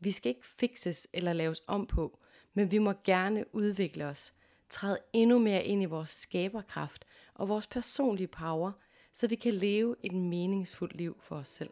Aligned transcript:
Vi 0.00 0.10
skal 0.10 0.28
ikke 0.30 0.46
fikses 0.46 1.08
eller 1.12 1.32
laves 1.32 1.62
om 1.66 1.86
på, 1.86 2.18
men 2.54 2.70
vi 2.70 2.78
må 2.78 2.92
gerne 3.04 3.54
udvikle 3.54 4.06
os, 4.06 4.34
træde 4.68 4.98
endnu 5.12 5.38
mere 5.38 5.64
ind 5.64 5.82
i 5.82 5.86
vores 5.86 6.10
skaberkraft 6.10 7.04
og 7.34 7.48
vores 7.48 7.66
personlige 7.66 8.26
power, 8.26 8.72
så 9.12 9.28
vi 9.28 9.34
kan 9.34 9.52
leve 9.52 9.96
et 10.02 10.12
meningsfuldt 10.12 10.94
liv 10.94 11.16
for 11.20 11.36
os 11.36 11.48
selv. 11.48 11.70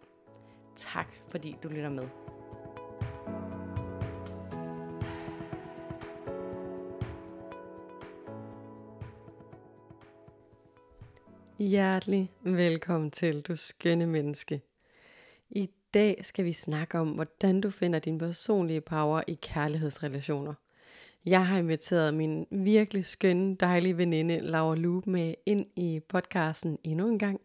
Tak 0.77 1.15
fordi 1.29 1.57
du 1.63 1.69
lytter 1.69 1.91
med. 1.91 2.09
Hjertelig 11.59 12.33
velkommen 12.43 13.11
til, 13.11 13.41
du 13.41 13.57
skønne 13.57 14.07
menneske. 14.07 14.61
I 15.51 15.71
dag 15.97 16.21
skal 16.23 16.45
vi 16.45 16.53
snakke 16.53 16.99
om, 16.99 17.09
hvordan 17.09 17.61
du 17.61 17.71
finder 17.71 17.99
din 17.99 18.19
personlige 18.19 18.81
power 18.81 19.23
i 19.27 19.39
kærlighedsrelationer. 19.43 20.55
Jeg 21.27 21.47
har 21.47 21.59
inviteret 21.59 22.15
min 22.15 22.47
virkelig 22.51 23.05
skønne, 23.05 23.57
dejlige 23.57 23.97
veninde 23.97 24.41
Laura 24.41 24.75
Loop 24.75 25.07
med 25.07 25.35
ind 25.47 25.67
i 25.77 26.01
podcasten 26.09 26.79
endnu 26.85 27.09
en 27.09 27.19
gang. 27.19 27.41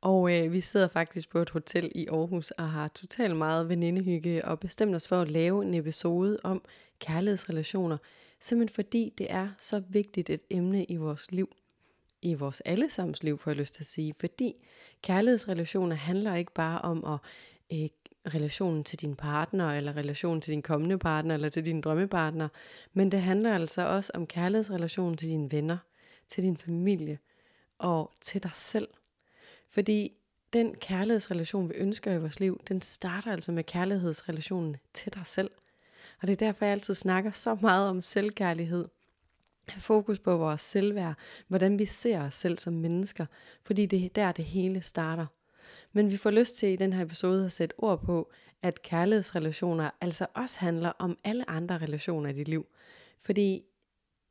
Og 0.00 0.36
øh, 0.36 0.52
vi 0.52 0.60
sidder 0.60 0.88
faktisk 0.88 1.30
på 1.30 1.38
et 1.38 1.50
hotel 1.50 1.92
i 1.94 2.06
Aarhus 2.06 2.50
og 2.50 2.70
har 2.70 2.88
totalt 2.88 3.36
meget 3.36 3.68
venindehygge 3.68 4.44
og 4.44 4.60
bestemt 4.60 4.94
os 4.94 5.08
for 5.08 5.20
at 5.20 5.30
lave 5.30 5.64
en 5.64 5.74
episode 5.74 6.38
om 6.42 6.62
kærlighedsrelationer. 6.98 7.96
Simpelthen 8.40 8.74
fordi 8.74 9.12
det 9.18 9.26
er 9.30 9.48
så 9.58 9.82
vigtigt 9.88 10.30
et 10.30 10.40
emne 10.50 10.84
i 10.84 10.96
vores 10.96 11.32
liv 11.32 11.48
i 12.22 12.34
vores 12.34 12.60
allesammens 12.60 13.22
liv, 13.22 13.38
får 13.38 13.50
jeg 13.50 13.58
lyst 13.58 13.74
til 13.74 13.82
at 13.82 13.86
sige. 13.86 14.14
Fordi 14.20 14.54
kærlighedsrelationer 15.02 15.96
handler 15.96 16.34
ikke 16.34 16.52
bare 16.52 16.80
om 16.80 17.04
at 17.04 17.18
øh, 17.72 17.88
relationen 18.34 18.84
til 18.84 19.00
din 19.00 19.16
partner, 19.16 19.72
eller 19.72 19.96
relationen 19.96 20.40
til 20.40 20.52
din 20.52 20.62
kommende 20.62 20.98
partner, 20.98 21.34
eller 21.34 21.48
til 21.48 21.66
din 21.66 21.80
drømmepartner, 21.80 22.48
men 22.92 23.12
det 23.12 23.20
handler 23.20 23.54
altså 23.54 23.86
også 23.88 24.12
om 24.14 24.26
kærlighedsrelationen 24.26 25.16
til 25.16 25.28
dine 25.28 25.52
venner, 25.52 25.78
til 26.28 26.42
din 26.42 26.56
familie 26.56 27.18
og 27.78 28.12
til 28.20 28.42
dig 28.42 28.50
selv. 28.54 28.88
Fordi 29.68 30.12
den 30.52 30.74
kærlighedsrelation, 30.74 31.68
vi 31.68 31.74
ønsker 31.74 32.12
i 32.12 32.18
vores 32.18 32.40
liv, 32.40 32.60
den 32.68 32.82
starter 32.82 33.32
altså 33.32 33.52
med 33.52 33.64
kærlighedsrelationen 33.64 34.76
til 34.94 35.14
dig 35.14 35.26
selv. 35.26 35.50
Og 36.20 36.28
det 36.28 36.32
er 36.32 36.46
derfor, 36.46 36.64
jeg 36.64 36.72
altid 36.72 36.94
snakker 36.94 37.30
så 37.30 37.56
meget 37.60 37.88
om 37.88 38.00
selvkærlighed– 38.00 38.88
fokus 39.78 40.18
på 40.18 40.36
vores 40.36 40.60
selvværd, 40.60 41.14
hvordan 41.48 41.78
vi 41.78 41.86
ser 41.86 42.22
os 42.22 42.34
selv 42.34 42.58
som 42.58 42.72
mennesker, 42.72 43.26
fordi 43.62 43.86
det 43.86 44.04
er 44.04 44.08
der, 44.08 44.32
det 44.32 44.44
hele 44.44 44.82
starter. 44.82 45.26
Men 45.92 46.10
vi 46.10 46.16
får 46.16 46.30
lyst 46.30 46.56
til 46.56 46.68
i 46.68 46.76
den 46.76 46.92
her 46.92 47.04
episode 47.04 47.46
at 47.46 47.52
sætte 47.52 47.74
ord 47.78 48.02
på, 48.02 48.30
at 48.62 48.82
kærlighedsrelationer 48.82 49.90
altså 50.00 50.26
også 50.34 50.58
handler 50.58 50.92
om 50.98 51.18
alle 51.24 51.50
andre 51.50 51.78
relationer 51.78 52.30
i 52.30 52.32
dit 52.32 52.48
liv. 52.48 52.66
Fordi 53.18 53.64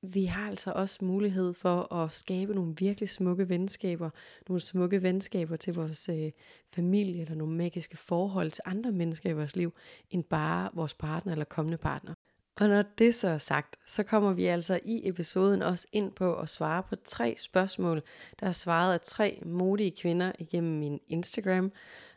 vi 0.02 0.26
har 0.26 0.48
altså 0.48 0.72
også 0.72 1.06
mulighed 1.06 1.54
for 1.54 1.94
at 1.94 2.14
skabe 2.14 2.54
nogle 2.56 2.76
virkelig 2.80 3.10
smukke 3.10 3.50
venskaber, 3.50 4.10
nogle 4.48 4.60
smukke 4.60 5.04
venskaber 5.04 5.56
til 5.56 5.74
vores 5.74 6.10
øh, 6.10 6.32
familie, 6.76 7.22
eller 7.22 7.36
nogle 7.36 7.56
magiske 7.56 7.98
forhold 7.98 8.52
til 8.52 8.62
andre 8.66 8.92
mennesker 8.92 9.30
i 9.30 9.34
vores 9.34 9.56
liv, 9.56 9.74
end 10.10 10.24
bare 10.24 10.70
vores 10.74 10.94
partner 10.94 11.32
eller 11.32 11.46
kommende 11.46 11.78
partner. 11.78 12.14
Og 12.60 12.70
når 12.70 12.82
det 12.82 13.16
så 13.16 13.28
er 13.28 13.38
sagt, 13.38 13.76
så 13.88 14.04
kommer 14.04 14.34
vi 14.34 14.46
altså 14.46 14.80
i 14.86 15.08
episoden 15.08 15.62
også 15.62 15.88
ind 15.92 16.12
på 16.12 16.36
at 16.36 16.50
svare 16.50 16.84
på 16.84 16.96
tre 16.96 17.36
spørgsmål, 17.38 18.02
der 18.40 18.48
er 18.48 18.52
svaret 18.52 18.94
af 18.94 19.02
tre 19.02 19.42
modige 19.46 19.92
kvinder 19.92 20.32
igennem 20.40 20.80
min 20.80 21.00
Instagram, 21.08 21.72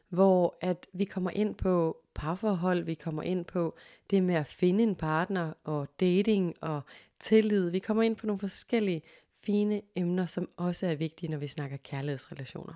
hvor 0.09 0.57
at 0.61 0.87
vi 0.93 1.05
kommer 1.05 1.31
ind 1.31 1.55
på 1.55 1.97
parforhold, 2.15 2.83
vi 2.83 2.95
kommer 2.95 3.23
ind 3.23 3.45
på 3.45 3.77
det 4.11 4.23
med 4.23 4.35
at 4.35 4.47
finde 4.47 4.83
en 4.83 4.95
partner 4.95 5.53
og 5.65 5.89
dating 6.01 6.55
og 6.61 6.81
tillid. 7.21 7.71
Vi 7.71 7.79
kommer 7.79 8.03
ind 8.03 8.17
på 8.17 8.27
nogle 8.27 8.41
forskellige 8.41 9.03
fine 9.45 9.83
emner, 9.97 10.27
som 10.27 10.49
også 10.57 10.87
er 10.87 10.95
vigtige, 10.95 11.31
når 11.31 11.39
vi 11.39 11.47
snakker 11.47 11.77
kærlighedsrelationer. 11.77 12.75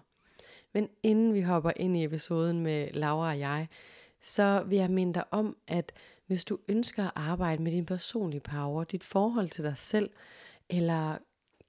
Men 0.72 0.88
inden 1.02 1.34
vi 1.34 1.40
hopper 1.40 1.70
ind 1.76 1.96
i 1.96 2.04
episoden 2.04 2.60
med 2.60 2.88
Laura 2.92 3.28
og 3.28 3.38
jeg, 3.38 3.68
så 4.20 4.62
vil 4.66 4.78
jeg 4.78 4.90
minde 4.90 5.14
dig 5.14 5.24
om, 5.30 5.56
at 5.66 5.92
hvis 6.26 6.44
du 6.44 6.58
ønsker 6.68 7.04
at 7.04 7.12
arbejde 7.14 7.62
med 7.62 7.72
din 7.72 7.86
personlige 7.86 8.40
power, 8.40 8.84
dit 8.84 9.04
forhold 9.04 9.48
til 9.48 9.64
dig 9.64 9.78
selv, 9.78 10.10
eller 10.70 11.18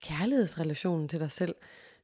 kærlighedsrelationen 0.01 1.07
til 1.07 1.19
dig 1.19 1.31
selv, 1.31 1.56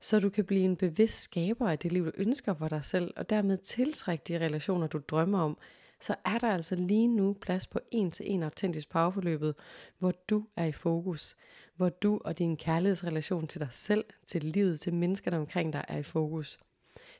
så 0.01 0.19
du 0.19 0.29
kan 0.29 0.45
blive 0.45 0.63
en 0.63 0.75
bevidst 0.75 1.21
skaber 1.21 1.69
af 1.69 1.79
det 1.79 1.91
liv, 1.91 2.05
du 2.05 2.11
ønsker 2.17 2.53
for 2.53 2.67
dig 2.67 2.85
selv, 2.85 3.13
og 3.15 3.29
dermed 3.29 3.57
tiltrække 3.57 4.23
de 4.27 4.45
relationer, 4.45 4.87
du 4.87 5.01
drømmer 5.07 5.39
om, 5.39 5.57
så 6.01 6.15
er 6.25 6.37
der 6.37 6.49
altså 6.49 6.75
lige 6.75 7.07
nu 7.07 7.33
plads 7.41 7.67
på 7.67 7.79
en 7.91 8.11
til 8.11 8.31
en 8.31 8.43
autentisk 8.43 8.89
powerforløbet, 8.89 9.55
hvor 9.99 10.13
du 10.29 10.45
er 10.55 10.65
i 10.65 10.71
fokus, 10.71 11.35
hvor 11.75 11.89
du 11.89 12.21
og 12.25 12.37
din 12.37 12.57
kærlighedsrelation 12.57 13.47
til 13.47 13.61
dig 13.61 13.67
selv, 13.71 14.05
til 14.25 14.43
livet, 14.43 14.79
til 14.79 14.93
menneskerne 14.93 15.37
omkring 15.37 15.73
dig 15.73 15.85
er 15.87 15.97
i 15.97 16.03
fokus. 16.03 16.57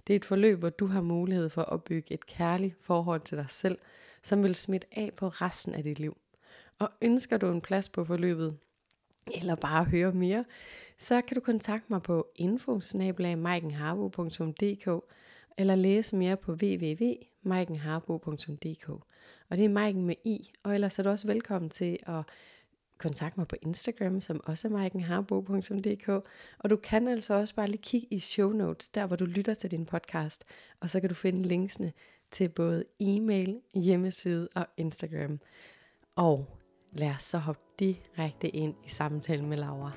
Det 0.07 0.13
er 0.13 0.17
et 0.17 0.25
forløb, 0.25 0.59
hvor 0.59 0.69
du 0.69 0.85
har 0.85 1.01
mulighed 1.01 1.49
for 1.49 1.61
at 1.61 1.69
opbygge 1.69 2.13
et 2.13 2.25
kærligt 2.25 2.75
forhold 2.81 3.21
til 3.21 3.37
dig 3.37 3.49
selv, 3.49 3.77
som 4.23 4.43
vil 4.43 4.55
smitte 4.55 4.87
af 4.91 5.11
på 5.17 5.27
resten 5.27 5.73
af 5.73 5.83
dit 5.83 5.99
liv. 5.99 6.17
Og 6.79 6.89
ønsker 7.01 7.37
du 7.37 7.51
en 7.51 7.61
plads 7.61 7.89
på 7.89 8.05
forløbet, 8.05 8.57
eller 9.33 9.55
bare 9.55 9.83
høre 9.83 10.11
mere, 10.11 10.45
så 10.97 11.21
kan 11.21 11.35
du 11.35 11.41
kontakte 11.41 11.85
mig 11.89 12.03
på 12.03 12.27
info 12.35 12.81
eller 15.57 15.75
læse 15.75 16.15
mere 16.15 16.37
på 16.37 16.51
www.maikenharbo.dk. 16.51 18.89
Og 19.49 19.57
det 19.57 19.65
er 19.65 19.69
Maiken 19.69 20.05
med 20.05 20.15
i, 20.23 20.51
og 20.63 20.73
ellers 20.73 20.99
er 20.99 21.03
du 21.03 21.09
også 21.09 21.27
velkommen 21.27 21.69
til 21.69 21.99
at 22.07 22.23
kontakte 22.97 23.39
mig 23.39 23.47
på 23.47 23.55
Instagram, 23.61 24.21
som 24.21 24.41
også 24.43 24.67
er 24.67 24.71
maikenharbo.dk. 24.71 26.09
Og 26.59 26.69
du 26.69 26.75
kan 26.75 27.07
altså 27.07 27.33
også 27.33 27.55
bare 27.55 27.67
lige 27.67 27.81
kigge 27.81 28.07
i 28.11 28.19
show 28.19 28.51
notes, 28.51 28.89
der 28.89 29.05
hvor 29.05 29.15
du 29.15 29.25
lytter 29.25 29.53
til 29.53 29.71
din 29.71 29.85
podcast, 29.85 30.45
og 30.79 30.89
så 30.89 30.99
kan 30.99 31.09
du 31.09 31.15
finde 31.15 31.47
linksene 31.47 31.93
til 32.33 32.49
både 32.49 32.83
e-mail, 32.99 33.61
hjemmeside 33.75 34.49
og 34.55 34.67
Instagram. 34.77 35.39
Og 36.15 36.57
lad 36.91 37.09
os 37.09 37.21
så 37.21 37.37
hoppe 37.37 37.61
direkte 37.79 38.49
ind 38.49 38.75
i 38.85 38.89
samtalen 38.89 39.49
med 39.49 39.57
Laura. 39.57 39.91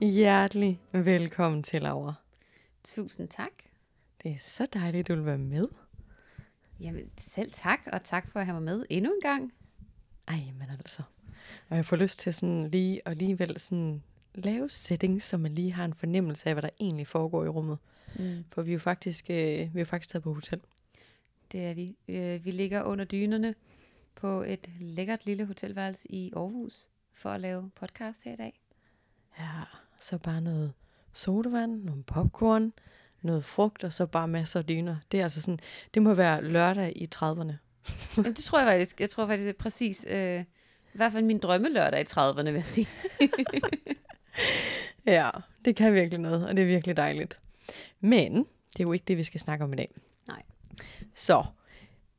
Hjertelig 0.00 0.80
velkommen 0.92 1.62
til, 1.62 1.82
Laura. 1.82 2.14
Tusind 2.84 3.28
tak. 3.28 3.52
Det 4.22 4.30
er 4.30 4.38
så 4.38 4.66
dejligt, 4.74 5.00
at 5.00 5.08
du 5.08 5.14
vil 5.14 5.26
være 5.26 5.38
med. 5.38 5.68
Jamen 6.80 7.10
selv 7.18 7.52
tak, 7.52 7.80
og 7.92 8.04
tak 8.04 8.30
for 8.32 8.40
at 8.40 8.46
have 8.46 8.60
mig 8.60 8.76
med 8.76 8.86
endnu 8.90 9.12
en 9.12 9.20
gang. 9.20 9.52
Ej, 10.28 10.40
men 10.58 10.70
altså. 10.70 11.02
Og 11.68 11.76
jeg 11.76 11.86
får 11.86 11.96
lyst 11.96 12.18
til 12.18 12.34
sådan 12.34 12.68
lige 12.68 13.00
og 13.04 13.10
alligevel 13.10 13.60
sådan 13.60 14.02
lave 14.34 14.70
settings, 14.70 15.24
så 15.24 15.36
man 15.36 15.54
lige 15.54 15.72
har 15.72 15.84
en 15.84 15.94
fornemmelse 15.94 16.48
af, 16.48 16.54
hvad 16.54 16.62
der 16.62 16.70
egentlig 16.80 17.06
foregår 17.06 17.44
i 17.44 17.48
rummet. 17.48 17.78
Mm. 18.18 18.44
For 18.50 18.62
vi 18.62 18.70
er 18.70 18.74
jo 18.74 18.78
faktisk, 18.78 19.30
øh, 19.30 19.74
vi 19.74 19.80
er 19.80 19.84
faktisk 19.84 20.10
taget 20.10 20.22
på 20.22 20.34
hotel. 20.34 20.60
Det 21.52 21.64
er 21.64 21.74
vi. 21.74 21.96
Øh, 22.08 22.44
vi 22.44 22.50
ligger 22.50 22.82
under 22.82 23.04
dynerne 23.04 23.54
på 24.14 24.42
et 24.42 24.70
lækkert 24.80 25.26
lille 25.26 25.44
hotelværelse 25.44 26.12
i 26.12 26.32
Aarhus 26.36 26.88
for 27.12 27.30
at 27.30 27.40
lave 27.40 27.70
podcast 27.74 28.24
her 28.24 28.32
i 28.32 28.36
dag. 28.36 28.60
Ja, 29.38 29.62
så 30.00 30.18
bare 30.18 30.40
noget 30.40 30.72
sodavand, 31.12 31.84
nogle 31.84 32.02
popcorn, 32.02 32.72
noget 33.22 33.44
frugt, 33.44 33.84
og 33.84 33.92
så 33.92 34.06
bare 34.06 34.28
masser 34.28 34.58
af 34.58 34.66
dyner. 34.66 34.96
Det 35.12 35.20
er 35.20 35.24
altså 35.24 35.40
sådan, 35.40 35.58
det 35.94 36.02
må 36.02 36.14
være 36.14 36.44
lørdag 36.44 36.92
i 36.96 37.08
30'erne. 37.14 37.52
Jamen, 38.16 38.32
det 38.34 38.44
tror 38.44 38.58
jeg 38.58 38.68
faktisk. 38.68 39.00
Jeg 39.00 39.10
tror 39.10 39.26
faktisk, 39.26 39.44
det 39.44 39.54
er 39.54 39.58
præcis, 39.58 40.06
øh, 40.10 40.44
i 40.94 40.96
hvert 40.96 41.12
fald 41.12 41.24
min 41.24 41.38
drømmelørdag 41.38 42.00
i 42.00 42.04
30'erne, 42.04 42.42
vil 42.42 42.54
jeg 42.54 42.64
sige. 42.64 42.88
ja, 45.06 45.30
det 45.64 45.76
kan 45.76 45.94
virkelig 45.94 46.20
noget, 46.20 46.46
og 46.46 46.56
det 46.56 46.62
er 46.62 46.66
virkelig 46.66 46.96
dejligt. 46.96 47.38
Men 48.00 48.36
det 48.72 48.80
er 48.80 48.84
jo 48.84 48.92
ikke 48.92 49.04
det, 49.08 49.16
vi 49.16 49.22
skal 49.22 49.40
snakke 49.40 49.64
om 49.64 49.72
i 49.72 49.76
dag. 49.76 49.94
Nej. 50.28 50.42
Så, 51.14 51.44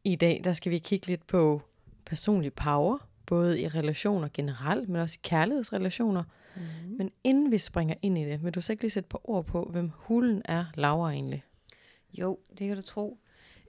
i 0.04 0.16
dag, 0.16 0.42
der 0.44 0.54
skal 0.54 0.72
vi 0.72 0.78
kigge 0.78 1.08
lidt 1.08 1.28
på 1.28 1.62
personlig 2.06 2.54
power, 2.54 2.98
både 3.26 3.62
i 3.62 3.68
relationer 3.68 4.28
generelt, 4.34 4.90
men 4.90 5.02
også 5.02 5.18
i 5.24 5.28
kærlighedsrelationer. 5.28 6.24
Mm. 6.56 6.62
Men 6.98 7.12
inden 7.24 7.52
vi 7.52 7.58
springer 7.58 7.96
ind 8.02 8.18
i 8.18 8.26
det, 8.26 8.44
vil 8.44 8.56
du 8.56 8.62
så 8.62 8.74
ikke 8.74 8.84
lige 8.84 8.92
sætte 8.92 9.10
på 9.10 9.22
ord 9.24 9.46
på, 9.46 9.70
hvem 9.72 9.92
hulen 9.96 10.42
er 10.46 10.66
Laura 10.76 11.12
egentlig? 11.12 11.44
Jo, 12.14 12.40
det 12.58 12.68
kan 12.68 12.76
du 12.76 12.82
tro. 12.82 13.18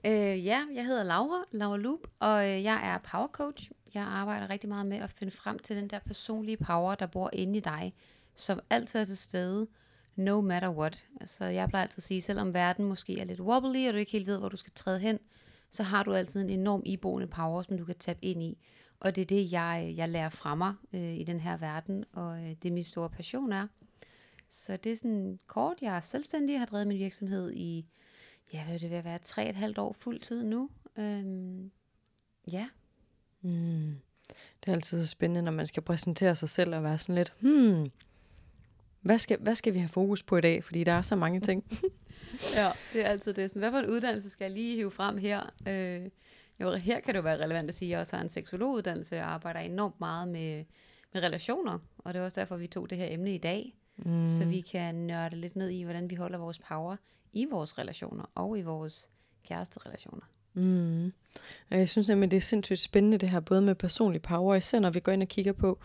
Øh, 0.05 0.45
ja, 0.45 0.61
jeg 0.75 0.85
hedder 0.85 1.03
Laura, 1.03 1.43
Laura 1.51 1.77
Loop, 1.77 1.99
og 2.19 2.49
øh, 2.49 2.63
jeg 2.63 2.79
er 2.83 2.97
power 3.11 3.27
coach. 3.27 3.71
Jeg 3.97 4.05
arbejder 4.05 4.49
rigtig 4.49 4.69
meget 4.69 4.85
med 4.85 4.97
at 4.97 5.09
finde 5.09 5.31
frem 5.31 5.59
til 5.59 5.75
den 5.75 5.87
der 5.87 5.99
personlige 5.99 6.57
power, 6.57 6.95
der 6.95 7.05
bor 7.05 7.29
inde 7.33 7.57
i 7.57 7.59
dig, 7.59 7.93
som 8.35 8.59
altid 8.69 8.99
er 8.99 9.05
til 9.05 9.17
stede, 9.17 9.67
no 10.15 10.41
matter 10.41 10.69
what. 10.69 11.07
Altså, 11.21 11.45
jeg 11.45 11.69
plejer 11.69 11.83
altid 11.83 11.99
at 11.99 12.03
sige, 12.03 12.21
selvom 12.21 12.53
verden 12.53 12.85
måske 12.85 13.19
er 13.19 13.25
lidt 13.25 13.39
wobbly, 13.39 13.87
og 13.87 13.93
du 13.93 13.97
ikke 13.97 14.11
helt 14.11 14.27
ved, 14.27 14.39
hvor 14.39 14.49
du 14.49 14.57
skal 14.57 14.73
træde 14.75 14.99
hen, 14.99 15.19
så 15.69 15.83
har 15.83 16.03
du 16.03 16.13
altid 16.13 16.41
en 16.41 16.49
enorm 16.49 16.81
iboende 16.85 17.27
power, 17.27 17.61
som 17.61 17.77
du 17.77 17.85
kan 17.85 17.95
tabe 17.95 18.25
ind 18.25 18.43
i. 18.43 18.57
Og 18.99 19.15
det 19.15 19.21
er 19.21 19.25
det, 19.25 19.51
jeg, 19.51 19.93
jeg 19.97 20.09
lærer 20.09 20.29
fra 20.29 20.55
mig 20.55 20.73
øh, 20.93 21.17
i 21.17 21.23
den 21.23 21.39
her 21.39 21.57
verden, 21.57 22.05
og 22.13 22.43
øh, 22.43 22.55
det 22.63 22.73
min 22.73 22.83
store 22.83 23.09
passion 23.09 23.51
er. 23.51 23.67
Så 24.49 24.77
det 24.77 24.91
er 24.91 24.95
sådan 24.95 25.39
kort, 25.47 25.81
jeg 25.81 25.95
er 25.95 25.99
selvstændig, 25.99 26.53
jeg 26.53 26.61
har 26.61 26.65
drevet 26.65 26.87
min 26.87 26.97
virksomhed 26.97 27.53
i, 27.53 27.85
ja, 28.53 28.65
hvad 28.65 28.79
det 28.79 28.91
vil 28.91 29.03
være, 29.03 29.19
tre 29.19 29.49
et 29.49 29.55
halvt 29.55 29.77
år 29.77 29.93
fuld 29.93 30.19
tid 30.19 30.43
nu. 30.43 30.69
Øhm, 30.97 31.71
ja. 32.51 32.67
Mm. 33.47 33.95
Det 34.59 34.69
er 34.69 34.73
altid 34.73 35.05
så 35.05 35.07
spændende, 35.07 35.41
når 35.41 35.51
man 35.51 35.67
skal 35.67 35.83
præsentere 35.83 36.35
sig 36.35 36.49
selv 36.49 36.75
og 36.75 36.83
være 36.83 36.97
sådan 36.97 37.15
lidt, 37.15 37.33
hmm, 37.39 37.91
hvad 39.01 39.19
skal, 39.19 39.37
hvad 39.39 39.55
skal 39.55 39.73
vi 39.73 39.79
have 39.79 39.89
fokus 39.89 40.23
på 40.23 40.37
i 40.37 40.41
dag? 40.41 40.63
Fordi 40.63 40.83
der 40.83 40.91
er 40.91 41.01
så 41.01 41.15
mange 41.15 41.39
ting. 41.39 41.63
ja, 42.55 42.71
det 42.93 43.05
er 43.05 43.09
altid 43.09 43.33
det. 43.33 43.49
Sådan, 43.49 43.59
hvad 43.59 43.71
for 43.71 43.77
en 43.79 43.89
uddannelse 43.89 44.29
skal 44.29 44.45
jeg 44.45 44.51
lige 44.51 44.75
hive 44.75 44.91
frem 44.91 45.17
her? 45.17 45.41
Øh, 45.67 46.09
jo, 46.59 46.71
her 46.71 46.99
kan 46.99 47.13
det 47.13 47.17
jo 47.17 47.23
være 47.23 47.43
relevant 47.43 47.69
at 47.69 47.75
sige, 47.75 47.89
at 47.89 47.91
jeg 47.91 47.99
også 47.99 48.15
har 48.15 48.23
en 48.23 48.29
seksologuddannelse. 48.29 49.15
Jeg 49.15 49.25
arbejder 49.25 49.59
enormt 49.59 49.99
meget 49.99 50.27
med, 50.27 50.65
med 51.13 51.23
relationer, 51.23 51.79
og 51.97 52.13
det 52.13 52.19
er 52.19 52.23
også 52.23 52.39
derfor, 52.39 52.57
vi 52.57 52.67
tog 52.67 52.89
det 52.89 52.97
her 52.97 53.07
emne 53.09 53.35
i 53.35 53.37
dag. 53.37 53.77
Mm. 53.97 54.27
Så 54.27 54.45
vi 54.45 54.61
kan 54.61 54.95
nørde 54.95 55.35
lidt 55.35 55.55
ned 55.55 55.69
i, 55.69 55.83
hvordan 55.83 56.09
vi 56.09 56.15
holder 56.15 56.37
vores 56.37 56.59
power 56.59 56.95
i 57.33 57.45
vores 57.45 57.77
relationer 57.77 58.25
og 58.35 58.59
i 58.59 58.61
vores 58.61 59.09
kæresterelationer. 59.43 60.25
Mm. 60.57 61.13
Jeg 61.69 61.89
synes 61.89 62.09
nemlig, 62.09 62.31
det 62.31 62.37
er 62.37 62.41
sindssygt 62.41 62.79
spændende 62.79 63.17
det 63.17 63.29
her, 63.29 63.39
både 63.39 63.61
med 63.61 63.75
personlig 63.75 64.21
power, 64.21 64.55
især 64.55 64.79
når 64.79 64.89
vi 64.89 64.99
går 64.99 65.11
ind 65.11 65.21
og 65.21 65.27
kigger 65.27 65.51
på 65.53 65.79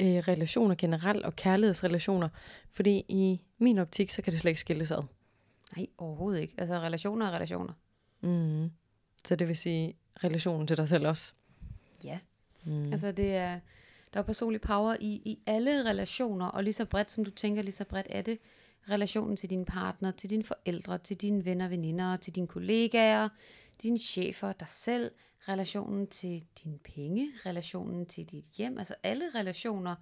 øh, 0.00 0.06
relationer 0.06 0.74
generelt 0.74 1.24
og 1.24 1.36
kærlighedsrelationer. 1.36 2.28
Fordi 2.72 3.04
i 3.08 3.40
min 3.58 3.78
optik, 3.78 4.10
så 4.10 4.22
kan 4.22 4.32
det 4.32 4.40
slet 4.40 4.50
ikke 4.50 4.60
skilles 4.60 4.90
ad. 4.90 5.02
Nej, 5.76 5.86
overhovedet 5.98 6.40
ikke. 6.40 6.54
Altså 6.58 6.74
relationer 6.74 7.26
er 7.26 7.30
relationer. 7.30 7.72
Mm. 8.20 8.70
Så 9.24 9.36
det 9.36 9.48
vil 9.48 9.56
sige 9.56 9.96
relationen 10.24 10.66
til 10.66 10.76
dig 10.76 10.88
selv 10.88 11.06
også. 11.06 11.32
Ja. 12.04 12.18
Mm. 12.64 12.92
Altså 12.92 13.12
det 13.12 13.34
er, 13.34 13.60
der 14.14 14.20
er 14.20 14.24
personlig 14.24 14.60
power 14.60 14.96
i, 15.00 15.22
i 15.24 15.38
alle 15.46 15.84
relationer, 15.84 16.46
og 16.46 16.64
lige 16.64 16.74
så 16.74 16.84
bredt 16.84 17.12
som 17.12 17.24
du 17.24 17.30
tænker, 17.30 17.62
lige 17.62 17.74
så 17.74 17.84
bredt 17.84 18.06
er 18.10 18.22
det 18.22 18.38
relationen 18.90 19.36
til 19.36 19.50
din 19.50 19.64
partner, 19.64 20.10
til 20.10 20.30
dine 20.30 20.44
forældre, 20.44 20.98
til 20.98 21.16
dine 21.16 21.44
venner, 21.44 21.68
veninder, 21.68 22.16
til 22.16 22.34
dine 22.34 22.46
kollegaer, 22.46 23.28
dine 23.82 23.98
chefer, 23.98 24.52
dig 24.52 24.68
selv, 24.68 25.10
relationen 25.48 26.06
til 26.06 26.44
dine 26.64 26.78
penge, 26.78 27.32
relationen 27.46 28.06
til 28.06 28.24
dit 28.24 28.44
hjem. 28.44 28.78
Altså 28.78 28.94
alle 29.02 29.24
relationer 29.34 29.94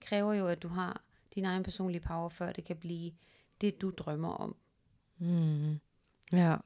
kræver 0.00 0.34
jo, 0.34 0.46
at 0.48 0.62
du 0.62 0.68
har 0.68 1.02
din 1.34 1.44
egen 1.44 1.62
personlige 1.62 2.00
power, 2.00 2.28
før 2.28 2.52
det 2.52 2.64
kan 2.64 2.76
blive 2.76 3.12
det, 3.60 3.80
du 3.80 3.90
drømmer 3.90 4.32
om. 4.32 4.56
Mm. 5.18 5.80
Ja, 6.32 6.56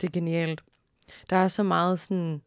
det 0.00 0.06
er 0.06 0.12
genialt. 0.12 0.64
Der 1.30 1.36
er 1.36 1.48
så 1.48 1.62
meget 1.62 2.00
sådan, 2.00 2.42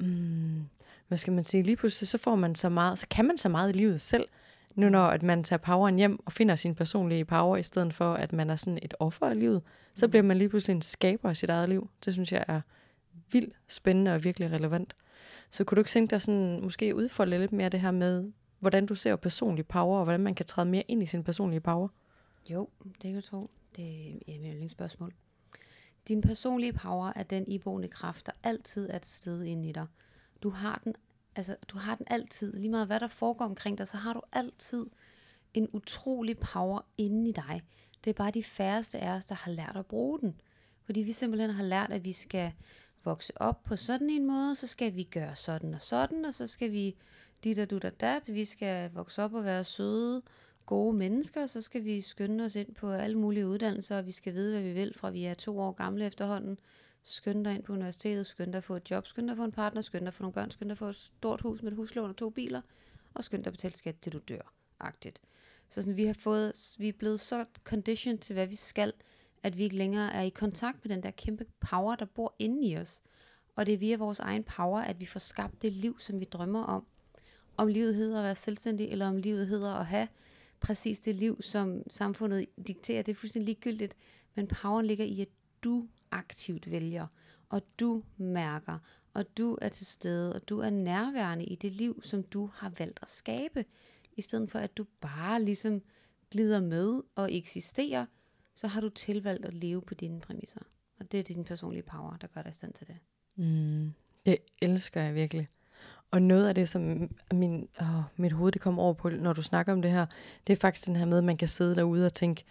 mm, 0.00 0.68
hvad 1.08 1.18
skal 1.18 1.32
man 1.32 1.44
sige, 1.44 1.62
lige 1.62 1.76
pludselig 1.76 2.08
så 2.08 2.18
får 2.18 2.34
man 2.34 2.54
så 2.54 2.68
meget, 2.68 2.98
så 2.98 3.06
kan 3.10 3.24
man 3.24 3.38
så 3.38 3.48
meget 3.48 3.74
i 3.74 3.78
livet 3.78 4.00
selv, 4.00 4.28
nu 4.74 4.88
når 4.88 5.06
at 5.06 5.22
man 5.22 5.44
tager 5.44 5.58
poweren 5.58 5.96
hjem 5.96 6.18
og 6.26 6.32
finder 6.32 6.56
sin 6.56 6.74
personlige 6.74 7.24
power, 7.24 7.56
i 7.56 7.62
stedet 7.62 7.94
for 7.94 8.14
at 8.14 8.32
man 8.32 8.50
er 8.50 8.56
sådan 8.56 8.78
et 8.82 8.94
offer 8.98 9.30
i 9.30 9.34
livet, 9.34 9.62
så 9.94 10.06
mm. 10.06 10.10
bliver 10.10 10.22
man 10.22 10.38
lige 10.38 10.48
pludselig 10.48 10.74
en 10.74 10.82
skaber 10.82 11.28
af 11.28 11.36
sit 11.36 11.50
eget 11.50 11.68
liv. 11.68 11.90
Det 12.04 12.12
synes 12.12 12.32
jeg 12.32 12.44
er 12.48 12.60
vildt 13.32 13.54
spændende 13.68 14.14
og 14.14 14.24
virkelig 14.24 14.52
relevant. 14.52 14.96
Så 15.50 15.64
kunne 15.64 15.76
du 15.76 15.80
ikke 15.80 15.90
tænke 15.90 16.10
dig 16.10 16.20
sådan, 16.20 16.60
måske 16.62 16.96
udfolde 16.96 17.38
lidt 17.38 17.52
mere 17.52 17.68
det 17.68 17.80
her 17.80 17.90
med, 17.90 18.32
hvordan 18.58 18.86
du 18.86 18.94
ser 18.94 19.16
personlig 19.16 19.66
power, 19.66 19.98
og 19.98 20.04
hvordan 20.04 20.20
man 20.20 20.34
kan 20.34 20.46
træde 20.46 20.70
mere 20.70 20.84
ind 20.88 21.02
i 21.02 21.06
sin 21.06 21.24
personlige 21.24 21.60
power? 21.60 21.88
Jo, 22.50 22.68
det 22.84 23.00
kan 23.02 23.14
du 23.14 23.20
tro. 23.20 23.50
Det 23.76 23.84
er 23.84 24.16
et 24.26 24.40
yndlingsspørgsmål. 24.44 25.14
Din 26.08 26.20
personlige 26.20 26.72
power 26.72 27.12
er 27.16 27.22
den 27.22 27.48
iboende 27.48 27.88
kraft, 27.88 28.26
der 28.26 28.32
altid 28.42 28.90
er 28.90 28.96
et 28.96 29.06
sted 29.06 29.42
inde 29.42 29.68
i 29.68 29.72
dig. 29.72 29.86
Du 30.42 30.50
har 30.50 30.80
den, 30.84 30.94
altså, 31.36 31.56
du 31.68 31.78
har 31.78 31.94
den 31.94 32.06
altid. 32.10 32.52
Lige 32.52 32.70
meget 32.70 32.86
hvad 32.86 33.00
der 33.00 33.08
foregår 33.08 33.44
omkring 33.44 33.78
dig, 33.78 33.88
så 33.88 33.96
har 33.96 34.12
du 34.12 34.20
altid 34.32 34.86
en 35.54 35.68
utrolig 35.72 36.38
power 36.38 36.80
inde 36.98 37.28
i 37.28 37.32
dig. 37.32 37.62
Det 38.04 38.10
er 38.10 38.14
bare 38.14 38.30
de 38.30 38.42
færreste 38.42 38.98
af 38.98 39.16
os, 39.16 39.26
der 39.26 39.34
har 39.34 39.50
lært 39.50 39.76
at 39.76 39.86
bruge 39.86 40.20
den. 40.20 40.40
Fordi 40.84 41.00
vi 41.00 41.12
simpelthen 41.12 41.50
har 41.50 41.64
lært, 41.64 41.92
at 41.92 42.04
vi 42.04 42.12
skal 42.12 42.52
vokse 43.04 43.32
op 43.40 43.62
på 43.62 43.76
sådan 43.76 44.10
en 44.10 44.26
måde, 44.26 44.56
så 44.56 44.66
skal 44.66 44.94
vi 44.94 45.02
gøre 45.02 45.36
sådan 45.36 45.74
og 45.74 45.82
sådan, 45.82 46.24
og 46.24 46.34
så 46.34 46.46
skal 46.46 46.72
vi 46.72 46.96
dit 47.44 47.58
og 47.58 47.70
dut 47.70 47.84
og 47.84 48.00
dat, 48.00 48.34
vi 48.34 48.44
skal 48.44 48.90
vokse 48.94 49.22
op 49.22 49.34
og 49.34 49.44
være 49.44 49.64
søde, 49.64 50.22
gode 50.66 50.96
mennesker, 50.96 51.46
så 51.46 51.62
skal 51.62 51.84
vi 51.84 52.00
skynde 52.00 52.44
os 52.44 52.56
ind 52.56 52.74
på 52.74 52.90
alle 52.90 53.18
mulige 53.18 53.46
uddannelser, 53.46 53.98
og 53.98 54.06
vi 54.06 54.12
skal 54.12 54.34
vide, 54.34 54.52
hvad 54.52 54.62
vi 54.62 54.72
vil, 54.72 54.94
fra 54.94 55.10
vi 55.10 55.24
er 55.24 55.34
to 55.34 55.58
år 55.58 55.72
gamle 55.72 56.06
efterhånden. 56.06 56.58
Skynd 57.02 57.44
dig 57.44 57.54
ind 57.54 57.62
på 57.62 57.72
universitetet, 57.72 58.26
skynd 58.26 58.52
dig 58.52 58.58
at 58.58 58.64
få 58.64 58.76
et 58.76 58.90
job, 58.90 59.06
skynd 59.06 59.26
dig 59.26 59.32
at 59.32 59.36
få 59.36 59.44
en 59.44 59.52
partner, 59.52 59.82
skynd 59.82 60.00
dig 60.00 60.08
at 60.08 60.14
få 60.14 60.22
nogle 60.22 60.32
børn, 60.32 60.50
skynd 60.50 60.68
dig 60.68 60.72
at 60.72 60.78
få 60.78 60.88
et 60.88 60.96
stort 60.96 61.40
hus 61.40 61.62
med 61.62 61.72
et 61.72 61.76
huslån 61.76 62.10
og 62.10 62.16
to 62.16 62.30
biler, 62.30 62.60
og 63.14 63.24
skynd 63.24 63.44
dig 63.44 63.46
at 63.46 63.52
betale 63.52 63.76
skat, 63.76 63.96
til 64.02 64.12
du 64.12 64.18
dør. 64.28 64.52
Agtigt. 64.80 65.20
Så 65.70 65.82
sådan, 65.82 65.96
vi 65.96 66.04
har 66.04 66.14
fået, 66.14 66.74
vi 66.78 66.88
er 66.88 66.92
blevet 66.92 67.20
så 67.20 67.44
conditioned 67.64 68.18
til, 68.18 68.32
hvad 68.32 68.46
vi 68.46 68.56
skal, 68.56 68.92
at 69.44 69.58
vi 69.58 69.62
ikke 69.62 69.76
længere 69.76 70.12
er 70.12 70.22
i 70.22 70.28
kontakt 70.28 70.84
med 70.84 70.96
den 70.96 71.02
der 71.02 71.10
kæmpe 71.10 71.46
power, 71.60 71.94
der 71.94 72.04
bor 72.04 72.34
inde 72.38 72.68
i 72.68 72.76
os. 72.76 73.02
Og 73.56 73.66
det 73.66 73.74
er 73.74 73.78
via 73.78 73.96
vores 73.96 74.20
egen 74.20 74.44
power, 74.44 74.80
at 74.80 75.00
vi 75.00 75.06
får 75.06 75.20
skabt 75.20 75.62
det 75.62 75.72
liv, 75.72 76.00
som 76.00 76.20
vi 76.20 76.24
drømmer 76.24 76.62
om. 76.62 76.86
Om 77.56 77.68
livet 77.68 77.94
hedder 77.94 78.18
at 78.18 78.24
være 78.24 78.34
selvstændig, 78.34 78.88
eller 78.88 79.08
om 79.08 79.16
livet 79.16 79.46
hedder 79.46 79.74
at 79.74 79.86
have 79.86 80.08
præcis 80.60 81.00
det 81.00 81.14
liv, 81.14 81.42
som 81.42 81.82
samfundet 81.90 82.46
dikterer. 82.66 83.02
Det 83.02 83.12
er 83.12 83.16
fuldstændig 83.16 83.46
ligegyldigt. 83.46 83.96
Men 84.34 84.46
poweren 84.46 84.86
ligger 84.86 85.04
i, 85.04 85.20
at 85.20 85.28
du 85.64 85.88
aktivt 86.10 86.70
vælger, 86.70 87.06
og 87.48 87.62
du 87.80 88.02
mærker, 88.16 88.78
og 89.14 89.38
du 89.38 89.58
er 89.60 89.68
til 89.68 89.86
stede, 89.86 90.34
og 90.34 90.48
du 90.48 90.58
er 90.58 90.70
nærværende 90.70 91.44
i 91.44 91.54
det 91.54 91.72
liv, 91.72 92.02
som 92.02 92.22
du 92.22 92.50
har 92.54 92.72
valgt 92.78 92.98
at 93.02 93.08
skabe, 93.08 93.64
i 94.12 94.22
stedet 94.22 94.50
for 94.50 94.58
at 94.58 94.76
du 94.76 94.86
bare 95.00 95.42
ligesom 95.42 95.82
glider 96.30 96.60
med 96.60 97.02
og 97.14 97.34
eksisterer, 97.34 98.06
så 98.54 98.66
har 98.66 98.80
du 98.80 98.88
tilvalgt 98.88 99.44
at 99.44 99.54
leve 99.54 99.82
på 99.82 99.94
dine 99.94 100.20
præmisser. 100.20 100.60
Og 101.00 101.12
det 101.12 101.20
er 101.20 101.24
din 101.24 101.44
personlige 101.44 101.82
power, 101.82 102.16
der 102.16 102.26
gør 102.26 102.42
dig 102.42 102.50
i 102.50 102.52
stand 102.52 102.72
til 102.72 102.86
det. 102.86 102.96
Mm, 103.36 103.94
det 104.26 104.38
elsker 104.62 105.00
jeg 105.00 105.14
virkelig. 105.14 105.48
Og 106.10 106.22
noget 106.22 106.48
af 106.48 106.54
det, 106.54 106.68
som 106.68 107.10
min, 107.32 107.68
åh, 107.80 108.02
mit 108.16 108.32
hoved 108.32 108.52
det 108.52 108.60
kommer 108.60 108.82
over 108.82 108.92
på, 108.92 109.08
når 109.08 109.32
du 109.32 109.42
snakker 109.42 109.72
om 109.72 109.82
det 109.82 109.90
her, 109.90 110.06
det 110.46 110.52
er 110.52 110.56
faktisk 110.56 110.86
den 110.86 110.96
her 110.96 111.04
med, 111.04 111.18
at 111.18 111.24
man 111.24 111.36
kan 111.36 111.48
sidde 111.48 111.76
derude 111.76 112.06
og 112.06 112.12
tænke, 112.12 112.44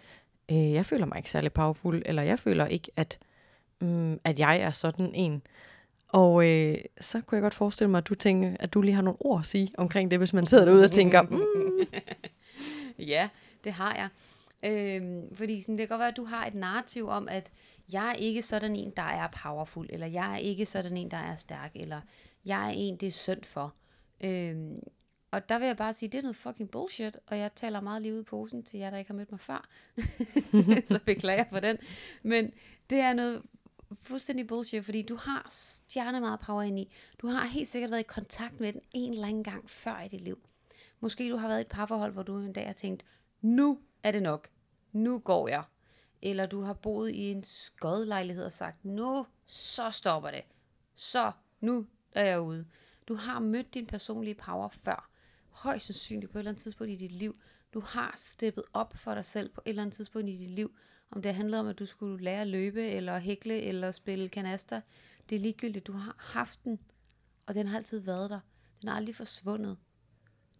øh, 0.50 0.72
jeg 0.72 0.86
føler 0.86 1.06
mig 1.06 1.16
ikke 1.16 1.30
særlig 1.30 1.52
powerful, 1.52 2.02
eller 2.06 2.22
jeg 2.22 2.38
føler 2.38 2.66
ikke, 2.66 2.90
at, 2.96 3.18
mm, 3.80 4.20
at 4.24 4.40
jeg 4.40 4.60
er 4.60 4.70
sådan 4.70 5.14
en. 5.14 5.42
Og 6.08 6.48
øh, 6.48 6.78
så 7.00 7.20
kunne 7.20 7.36
jeg 7.36 7.42
godt 7.42 7.54
forestille 7.54 7.90
mig, 7.90 7.98
at 7.98 8.08
du 8.08 8.14
tænker, 8.14 8.56
at 8.60 8.74
du 8.74 8.80
lige 8.80 8.94
har 8.94 9.02
nogle 9.02 9.18
ord 9.20 9.40
at 9.40 9.46
sige 9.46 9.70
omkring 9.78 10.10
det, 10.10 10.18
hvis 10.18 10.32
man 10.32 10.46
sidder 10.46 10.64
derude 10.64 10.84
og 10.84 10.90
tænker, 10.90 11.22
mm. 11.22 11.40
ja, 13.12 13.28
det 13.64 13.72
har 13.72 13.94
jeg. 13.94 14.08
Øhm, 14.64 15.34
fordi 15.34 15.60
sådan, 15.60 15.78
det 15.78 15.82
kan 15.82 15.88
godt 15.88 15.98
være, 15.98 16.08
at 16.08 16.16
du 16.16 16.24
har 16.24 16.46
et 16.46 16.54
narrativ 16.54 17.08
om, 17.08 17.28
at 17.28 17.50
jeg 17.92 18.08
er 18.10 18.14
ikke 18.14 18.42
sådan 18.42 18.76
en, 18.76 18.92
der 18.96 19.02
er 19.02 19.28
powerful, 19.42 19.86
eller 19.90 20.06
jeg 20.06 20.32
er 20.32 20.36
ikke 20.36 20.66
sådan 20.66 20.96
en, 20.96 21.10
der 21.10 21.16
er 21.16 21.34
stærk, 21.34 21.72
eller 21.74 22.00
jeg 22.44 22.66
er 22.66 22.72
en, 22.76 22.96
det 22.96 23.06
er 23.06 23.10
synd 23.10 23.44
for. 23.44 23.74
Øhm, 24.20 24.80
og 25.30 25.48
der 25.48 25.58
vil 25.58 25.66
jeg 25.66 25.76
bare 25.76 25.92
sige, 25.92 26.08
det 26.08 26.18
er 26.18 26.22
noget 26.22 26.36
fucking 26.36 26.70
bullshit, 26.70 27.16
og 27.26 27.38
jeg 27.38 27.54
taler 27.54 27.80
meget 27.80 28.02
lige 28.02 28.14
ud 28.14 28.20
i 28.20 28.24
posen 28.24 28.62
til 28.62 28.78
jer, 28.78 28.90
der 28.90 28.98
ikke 28.98 29.10
har 29.10 29.16
mødt 29.16 29.30
mig 29.30 29.40
før. 29.40 29.68
så 30.92 31.00
beklager 31.06 31.44
for 31.50 31.60
den. 31.60 31.78
Men 32.22 32.52
det 32.90 32.98
er 32.98 33.12
noget 33.12 33.42
fuldstændig 34.02 34.46
bullshit, 34.46 34.84
fordi 34.84 35.02
du 35.02 35.16
har 35.16 35.46
stjerne 35.48 36.20
meget 36.20 36.40
power 36.40 36.62
ind 36.62 36.78
i. 36.78 36.92
Du 37.18 37.26
har 37.26 37.44
helt 37.44 37.68
sikkert 37.68 37.90
været 37.90 38.00
i 38.00 38.06
kontakt 38.08 38.60
med 38.60 38.72
den 38.72 38.80
en 38.92 39.12
eller 39.12 39.26
anden 39.28 39.44
gang 39.44 39.70
før 39.70 40.00
i 40.00 40.08
dit 40.08 40.20
liv. 40.20 40.38
Måske 41.00 41.30
du 41.30 41.36
har 41.36 41.48
været 41.48 41.58
i 41.58 41.60
et 41.60 41.66
parforhold, 41.66 42.12
hvor 42.12 42.22
du 42.22 42.38
en 42.38 42.52
dag 42.52 42.66
har 42.66 42.72
tænkt, 42.72 43.04
nu 43.40 43.78
er 44.02 44.10
det 44.10 44.22
nok. 44.22 44.48
Nu 44.94 45.18
går 45.18 45.48
jeg. 45.48 45.64
Eller 46.22 46.46
du 46.46 46.60
har 46.60 46.72
boet 46.72 47.10
i 47.10 47.30
en 47.30 47.42
skodlejlighed 47.42 48.44
og 48.44 48.52
sagt, 48.52 48.84
nu 48.84 49.26
så 49.46 49.90
stopper 49.90 50.30
det. 50.30 50.42
Så 50.94 51.32
nu 51.60 51.86
er 52.12 52.24
jeg 52.24 52.40
ude. 52.40 52.66
Du 53.08 53.14
har 53.14 53.38
mødt 53.38 53.74
din 53.74 53.86
personlige 53.86 54.34
power 54.34 54.68
før. 54.68 55.10
Højst 55.50 55.86
sandsynligt 55.86 56.32
på 56.32 56.38
et 56.38 56.40
eller 56.40 56.50
andet 56.50 56.62
tidspunkt 56.62 56.92
i 56.92 56.96
dit 56.96 57.12
liv. 57.12 57.36
Du 57.74 57.80
har 57.80 58.12
steppet 58.16 58.64
op 58.72 58.96
for 58.96 59.14
dig 59.14 59.24
selv 59.24 59.48
på 59.48 59.62
et 59.64 59.68
eller 59.68 59.82
andet 59.82 59.94
tidspunkt 59.94 60.28
i 60.28 60.36
dit 60.36 60.50
liv. 60.50 60.74
Om 61.10 61.22
det 61.22 61.34
handlede 61.34 61.60
om, 61.60 61.68
at 61.68 61.78
du 61.78 61.86
skulle 61.86 62.24
lære 62.24 62.40
at 62.40 62.48
løbe, 62.48 62.86
eller 62.86 63.18
hækle, 63.18 63.60
eller 63.60 63.90
spille 63.90 64.28
kanaster. 64.28 64.80
Det 65.28 65.36
er 65.36 65.40
ligegyldigt. 65.40 65.86
Du 65.86 65.92
har 65.92 66.14
haft 66.18 66.64
den, 66.64 66.78
og 67.46 67.54
den 67.54 67.66
har 67.66 67.76
altid 67.76 67.98
været 67.98 68.30
der. 68.30 68.40
Den 68.80 68.88
er 68.88 68.92
aldrig 68.92 69.16
forsvundet. 69.16 69.78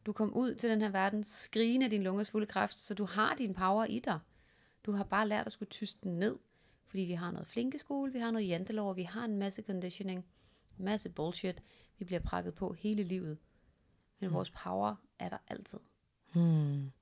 Du 0.07 0.13
kom 0.13 0.33
ud 0.35 0.55
til 0.55 0.71
den 0.71 0.83
her 0.83 0.91
verden 0.91 1.25
skrigende 1.25 1.91
din 1.91 2.03
lungers 2.03 2.31
fulde 2.31 2.47
kraft, 2.47 2.79
så 2.79 2.95
du 2.95 3.05
har 3.05 3.35
din 3.35 3.55
power 3.55 3.85
i 3.85 3.99
dig. 3.99 4.19
Du 4.87 4.93
har 4.93 5.05
bare 5.05 5.29
lært 5.29 5.47
at 5.47 5.53
skulle 5.53 5.69
tyste 5.69 6.01
den 6.03 6.19
ned, 6.19 6.39
fordi 6.87 7.03
vi 7.03 7.13
har 7.13 7.31
noget 7.31 7.47
flinke 7.47 7.79
skole, 7.79 8.13
vi 8.13 8.19
har 8.19 8.31
noget 8.31 8.49
jantelov, 8.49 8.97
vi 8.97 9.03
har 9.03 9.25
en 9.25 9.37
masse 9.37 9.63
conditioning, 9.63 10.25
en 10.79 10.85
masse 10.85 11.09
bullshit. 11.09 11.63
Vi 11.99 12.05
bliver 12.05 12.21
prakket 12.21 12.55
på 12.55 12.73
hele 12.73 13.03
livet. 13.03 13.39
Men 14.21 14.29
mm. 14.29 14.35
vores 14.35 14.51
power 14.51 14.95
er 15.19 15.29
der 15.29 15.39
altid. 15.49 15.79
Hmm. 16.33 16.93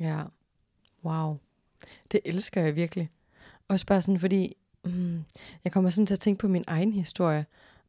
Ja. 0.00 0.24
Wow. 1.04 1.38
Det 2.12 2.20
elsker 2.24 2.62
jeg 2.62 2.76
virkelig. 2.76 3.10
Også 3.68 3.86
bare 3.86 4.02
sådan, 4.02 4.18
fordi 4.18 4.56
mm, 4.84 5.24
jeg 5.64 5.72
kommer 5.72 5.90
sådan 5.90 6.06
til 6.06 6.14
at 6.14 6.20
tænke 6.20 6.40
på 6.40 6.48
min 6.48 6.64
egen 6.66 6.92
historie. 6.92 7.46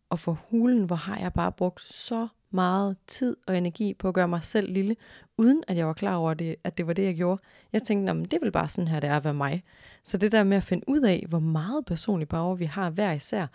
Og 0.09 0.19
for 0.19 0.31
hulen, 0.49 0.85
hvor 0.85 0.95
har 0.95 1.19
jeg 1.19 1.33
bare 1.33 1.51
brugt 1.51 1.81
så 1.81 2.27
meget 2.51 2.97
tid 3.07 3.35
og 3.47 3.57
energi 3.57 3.93
på 3.93 4.07
at 4.07 4.13
gøre 4.13 4.27
mig 4.27 4.43
selv 4.43 4.73
lille, 4.73 4.95
uden 5.37 5.63
at 5.67 5.77
jeg 5.77 5.87
var 5.87 5.93
klar 5.93 6.15
over, 6.15 6.33
det, 6.33 6.55
at 6.63 6.77
det 6.77 6.87
var 6.87 6.93
det, 6.93 7.03
jeg 7.03 7.15
gjorde. 7.15 7.41
Jeg 7.73 7.83
tænkte, 7.83 8.13
det 8.13 8.33
er 8.33 8.39
vel 8.39 8.51
bare 8.51 8.69
sådan 8.69 8.87
her, 8.87 8.99
det 8.99 9.09
er 9.09 9.17
at 9.17 9.23
være 9.23 9.33
mig. 9.33 9.63
Så 10.03 10.17
det 10.17 10.31
der 10.31 10.43
med 10.43 10.57
at 10.57 10.63
finde 10.63 10.89
ud 10.89 11.01
af, 11.01 11.25
hvor 11.29 11.39
meget 11.39 11.85
personlig 11.85 12.27
power 12.27 12.55
vi 12.55 12.65
har 12.65 12.89
hver 12.89 13.11
især, 13.11 13.47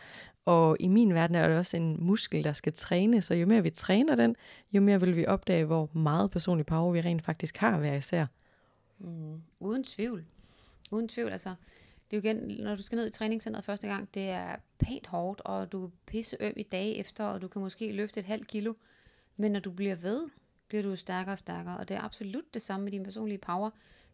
og 0.45 0.77
i 0.81 0.89
min 0.89 1.15
verden 1.15 1.37
er 1.37 1.49
det 1.49 1.59
også 1.59 1.77
en 1.77 1.97
muskel, 2.01 2.45
der 2.45 2.53
skal 2.53 2.73
trænes, 2.73 3.31
og 3.31 3.41
jo 3.41 3.47
mere 3.47 3.63
vi 3.63 3.71
træner 3.71 4.15
den, 4.15 4.37
jo 4.73 4.81
mere 4.81 5.01
vil 5.01 5.17
vi 5.17 5.27
opdage, 5.27 5.65
hvor 5.65 5.91
meget 5.93 6.31
personlig 6.31 6.67
power 6.67 6.93
vi 6.93 7.01
rent 7.01 7.25
faktisk 7.25 7.57
har 7.57 7.79
hver 7.79 7.95
især. 7.95 8.27
Mm. 8.99 9.43
Uden 9.61 9.85
tvivl. 9.85 10.25
Uden 10.91 11.09
tvivl, 11.09 11.33
altså. 11.33 11.55
Det 12.11 12.17
er 12.17 12.21
jo 12.21 12.37
igen, 12.37 12.65
når 12.65 12.77
du 12.77 12.83
skal 12.83 12.97
ned 12.97 13.07
i 13.07 13.11
træningscenteret 13.11 13.65
første 13.65 13.87
gang, 13.87 14.15
det 14.15 14.29
er 14.29 14.57
pænt 14.79 15.07
hårdt, 15.07 15.41
og 15.45 15.73
du 15.73 15.85
er 15.85 15.91
pisse 16.07 16.37
øm 16.41 16.53
i 16.57 16.63
dage 16.63 16.95
efter, 16.95 17.25
og 17.25 17.43
du 17.43 17.49
kan 17.49 17.63
måske 17.63 17.93
løfte 17.93 18.21
et 18.21 18.27
halvt 18.27 18.47
kilo. 18.47 18.75
Men 19.37 19.53
når 19.53 19.61
du 19.61 19.71
bliver 19.71 19.95
ved, 19.95 20.29
bliver 20.69 20.83
du 20.83 20.97
stærkere 20.97 21.35
og 21.35 21.39
stærkere, 21.39 21.77
og 21.77 21.89
det 21.89 21.97
er 21.97 22.01
absolut 22.01 22.55
det 22.55 22.63
samme 22.63 22.85
med 22.85 22.93
din 22.93 23.05
personlige 23.05 23.39
power. 23.39 23.71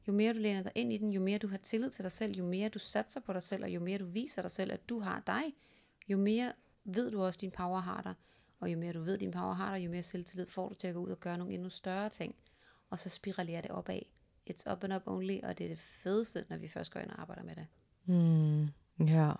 Jo 0.09 0.13
mere 0.13 0.33
du 0.33 0.39
læner 0.39 0.63
dig 0.63 0.73
ind 0.75 0.93
i 0.93 0.99
den, 0.99 1.13
jo 1.13 1.21
mere 1.21 1.39
du 1.39 1.49
har 1.49 1.57
tillid 1.57 1.91
til 1.91 2.03
dig 2.03 2.13
selv, 2.13 2.37
jo 2.37 2.45
mere 2.45 2.69
du 2.69 2.79
satser 2.79 3.21
på 3.21 3.33
dig 3.33 3.43
selv, 3.43 3.65
og 3.65 3.71
jo 3.71 3.81
mere 3.81 3.99
du 3.99 4.07
viser 4.07 4.43
dig 4.43 4.51
selv, 4.51 4.73
at 4.73 4.89
du 4.89 5.01
har 5.01 5.23
dig, 5.27 5.43
jo 6.09 6.19
mere 6.19 6.53
ved 6.85 7.11
du 7.11 7.23
også, 7.23 7.37
at 7.37 7.41
din 7.41 7.51
power 7.51 7.81
har 7.81 8.03
dig. 8.03 8.15
Og 8.61 8.73
jo 8.73 8.79
mere 8.79 8.93
du 8.93 9.03
ved, 9.03 9.15
at 9.15 9.21
din 9.21 9.31
power 9.31 9.53
har 9.53 9.77
dig, 9.77 9.85
jo 9.85 9.91
mere 9.91 10.03
selvtillid 10.03 10.47
får 10.47 10.69
du 10.69 10.75
til 10.75 10.89
at 10.89 10.95
gå 10.95 11.01
ud 11.01 11.11
og 11.11 11.21
gøre 11.21 11.39
nogle 11.39 11.55
endnu 11.55 11.69
større 11.69 12.09
ting. 12.09 12.35
Og 12.91 12.99
så 12.99 13.09
spiralerer 13.09 13.61
det 13.61 13.71
opad. 13.71 14.01
It's 14.51 14.73
up 14.73 14.85
and 14.85 14.95
up 14.95 15.03
only, 15.07 15.41
og 15.43 15.59
det 15.59 15.65
er 15.65 15.69
det 15.69 15.79
fedeste, 15.79 16.45
når 16.49 16.57
vi 16.57 16.69
først 16.69 16.93
går 16.93 17.01
ind 17.01 17.11
og 17.11 17.21
arbejder 17.21 17.43
med 17.43 17.57
det. 17.57 17.67
Mm, 18.07 18.69
ja. 19.07 19.33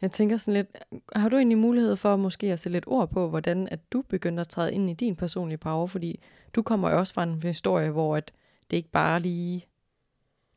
Jeg 0.00 0.10
tænker 0.10 0.36
sådan 0.36 0.54
lidt, 0.54 0.78
har 1.16 1.28
du 1.28 1.36
egentlig 1.36 1.58
mulighed 1.58 1.96
for 1.96 2.16
måske 2.16 2.52
at 2.52 2.60
sætte 2.60 2.76
lidt 2.76 2.84
ord 2.86 3.10
på, 3.10 3.28
hvordan 3.28 3.68
at 3.70 3.92
du 3.92 4.02
begynder 4.02 4.40
at 4.40 4.48
træde 4.48 4.74
ind 4.74 4.90
i 4.90 4.94
din 4.94 5.16
personlige 5.16 5.58
power? 5.58 5.86
Fordi 5.86 6.20
du 6.54 6.62
kommer 6.62 6.90
jo 6.90 6.98
også 6.98 7.14
fra 7.14 7.22
en 7.22 7.42
historie, 7.42 7.90
hvor 7.90 8.16
at 8.16 8.32
det 8.70 8.76
ikke 8.76 8.90
bare 8.90 9.20
lige, 9.20 9.66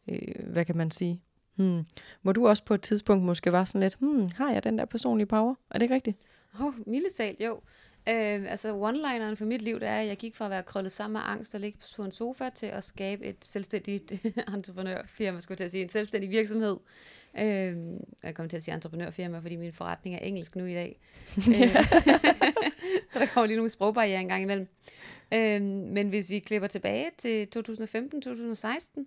øh, 0.10 0.52
hvad 0.52 0.66
kan 0.66 0.78
man 0.78 0.92
sige, 0.92 1.22
hmm, 1.56 1.86
hvor 2.22 2.32
du 2.32 2.48
også 2.48 2.64
på 2.64 2.74
et 2.74 2.82
tidspunkt 2.82 3.24
måske 3.24 3.52
var 3.52 3.66
sådan 3.66 3.82
lidt, 3.82 3.96
hmm, 4.00 4.30
har 4.36 4.52
jeg 4.52 4.64
den 4.64 4.78
der 4.78 4.86
personlige 4.86 5.28
power? 5.28 5.56
Er 5.72 5.78
det 5.78 5.82
ikke 5.82 5.96
rigtigt? 5.96 6.18
Åh, 6.60 6.66
oh, 6.66 6.74
mildesalt, 6.88 7.42
jo. 7.42 7.62
Øh, 8.10 8.52
altså 8.52 8.76
one-lineren 8.90 9.36
for 9.36 9.46
mit 9.46 9.62
liv, 9.62 9.80
det 9.80 9.88
er, 9.88 9.98
at 10.00 10.08
jeg 10.08 10.18
gik 10.18 10.36
fra 10.36 10.46
at 10.46 10.52
være 10.52 10.64
krøllet 10.64 10.92
sammen 10.92 11.14
med 11.14 11.22
angst 11.24 11.56
og 11.56 11.62
ligge 11.62 11.80
på 11.96 12.04
en 12.04 12.12
sofa 12.12 12.50
til 12.50 12.66
at 12.66 12.84
skabe 12.84 13.24
et 13.24 13.46
selvstændigt 13.46 14.14
entreprenørfirma, 14.56 15.40
skulle 15.40 15.54
jeg 15.54 15.58
til 15.58 15.64
at 15.64 15.72
sige, 15.72 15.84
en 15.84 15.90
selvstændig 15.90 16.30
virksomhed. 16.30 16.78
Øh, 17.38 17.78
jeg 18.24 18.36
kommer 18.36 18.50
til 18.50 18.58
at 18.58 18.64
sige 18.64 18.76
entreprenørfirma, 18.76 19.40
fordi 19.40 19.56
min 19.56 19.74
forretning 19.74 20.16
er 20.16 20.20
engelsk 20.20 20.56
nu 20.56 20.66
i 20.66 20.74
dag. 20.74 21.00
øh, 21.38 21.76
så 23.12 23.20
der 23.20 23.26
kommer 23.34 23.46
lige 23.46 23.58
nogle 23.58 23.70
sprogbarriere 23.70 24.22
en 24.22 24.28
gang 24.28 24.44
imellem. 24.44 24.68
Øh, 25.34 25.62
men 25.62 26.10
hvis 26.10 26.30
vi 26.30 26.40
klipper 26.40 26.68
tilbage 26.68 27.12
til 27.18 27.48
2015-2016, 27.58 29.06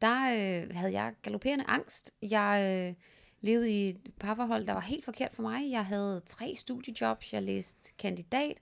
der 0.00 0.14
øh, 0.14 0.74
havde 0.76 0.92
jeg 0.92 1.12
galopperende 1.22 1.64
angst. 1.68 2.14
Jeg 2.22 2.86
øh, 2.88 2.94
levede 3.40 3.70
i 3.70 3.88
et 3.88 3.98
parforhold, 4.20 4.66
der 4.66 4.72
var 4.72 4.80
helt 4.80 5.04
forkert 5.04 5.30
for 5.34 5.42
mig. 5.42 5.70
Jeg 5.70 5.86
havde 5.86 6.22
tre 6.26 6.54
studiejobs, 6.56 7.32
jeg 7.32 7.42
læste 7.42 7.92
kandidat. 7.98 8.56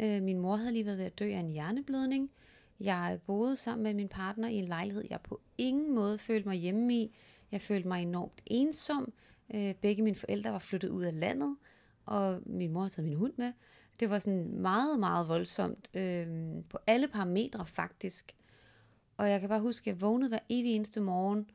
Øh, 0.00 0.22
min 0.22 0.38
mor 0.38 0.56
havde 0.56 0.72
lige 0.72 0.86
været 0.86 0.98
ved 0.98 1.04
at 1.04 1.18
dø 1.18 1.32
af 1.32 1.38
en 1.38 1.50
hjerneblødning. 1.50 2.30
Jeg 2.80 3.18
boede 3.26 3.56
sammen 3.56 3.82
med 3.82 3.94
min 3.94 4.08
partner 4.08 4.48
i 4.48 4.54
en 4.54 4.64
lejlighed, 4.64 5.04
jeg 5.10 5.20
på 5.20 5.40
ingen 5.58 5.94
måde 5.94 6.18
følte 6.18 6.48
mig 6.48 6.56
hjemme 6.56 6.94
i. 6.94 7.16
Jeg 7.52 7.62
følte 7.62 7.88
mig 7.88 8.02
enormt 8.02 8.42
ensom. 8.46 9.12
Øh, 9.54 9.74
begge 9.74 10.02
mine 10.02 10.16
forældre 10.16 10.52
var 10.52 10.58
flyttet 10.58 10.88
ud 10.88 11.02
af 11.02 11.20
landet, 11.20 11.56
og 12.06 12.42
min 12.46 12.72
mor 12.72 12.80
havde 12.80 12.92
taget 12.92 13.08
min 13.08 13.18
hund 13.18 13.32
med. 13.36 13.52
Det 14.00 14.10
var 14.10 14.18
sådan 14.18 14.60
meget, 14.60 15.00
meget 15.00 15.28
voldsomt. 15.28 15.90
Øh, 15.94 16.26
på 16.68 16.78
alle 16.86 17.08
parametre 17.08 17.66
faktisk. 17.66 18.36
Og 19.16 19.30
jeg 19.30 19.40
kan 19.40 19.48
bare 19.48 19.60
huske, 19.60 19.90
at 19.90 19.94
jeg 19.94 20.00
vågnede 20.00 20.28
hver 20.28 20.38
evig 20.48 20.76
eneste 20.76 21.00
morgen 21.00 21.50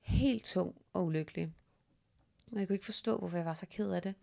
helt 0.00 0.44
tung 0.44 0.76
og 0.92 1.04
ulykkelig. 1.04 1.52
Og 2.52 2.58
jeg 2.58 2.66
kunne 2.66 2.74
ikke 2.74 2.84
forstå, 2.84 3.18
hvorfor 3.18 3.36
jeg 3.36 3.46
var 3.46 3.54
så 3.54 3.66
ked 3.66 3.90
af 3.90 4.02
det. 4.02 4.14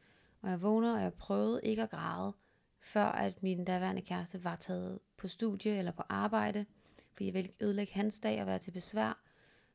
Og 0.41 0.49
jeg 0.49 0.61
vågner, 0.61 0.95
og 0.95 1.01
jeg 1.01 1.13
prøvede 1.13 1.61
ikke 1.63 1.83
at 1.83 1.89
græde, 1.89 2.33
før 2.79 3.05
at 3.05 3.43
min 3.43 3.65
daværende 3.65 4.01
kæreste 4.01 4.43
var 4.43 4.55
taget 4.55 4.99
på 5.17 5.27
studie 5.27 5.77
eller 5.77 5.91
på 5.91 6.03
arbejde, 6.09 6.65
fordi 7.11 7.25
jeg 7.25 7.33
ville 7.33 7.49
ikke 7.49 7.65
ødelægge 7.65 7.93
hans 7.93 8.19
dag 8.19 8.41
og 8.41 8.47
være 8.47 8.59
til 8.59 8.71
besvær. 8.71 9.22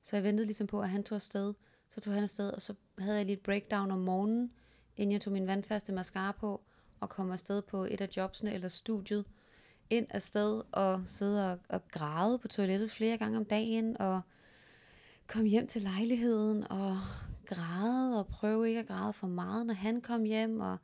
Så 0.03 0.17
jeg 0.17 0.25
ventede 0.25 0.47
ligesom 0.47 0.67
på, 0.67 0.81
at 0.81 0.89
han 0.89 1.05
tog 1.05 1.17
afsted. 1.17 1.55
Så 1.89 2.01
tog 2.01 2.15
han 2.15 2.23
afsted, 2.23 2.51
og 2.51 2.63
så 2.63 2.75
havde 2.99 3.17
jeg 3.17 3.27
lige 3.27 3.37
et 3.37 3.43
breakdown 3.43 3.91
om 3.91 3.99
morgenen, 3.99 4.53
inden 4.97 5.13
jeg 5.13 5.21
tog 5.21 5.33
min 5.33 5.47
vandfaste 5.47 5.93
mascara 5.93 6.33
på, 6.33 6.61
og 7.01 7.09
kom 7.09 7.31
afsted 7.31 7.63
på 7.63 7.85
et 7.85 8.01
af 8.01 8.09
jobsene 8.17 8.55
eller 8.55 8.69
studiet. 8.69 9.25
Ind 9.91 10.07
afsted 10.11 10.63
og 10.73 11.03
sidde 11.07 11.53
og, 11.53 11.59
og 11.69 11.89
græde 11.89 12.39
på 12.39 12.49
toilettet 12.49 12.91
flere 12.91 13.19
gange 13.19 13.39
om 13.39 13.45
dagen, 13.45 14.01
og 14.01 14.21
kom 15.27 15.45
hjem 15.45 15.67
til 15.67 15.83
lejligheden 15.83 16.71
og 16.71 16.99
græde 17.47 18.19
og 18.19 18.27
prøve 18.27 18.69
ikke 18.69 18.81
at 18.81 18.87
græde 18.87 19.13
for 19.13 19.27
meget, 19.27 19.67
når 19.67 19.75
han 19.75 20.01
kom 20.01 20.25
hjem, 20.25 20.61
og 20.61 20.79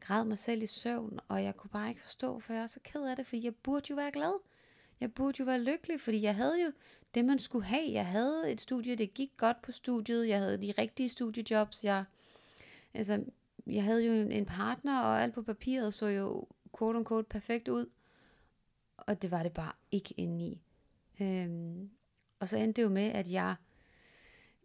græd 0.00 0.24
mig 0.24 0.38
selv 0.38 0.62
i 0.62 0.66
søvn, 0.66 1.20
og 1.28 1.44
jeg 1.44 1.56
kunne 1.56 1.70
bare 1.70 1.88
ikke 1.88 2.00
forstå, 2.00 2.40
for 2.40 2.52
jeg 2.52 2.62
er 2.62 2.66
så 2.66 2.80
ked 2.84 3.02
af 3.02 3.16
det, 3.16 3.26
fordi 3.26 3.44
jeg 3.44 3.54
burde 3.54 3.86
jo 3.90 3.94
være 3.96 4.10
glad. 4.10 4.49
Jeg 5.00 5.14
burde 5.14 5.36
jo 5.38 5.44
være 5.44 5.60
lykkelig, 5.60 6.00
fordi 6.00 6.22
jeg 6.22 6.34
havde 6.34 6.64
jo 6.64 6.72
det, 7.14 7.24
man 7.24 7.38
skulle 7.38 7.64
have. 7.64 7.92
Jeg 7.92 8.06
havde 8.06 8.52
et 8.52 8.60
studie, 8.60 8.96
det 8.96 9.14
gik 9.14 9.30
godt 9.36 9.62
på 9.62 9.72
studiet, 9.72 10.28
jeg 10.28 10.38
havde 10.38 10.62
de 10.62 10.72
rigtige 10.78 11.08
studiejobs, 11.08 11.84
jeg, 11.84 12.04
altså, 12.94 13.24
jeg 13.66 13.84
havde 13.84 14.06
jo 14.06 14.12
en 14.12 14.46
partner, 14.46 15.00
og 15.00 15.22
alt 15.22 15.34
på 15.34 15.42
papiret 15.42 15.94
så 15.94 16.06
jo 16.06 16.48
quote 16.78 16.98
unquote 16.98 17.28
perfekt 17.28 17.68
ud, 17.68 17.86
og 18.96 19.22
det 19.22 19.30
var 19.30 19.42
det 19.42 19.52
bare 19.52 19.72
ikke 19.90 20.14
indeni. 20.16 20.60
Øhm, 21.20 21.90
og 22.38 22.48
så 22.48 22.56
endte 22.56 22.82
det 22.82 22.88
jo 22.88 22.92
med, 22.92 23.12
at 23.12 23.32
jeg 23.32 23.54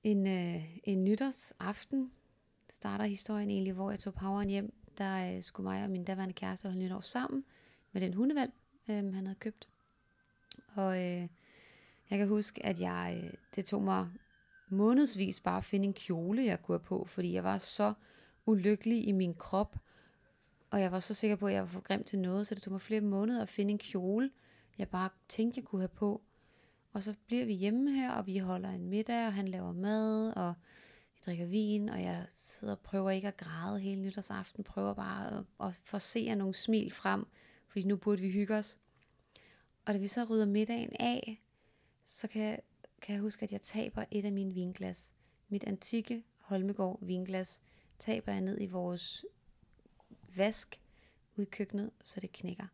en, 0.03 0.27
øh, 0.27 0.77
en 0.83 1.03
nytårsaften, 1.03 2.11
starter 2.69 3.05
historien 3.05 3.49
egentlig, 3.49 3.73
hvor 3.73 3.91
jeg 3.91 3.99
tog 3.99 4.13
poweren 4.13 4.49
hjem. 4.49 4.73
Der 4.97 5.35
øh, 5.35 5.43
skulle 5.43 5.69
mig 5.69 5.83
og 5.83 5.89
min 5.89 6.03
daværende 6.03 6.33
kæreste 6.33 6.67
holde 6.67 6.79
nytår 6.79 7.01
sammen 7.01 7.45
med 7.91 8.01
den 8.01 8.13
hundevalg, 8.13 8.53
øh, 8.89 8.95
han 8.95 9.25
havde 9.25 9.39
købt. 9.39 9.67
Og 10.75 10.97
øh, 10.97 11.27
jeg 12.09 12.17
kan 12.17 12.27
huske, 12.27 12.65
at 12.65 12.81
jeg, 12.81 13.21
øh, 13.23 13.33
det 13.55 13.65
tog 13.65 13.81
mig 13.81 14.07
månedsvis 14.69 15.39
bare 15.39 15.57
at 15.57 15.65
finde 15.65 15.85
en 15.85 15.93
kjole, 15.93 16.45
jeg 16.45 16.61
kunne 16.61 16.77
have 16.77 16.85
på, 16.85 17.05
fordi 17.05 17.33
jeg 17.33 17.43
var 17.43 17.57
så 17.57 17.93
ulykkelig 18.45 19.07
i 19.07 19.11
min 19.11 19.33
krop, 19.33 19.77
og 20.71 20.81
jeg 20.81 20.91
var 20.91 20.99
så 20.99 21.13
sikker 21.13 21.35
på, 21.35 21.47
at 21.47 21.53
jeg 21.53 21.61
var 21.61 21.67
for 21.67 21.79
grim 21.79 22.03
til 22.03 22.19
noget, 22.19 22.47
så 22.47 22.55
det 22.55 22.63
tog 22.63 22.71
mig 22.71 22.81
flere 22.81 23.01
måneder 23.01 23.41
at 23.41 23.49
finde 23.49 23.71
en 23.71 23.77
kjole, 23.77 24.31
jeg 24.77 24.89
bare 24.89 25.09
tænkte, 25.29 25.57
jeg 25.59 25.65
kunne 25.65 25.81
have 25.81 25.87
på. 25.89 26.21
Og 26.93 27.03
så 27.03 27.13
bliver 27.25 27.45
vi 27.45 27.53
hjemme 27.53 27.91
her, 27.91 28.11
og 28.11 28.27
vi 28.27 28.37
holder 28.37 28.69
en 28.69 28.87
middag, 28.89 29.27
og 29.27 29.33
han 29.33 29.47
laver 29.47 29.71
mad, 29.71 30.33
og 30.35 30.53
vi 31.13 31.19
drikker 31.25 31.45
vin, 31.45 31.89
og 31.89 32.01
jeg 32.01 32.25
sidder 32.27 32.73
og 32.73 32.79
prøver 32.79 33.09
ikke 33.09 33.27
at 33.27 33.37
græde 33.37 33.79
hele 33.79 34.01
nytårsaften, 34.01 34.63
prøver 34.63 34.93
bare 34.93 35.37
at, 35.37 35.67
at 35.67 35.75
forsere 35.83 36.35
nogle 36.35 36.53
smil 36.53 36.91
frem, 36.91 37.27
fordi 37.67 37.85
nu 37.85 37.95
burde 37.95 38.21
vi 38.21 38.31
hygge 38.31 38.55
os. 38.55 38.79
Og 39.85 39.93
da 39.93 39.99
vi 39.99 40.07
så 40.07 40.23
rydder 40.23 40.45
middagen 40.45 40.95
af, 40.99 41.43
så 42.03 42.27
kan 42.27 42.41
jeg, 42.41 42.59
kan 43.01 43.13
jeg 43.13 43.21
huske, 43.21 43.43
at 43.43 43.51
jeg 43.51 43.61
taber 43.61 44.05
et 44.11 44.25
af 44.25 44.31
mine 44.31 44.53
vinglas. 44.53 45.13
Mit 45.49 45.63
antikke 45.63 46.23
Holmegård 46.37 46.99
vinglas 47.05 47.61
taber 47.99 48.31
jeg 48.31 48.41
ned 48.41 48.61
i 48.61 48.65
vores 48.65 49.25
vask 50.35 50.81
ude 51.35 51.47
i 51.47 51.49
køkkenet, 51.49 51.91
så 52.03 52.19
det 52.19 52.31
knækker. 52.31 52.67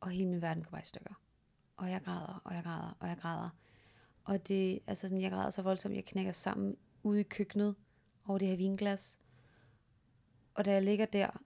Og 0.00 0.10
hele 0.10 0.28
min 0.28 0.42
verden 0.42 0.62
går 0.62 0.70
bare 0.70 0.80
i 0.80 0.84
stykker 0.84 1.14
og 1.80 1.90
jeg 1.90 2.02
græder, 2.04 2.40
og 2.44 2.54
jeg 2.54 2.64
græder, 2.64 2.96
og 3.00 3.08
jeg 3.08 3.16
græder. 3.16 3.50
Og 4.24 4.48
det, 4.48 4.80
altså 4.86 5.08
sådan, 5.08 5.22
jeg 5.22 5.30
græder 5.30 5.50
så 5.50 5.62
voldsomt, 5.62 5.94
jeg 5.94 6.04
knækker 6.04 6.32
sammen 6.32 6.76
ude 7.02 7.20
i 7.20 7.22
køkkenet 7.22 7.74
over 8.26 8.38
det 8.38 8.48
her 8.48 8.56
vinglas. 8.56 9.18
Og 10.54 10.64
da 10.64 10.72
jeg 10.72 10.82
ligger 10.82 11.06
der 11.06 11.42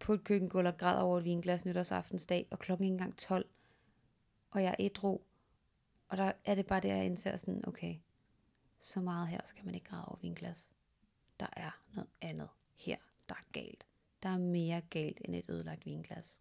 på 0.00 0.12
et 0.12 0.24
køkkengulv 0.24 0.66
og 0.66 0.76
græder 0.76 1.00
over 1.00 1.18
et 1.18 1.24
vinglas 1.24 1.64
nytårsaftensdag, 1.64 2.46
og 2.50 2.58
klokken 2.58 2.86
er 2.86 2.90
engang 2.92 3.16
12, 3.16 3.46
og 4.50 4.62
jeg 4.62 4.70
er 4.70 4.84
ædru, 4.84 5.20
og 6.08 6.16
der 6.16 6.32
er 6.44 6.54
det 6.54 6.66
bare 6.66 6.80
det, 6.80 6.88
jeg 6.88 7.06
indser 7.06 7.36
sådan, 7.36 7.68
okay, 7.68 7.96
så 8.78 9.00
meget 9.00 9.28
her 9.28 9.40
skal 9.44 9.64
man 9.64 9.74
ikke 9.74 9.88
græde 9.90 10.04
over 10.04 10.18
vinglas. 10.22 10.70
Der 11.40 11.46
er 11.52 11.82
noget 11.94 12.10
andet 12.20 12.48
her, 12.74 12.96
der 13.28 13.34
er 13.34 13.46
galt. 13.52 13.86
Der 14.22 14.28
er 14.28 14.38
mere 14.38 14.80
galt 14.80 15.20
end 15.24 15.34
et 15.34 15.50
ødelagt 15.50 15.86
vinglas. 15.86 16.40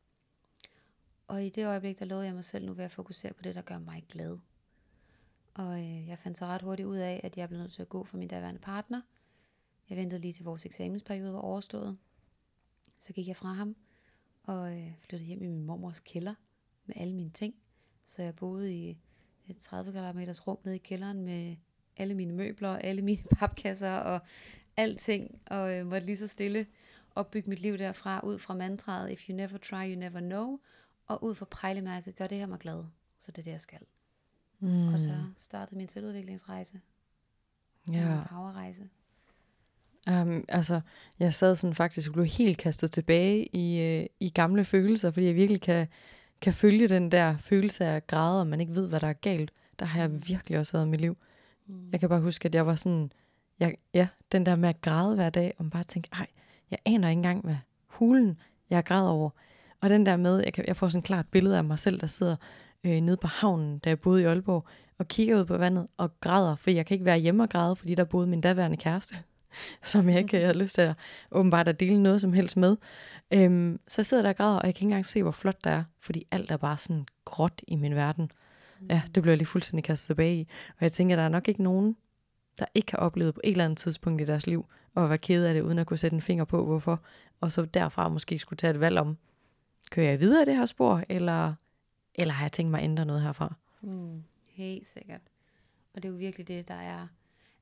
og 1.27 1.45
i 1.45 1.49
det 1.49 1.67
øjeblik, 1.67 1.99
der 1.99 2.05
lovede 2.05 2.25
jeg 2.25 2.35
mig 2.35 2.45
selv, 2.45 2.65
nu 2.65 2.73
ved 2.73 2.83
at 2.85 2.91
fokusere 2.91 3.33
på 3.33 3.41
det, 3.41 3.55
der 3.55 3.61
gør 3.61 3.79
mig 3.79 4.05
glad. 4.09 4.39
Og 5.53 5.79
øh, 5.79 6.07
jeg 6.07 6.19
fandt 6.19 6.37
så 6.37 6.45
ret 6.45 6.61
hurtigt 6.61 6.87
ud 6.87 6.97
af, 6.97 7.21
at 7.23 7.37
jeg 7.37 7.49
blev 7.49 7.59
nødt 7.59 7.73
til 7.73 7.81
at 7.81 7.89
gå 7.89 8.03
for 8.03 8.17
min 8.17 8.27
daværende 8.27 8.59
partner. 8.59 9.01
Jeg 9.89 9.97
ventede 9.97 10.21
lige 10.21 10.33
til 10.33 10.43
vores 10.45 10.65
eksamensperiode 10.65 11.33
var 11.33 11.39
overstået. 11.39 11.97
Så 12.99 13.13
gik 13.13 13.27
jeg 13.27 13.35
fra 13.35 13.53
ham 13.53 13.75
og 14.43 14.77
øh, 14.77 14.93
flyttede 14.99 15.27
hjem 15.27 15.43
i 15.43 15.47
min 15.47 15.63
mormors 15.65 15.99
kælder 15.99 16.35
med 16.85 16.95
alle 16.97 17.15
mine 17.15 17.29
ting. 17.29 17.55
Så 18.07 18.21
jeg 18.21 18.35
boede 18.35 18.73
i 18.75 18.97
et 19.47 19.57
30 19.57 19.91
kvadratmeters 19.91 20.47
rum 20.47 20.57
nede 20.63 20.75
i 20.75 20.79
kælderen 20.79 21.21
med 21.21 21.55
alle 21.97 22.13
mine 22.13 22.33
møbler, 22.33 22.77
alle 22.77 23.01
mine 23.01 23.23
papkasser 23.39 23.95
og 23.95 24.19
alting. 24.77 25.41
Og 25.45 25.73
øh, 25.73 25.85
måtte 25.85 26.05
lige 26.05 26.17
så 26.17 26.27
stille 26.27 26.65
opbygge 27.15 27.49
mit 27.49 27.59
liv 27.59 27.77
derfra, 27.77 28.19
ud 28.23 28.39
fra 28.39 28.53
mantraet, 28.55 29.11
if 29.11 29.29
you 29.29 29.35
never 29.35 29.57
try, 29.57 29.91
you 29.91 29.99
never 29.99 30.19
know, 30.19 30.59
og 31.07 31.23
ud 31.23 31.35
fra 31.35 31.45
pejlemærket, 31.51 32.15
gør 32.15 32.27
det 32.27 32.37
her 32.37 32.47
mig 32.47 32.59
glad. 32.59 32.83
Så 33.19 33.31
det 33.31 33.37
er 33.37 33.43
det, 33.43 33.51
jeg 33.51 33.61
skal. 33.61 33.79
Mm. 34.59 34.93
Og 34.93 34.99
så 34.99 35.23
startede 35.37 35.77
min 35.77 35.87
selvudviklingsrejse. 35.87 36.81
Ja. 37.91 38.15
Min 38.15 38.23
powerrejse. 38.29 38.89
Um, 40.11 40.45
altså, 40.47 40.81
jeg 41.19 41.33
sad 41.33 41.55
sådan 41.55 41.75
faktisk 41.75 42.09
og 42.09 42.13
blev 42.13 42.25
helt 42.25 42.57
kastet 42.57 42.91
tilbage 42.91 43.45
i, 43.55 43.79
øh, 43.79 44.05
i 44.19 44.29
gamle 44.29 44.65
følelser, 44.65 45.11
fordi 45.11 45.25
jeg 45.25 45.35
virkelig 45.35 45.61
kan, 45.61 45.87
kan 46.41 46.53
følge 46.53 46.87
den 46.87 47.11
der 47.11 47.37
følelse 47.37 47.85
af 47.85 48.07
græde, 48.07 48.39
og 48.39 48.47
man 48.47 48.61
ikke 48.61 48.75
ved, 48.75 48.87
hvad 48.87 48.99
der 48.99 49.07
er 49.07 49.13
galt. 49.13 49.51
Der 49.79 49.85
har 49.85 49.99
jeg 49.99 50.27
virkelig 50.27 50.59
også 50.59 50.73
været 50.73 50.85
i 50.85 50.89
mit 50.89 51.01
liv. 51.01 51.17
Mm. 51.67 51.89
Jeg 51.91 51.99
kan 51.99 52.09
bare 52.09 52.21
huske, 52.21 52.45
at 52.45 52.55
jeg 52.55 52.65
var 52.65 52.75
sådan, 52.75 53.11
jeg, 53.59 53.75
ja, 53.93 54.07
den 54.31 54.45
der 54.45 54.55
med 54.55 54.69
at 54.69 54.81
græde 54.81 55.15
hver 55.15 55.29
dag, 55.29 55.53
og 55.57 55.65
man 55.65 55.69
bare 55.69 55.83
tænke, 55.83 56.09
ej, 56.13 56.27
jeg 56.71 56.79
aner 56.85 57.09
ikke 57.09 57.19
engang, 57.19 57.43
hvad 57.43 57.55
hulen 57.87 58.39
jeg 58.69 58.85
græder 58.85 59.09
over. 59.09 59.29
Og 59.81 59.89
den 59.89 60.05
der 60.05 60.17
med, 60.17 60.43
jeg, 60.43 60.53
kan, 60.53 60.63
jeg 60.67 60.77
får 60.77 60.89
sådan 60.89 60.99
et 60.99 61.05
klart 61.05 61.27
billede 61.27 61.57
af 61.57 61.63
mig 61.63 61.79
selv, 61.79 62.01
der 62.01 62.07
sidder 62.07 62.35
øh, 62.83 63.01
nede 63.01 63.17
på 63.17 63.27
havnen, 63.27 63.79
da 63.79 63.89
jeg 63.89 63.99
boede 63.99 64.21
i 64.21 64.25
Aalborg, 64.25 64.65
og 64.97 65.07
kigger 65.07 65.39
ud 65.39 65.45
på 65.45 65.57
vandet 65.57 65.87
og 65.97 66.19
græder, 66.19 66.55
for 66.55 66.71
jeg 66.71 66.85
kan 66.85 66.95
ikke 66.95 67.05
være 67.05 67.17
hjemme 67.17 67.43
og 67.43 67.49
græde, 67.49 67.75
fordi 67.75 67.95
der 67.95 68.03
boede 68.03 68.27
min 68.27 68.41
daværende 68.41 68.77
kæreste, 68.77 69.15
som 69.83 70.09
jeg 70.09 70.19
ikke 70.19 70.39
havde 70.39 70.57
lyst 70.57 70.75
til 70.75 70.81
at 70.81 70.95
åbenbart 71.31 71.67
at 71.67 71.79
dele 71.79 72.03
noget 72.03 72.21
som 72.21 72.33
helst 72.33 72.57
med. 72.57 72.77
Øhm, 73.31 73.79
så 73.87 74.01
jeg 74.01 74.05
sidder 74.05 74.23
der 74.23 74.29
og 74.29 74.35
græder, 74.35 74.59
og 74.59 74.65
jeg 74.65 74.75
kan 74.75 74.79
ikke 74.79 74.85
engang 74.85 75.05
se, 75.05 75.23
hvor 75.23 75.31
flot 75.31 75.63
det 75.63 75.71
er, 75.71 75.83
fordi 75.99 76.27
alt 76.31 76.51
er 76.51 76.57
bare 76.57 76.77
sådan 76.77 77.05
gråt 77.25 77.61
i 77.67 77.75
min 77.75 77.95
verden. 77.95 78.31
Ja, 78.89 79.01
det 79.15 79.23
blev 79.23 79.31
jeg 79.31 79.37
lige 79.37 79.47
fuldstændig 79.47 79.83
kastet 79.83 80.07
tilbage 80.07 80.35
i. 80.35 80.47
Og 80.69 80.81
jeg 80.81 80.91
tænker, 80.91 81.15
der 81.15 81.23
er 81.23 81.29
nok 81.29 81.47
ikke 81.47 81.63
nogen, 81.63 81.95
der 82.59 82.65
ikke 82.75 82.91
har 82.91 82.97
oplevet 82.97 83.33
på 83.33 83.41
et 83.43 83.51
eller 83.51 83.65
andet 83.65 83.77
tidspunkt 83.79 84.21
i 84.21 84.25
deres 84.25 84.47
liv, 84.47 84.65
at 84.97 85.09
være 85.09 85.17
ked 85.17 85.45
af 85.45 85.53
det, 85.53 85.61
uden 85.61 85.79
at 85.79 85.87
kunne 85.87 85.97
sætte 85.97 86.15
en 86.15 86.21
finger 86.21 86.45
på, 86.45 86.65
hvorfor. 86.65 87.01
Og 87.41 87.51
så 87.51 87.65
derfra 87.65 88.09
måske 88.09 88.39
skulle 88.39 88.57
tage 88.57 88.71
et 88.71 88.79
valg 88.79 88.97
om, 88.99 89.17
kører 89.91 90.09
jeg 90.09 90.19
videre 90.19 90.41
i 90.41 90.45
det 90.45 90.55
her 90.55 90.65
spor, 90.65 91.03
eller, 91.09 91.53
eller 92.15 92.33
har 92.33 92.43
jeg 92.43 92.51
tænkt 92.51 92.71
mig 92.71 92.79
at 92.79 92.83
ændre 92.83 93.05
noget 93.05 93.21
herfra? 93.21 93.55
Mm, 93.81 94.23
helt 94.45 94.87
sikkert. 94.87 95.21
Og 95.95 96.03
det 96.03 96.09
er 96.09 96.11
jo 96.11 96.17
virkelig 96.17 96.47
det, 96.47 96.67
der 96.67 96.73
er, 96.73 97.07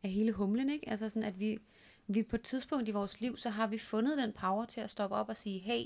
er 0.06 0.10
hele 0.12 0.32
humlen, 0.32 0.70
ikke? 0.70 0.90
Altså 0.90 1.10
sådan, 1.10 1.24
at 1.24 1.40
vi, 1.40 1.58
vi 2.08 2.24
på 2.24 2.36
et 2.36 2.42
tidspunkt 2.42 2.88
i 2.90 2.92
vores 2.92 3.22
liv, 3.22 3.38
så 3.38 3.50
har 3.50 3.68
vi 3.68 3.78
fundet 3.78 4.18
den 4.18 4.32
power 4.32 4.66
til 4.66 4.82
at 4.82 4.90
stoppe 4.90 5.16
op 5.16 5.30
og 5.30 5.38
sige, 5.38 5.60
hey, 5.60 5.86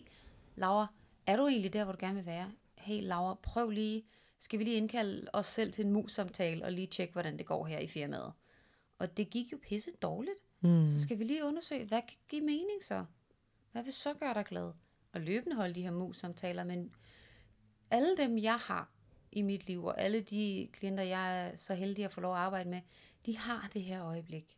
Laura, 0.55 0.87
er 1.25 1.37
du 1.37 1.47
egentlig 1.47 1.73
der, 1.73 1.83
hvor 1.83 1.93
du 1.93 1.97
gerne 2.01 2.15
vil 2.15 2.25
være? 2.25 2.51
Hey, 2.75 3.01
Laura, 3.01 3.33
prøv 3.33 3.69
lige, 3.69 4.05
skal 4.39 4.59
vi 4.59 4.63
lige 4.63 4.77
indkalde 4.77 5.27
os 5.33 5.45
selv 5.45 5.71
til 5.71 5.85
en 5.85 5.91
mus-samtale, 5.91 6.65
og 6.65 6.71
lige 6.71 6.87
tjekke, 6.87 7.13
hvordan 7.13 7.37
det 7.37 7.45
går 7.45 7.65
her 7.65 7.79
i 7.79 7.87
firmaet? 7.87 8.33
Og 8.99 9.17
det 9.17 9.29
gik 9.29 9.51
jo 9.51 9.59
pisse 9.67 9.91
dårligt. 9.91 10.39
Mm. 10.61 10.87
Så 10.87 11.01
skal 11.01 11.19
vi 11.19 11.23
lige 11.23 11.45
undersøge, 11.45 11.85
hvad 11.85 12.01
kan 12.01 12.17
give 12.27 12.41
mening 12.41 12.83
så? 12.83 13.05
Hvad 13.71 13.83
vil 13.83 13.93
så 13.93 14.13
gøre 14.13 14.33
dig 14.33 14.45
glad? 14.45 14.71
Og 15.13 15.21
løbende 15.21 15.55
holde 15.55 15.75
de 15.75 15.81
her 15.81 15.91
mus-samtaler, 15.91 16.63
men 16.63 16.91
alle 17.91 18.17
dem, 18.17 18.37
jeg 18.37 18.55
har 18.55 18.91
i 19.31 19.41
mit 19.41 19.67
liv, 19.67 19.85
og 19.85 20.01
alle 20.01 20.21
de 20.21 20.69
klienter, 20.73 21.03
jeg 21.03 21.47
er 21.47 21.55
så 21.55 21.73
heldig 21.73 22.05
at 22.05 22.13
få 22.13 22.21
lov 22.21 22.33
at 22.33 22.39
arbejde 22.39 22.69
med, 22.69 22.81
de 23.29 23.37
har 23.37 23.69
det 23.73 23.81
her 23.81 24.03
øjeblik. 24.03 24.57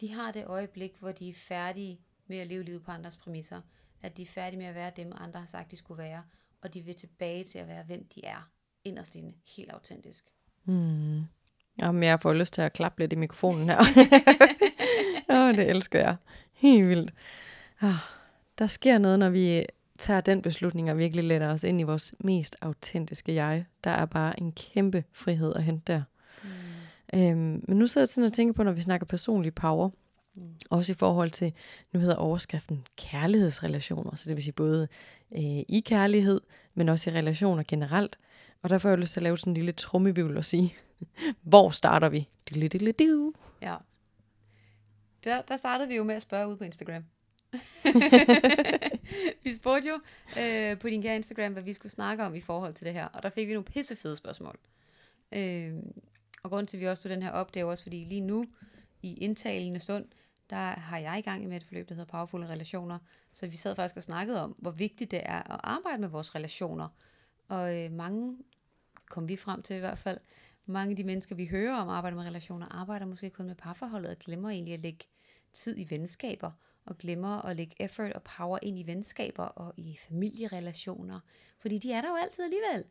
De 0.00 0.12
har 0.12 0.32
det 0.32 0.46
øjeblik, 0.46 0.96
hvor 1.00 1.12
de 1.12 1.28
er 1.28 1.34
færdige 1.34 2.00
med 2.26 2.38
at 2.38 2.46
leve 2.46 2.62
livet 2.62 2.82
på 2.82 2.90
andres 2.90 3.16
præmisser. 3.16 3.60
At 4.02 4.16
de 4.16 4.22
er 4.22 4.26
færdige 4.26 4.58
med 4.58 4.66
at 4.66 4.74
være 4.74 4.92
dem, 4.96 5.12
andre 5.18 5.40
har 5.40 5.46
sagt, 5.46 5.70
de 5.70 5.76
skulle 5.76 6.02
være. 6.02 6.22
Og 6.62 6.74
de 6.74 6.80
vil 6.80 6.94
tilbage 6.94 7.44
til 7.44 7.58
at 7.58 7.68
være, 7.68 7.82
hvem 7.82 8.06
de 8.14 8.24
er. 8.24 8.50
Inderst 8.84 9.16
inde. 9.16 9.32
Helt 9.56 9.70
autentisk. 9.70 10.24
Mm. 10.64 11.22
Jamen, 11.78 12.02
jeg 12.02 12.20
får 12.20 12.32
lyst 12.32 12.54
til 12.54 12.62
at 12.62 12.72
klappe 12.72 13.02
lidt 13.02 13.12
i 13.12 13.16
mikrofonen 13.16 13.68
her. 13.68 13.78
Åh, 15.30 15.56
det 15.56 15.70
elsker 15.70 15.98
jeg. 15.98 16.16
Helt 16.52 16.88
vildt. 16.88 17.14
Ah, 17.80 17.94
der 18.58 18.66
sker 18.66 18.98
noget, 18.98 19.18
når 19.18 19.30
vi 19.30 19.66
tager 19.98 20.20
den 20.20 20.42
beslutning 20.42 20.90
og 20.90 20.98
virkelig 20.98 21.24
letter 21.24 21.48
os 21.48 21.64
ind 21.64 21.80
i 21.80 21.84
vores 21.84 22.14
mest 22.18 22.56
autentiske 22.60 23.34
jeg. 23.34 23.64
Der 23.84 23.90
er 23.90 24.06
bare 24.06 24.40
en 24.40 24.52
kæmpe 24.52 25.04
frihed 25.12 25.54
at 25.54 25.62
hente 25.62 25.92
der. 25.92 26.02
Øhm, 27.14 27.64
men 27.68 27.78
nu 27.78 27.86
sidder 27.86 28.02
jeg 28.02 28.08
sådan 28.08 28.26
og 28.26 28.32
tænker 28.32 28.52
på, 28.52 28.62
når 28.62 28.72
vi 28.72 28.80
snakker 28.80 29.06
personlig 29.06 29.54
power, 29.54 29.90
mm. 30.36 30.54
også 30.70 30.92
i 30.92 30.94
forhold 30.94 31.30
til, 31.30 31.52
nu 31.92 32.00
hedder 32.00 32.16
overskriften 32.16 32.84
kærlighedsrelationer, 32.96 34.14
så 34.14 34.28
det 34.28 34.36
vil 34.36 34.44
sige 34.44 34.52
både 34.52 34.88
øh, 35.32 35.40
i 35.68 35.82
kærlighed, 35.86 36.40
men 36.74 36.88
også 36.88 37.10
i 37.10 37.12
relationer 37.12 37.62
generelt. 37.68 38.18
Og 38.62 38.70
der 38.70 38.78
får 38.78 38.88
jeg 38.88 38.98
lyst 38.98 39.12
til 39.12 39.20
at 39.20 39.24
lave 39.24 39.38
sådan 39.38 39.50
en 39.50 39.54
lille 39.54 39.72
trummevivl 39.72 40.36
og 40.36 40.44
sige, 40.44 40.76
hvor 41.50 41.70
starter 41.70 42.08
vi? 42.08 42.28
Diddle-diddle-diu. 42.50 43.32
Ja. 43.62 43.76
Der, 45.24 45.42
der 45.42 45.56
startede 45.56 45.88
vi 45.88 45.96
jo 45.96 46.04
med 46.04 46.14
at 46.14 46.22
spørge 46.22 46.48
ud 46.48 46.56
på 46.56 46.64
Instagram. 46.64 47.04
vi 49.44 49.54
spurgte 49.54 49.88
jo 49.88 49.94
øh, 50.42 50.78
på 50.78 50.88
din 50.88 51.02
kære 51.02 51.16
Instagram, 51.16 51.52
hvad 51.52 51.62
vi 51.62 51.72
skulle 51.72 51.92
snakke 51.92 52.24
om 52.24 52.34
i 52.34 52.40
forhold 52.40 52.74
til 52.74 52.86
det 52.86 52.94
her. 52.94 53.06
Og 53.06 53.22
der 53.22 53.30
fik 53.30 53.48
vi 53.48 53.52
nogle 53.52 53.64
pissefede 53.64 54.16
spørgsmål. 54.16 54.58
Øh, 55.32 55.72
og 56.48 56.50
grund 56.50 56.66
til, 56.66 56.76
at 56.76 56.80
vi 56.80 56.86
også 56.86 57.02
tog 57.02 57.10
den 57.10 57.22
her 57.22 57.30
op, 57.30 57.54
det 57.54 57.60
er 57.60 57.64
også, 57.64 57.82
fordi 57.82 58.04
lige 58.04 58.20
nu, 58.20 58.46
i 59.02 59.14
indtalende 59.14 59.80
stund, 59.80 60.04
der 60.50 60.56
har 60.56 60.98
jeg 60.98 61.18
i 61.18 61.22
gang 61.22 61.48
med 61.48 61.56
et 61.56 61.64
forløb, 61.64 61.88
der 61.88 61.94
hedder 61.94 62.10
Powerful 62.10 62.44
Relationer. 62.44 62.98
Så 63.32 63.46
vi 63.46 63.56
sad 63.56 63.76
faktisk 63.76 63.96
og 63.96 64.02
snakkede 64.02 64.42
om, 64.42 64.50
hvor 64.50 64.70
vigtigt 64.70 65.10
det 65.10 65.20
er 65.24 65.52
at 65.52 65.60
arbejde 65.64 65.98
med 65.98 66.08
vores 66.08 66.34
relationer. 66.34 66.88
Og 67.48 67.84
øh, 67.84 67.92
mange, 67.92 68.38
kom 69.08 69.28
vi 69.28 69.36
frem 69.36 69.62
til 69.62 69.76
i 69.76 69.78
hvert 69.78 69.98
fald, 69.98 70.18
mange 70.66 70.90
af 70.90 70.96
de 70.96 71.04
mennesker, 71.04 71.34
vi 71.34 71.46
hører 71.46 71.76
om 71.76 71.88
arbejder 71.88 72.16
med 72.16 72.24
relationer, 72.24 72.66
arbejder 72.66 73.06
måske 73.06 73.30
kun 73.30 73.46
med 73.46 73.54
parforholdet 73.54 74.10
og 74.10 74.18
glemmer 74.18 74.50
egentlig 74.50 74.74
at 74.74 74.80
lægge 74.80 75.04
tid 75.52 75.78
i 75.78 75.86
venskaber 75.90 76.50
og 76.86 76.98
glemmer 76.98 77.46
at 77.46 77.56
lægge 77.56 77.74
effort 77.80 78.12
og 78.12 78.22
power 78.22 78.58
ind 78.62 78.78
i 78.78 78.86
venskaber 78.86 79.44
og 79.44 79.74
i 79.76 79.98
familierelationer. 80.08 81.20
Fordi 81.58 81.78
de 81.78 81.92
er 81.92 82.00
der 82.00 82.08
jo 82.08 82.16
altid 82.16 82.44
alligevel. 82.44 82.84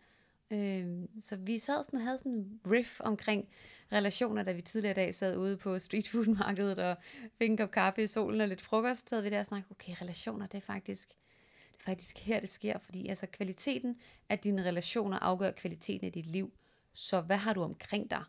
Øh, 0.51 1.07
så 1.19 1.35
vi 1.35 1.57
sad 1.57 1.83
sådan 1.83 1.99
og 1.99 2.05
havde 2.05 2.17
sådan 2.17 2.31
en 2.31 2.59
riff 2.71 2.99
omkring 2.99 3.47
relationer, 3.91 4.43
da 4.43 4.51
vi 4.51 4.61
tidligere 4.61 4.91
i 4.91 4.95
dag 4.95 5.15
sad 5.15 5.37
ude 5.37 5.57
på 5.57 5.79
streetfoodmarkedet 5.79 6.79
og 6.79 6.97
fik 7.37 7.49
en 7.49 7.57
kop 7.57 7.71
kaffe 7.71 8.03
i 8.03 8.07
solen 8.07 8.41
og 8.41 8.47
lidt 8.47 8.61
frokost, 8.61 9.09
sad 9.09 9.21
vi 9.21 9.29
der 9.29 9.39
og 9.39 9.45
snakkede, 9.45 9.71
okay, 9.71 9.93
relationer, 10.01 10.47
det 10.47 10.57
er 10.57 10.61
faktisk, 10.61 11.09
det 11.09 11.79
er 11.79 11.83
faktisk 11.83 12.17
her, 12.17 12.39
det 12.39 12.49
sker, 12.49 12.77
fordi 12.77 13.07
altså 13.07 13.27
kvaliteten 13.27 13.97
af 14.29 14.39
dine 14.39 14.65
relationer 14.65 15.19
afgør 15.19 15.51
kvaliteten 15.51 16.05
af 16.05 16.11
dit 16.11 16.27
liv. 16.27 16.53
Så 16.93 17.21
hvad 17.21 17.37
har 17.37 17.53
du 17.53 17.63
omkring 17.63 18.11
dig? 18.11 18.23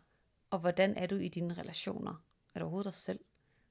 Og 0.49 0.59
hvordan 0.59 0.97
er 0.97 1.07
du 1.07 1.15
i 1.15 1.27
dine 1.27 1.53
relationer? 1.53 2.23
Er 2.55 2.59
du 2.59 2.65
overhovedet 2.65 2.85
dig 2.85 2.93
selv? 2.93 3.19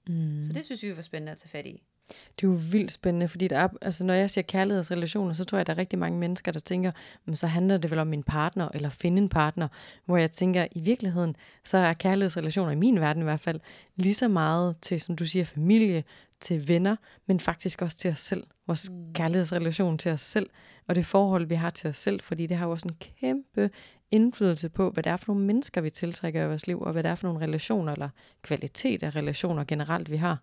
Mm. 0.08 0.42
Så 0.42 0.52
det 0.52 0.64
synes 0.64 0.82
vi 0.82 0.96
var 0.96 1.02
spændende 1.02 1.32
at 1.32 1.38
tage 1.38 1.50
fat 1.50 1.66
i. 1.66 1.82
Det 2.08 2.46
er 2.46 2.50
jo 2.50 2.58
vildt 2.72 2.92
spændende, 2.92 3.28
fordi 3.28 3.48
der 3.48 3.58
er, 3.58 3.68
altså 3.82 4.04
når 4.04 4.14
jeg 4.14 4.30
siger 4.30 4.42
kærlighedsrelationer, 4.42 5.32
så 5.32 5.44
tror 5.44 5.58
jeg, 5.58 5.60
at 5.60 5.66
der 5.66 5.72
er 5.72 5.78
rigtig 5.78 5.98
mange 5.98 6.18
mennesker, 6.18 6.52
der 6.52 6.60
tænker, 6.60 6.92
men 7.24 7.36
så 7.36 7.46
handler 7.46 7.76
det 7.78 7.90
vel 7.90 7.98
om 7.98 8.06
min 8.06 8.22
partner, 8.22 8.68
eller 8.74 8.90
finde 8.90 9.22
en 9.22 9.28
partner, 9.28 9.68
hvor 10.04 10.16
jeg 10.16 10.30
tænker, 10.30 10.66
i 10.72 10.80
virkeligheden, 10.80 11.36
så 11.64 11.78
er 11.78 11.92
kærlighedsrelationer 11.92 12.72
i 12.72 12.74
min 12.74 13.00
verden 13.00 13.22
i 13.22 13.24
hvert 13.24 13.40
fald, 13.40 13.60
lige 13.96 14.14
så 14.14 14.28
meget 14.28 14.76
til, 14.82 15.00
som 15.00 15.16
du 15.16 15.26
siger, 15.26 15.44
familie, 15.44 16.04
til 16.40 16.68
venner, 16.68 16.96
men 17.26 17.40
faktisk 17.40 17.82
også 17.82 17.96
til 17.96 18.10
os 18.10 18.18
selv. 18.18 18.44
Vores 18.66 18.90
mm. 18.90 19.12
kærlighedsrelation 19.14 19.98
til 19.98 20.12
os 20.12 20.20
selv, 20.20 20.50
og 20.88 20.94
det 20.94 21.06
forhold, 21.06 21.46
vi 21.46 21.54
har 21.54 21.70
til 21.70 21.90
os 21.90 21.96
selv, 21.96 22.20
fordi 22.20 22.46
det 22.46 22.56
har 22.56 22.66
jo 22.66 22.72
også 22.72 22.88
en 22.88 22.96
kæmpe 23.20 23.70
indflydelse 24.10 24.68
på, 24.68 24.90
hvad 24.90 25.02
det 25.02 25.10
er 25.10 25.16
for 25.16 25.32
nogle 25.32 25.46
mennesker, 25.46 25.80
vi 25.80 25.90
tiltrækker 25.90 26.44
i 26.44 26.46
vores 26.46 26.66
liv, 26.66 26.80
og 26.80 26.92
hvad 26.92 27.02
det 27.02 27.10
er 27.10 27.14
for 27.14 27.28
nogle 27.28 27.44
relationer, 27.46 27.92
eller 27.92 28.08
kvalitet 28.42 29.02
af 29.02 29.16
relationer 29.16 29.64
generelt, 29.64 30.10
vi 30.10 30.16
har. 30.16 30.38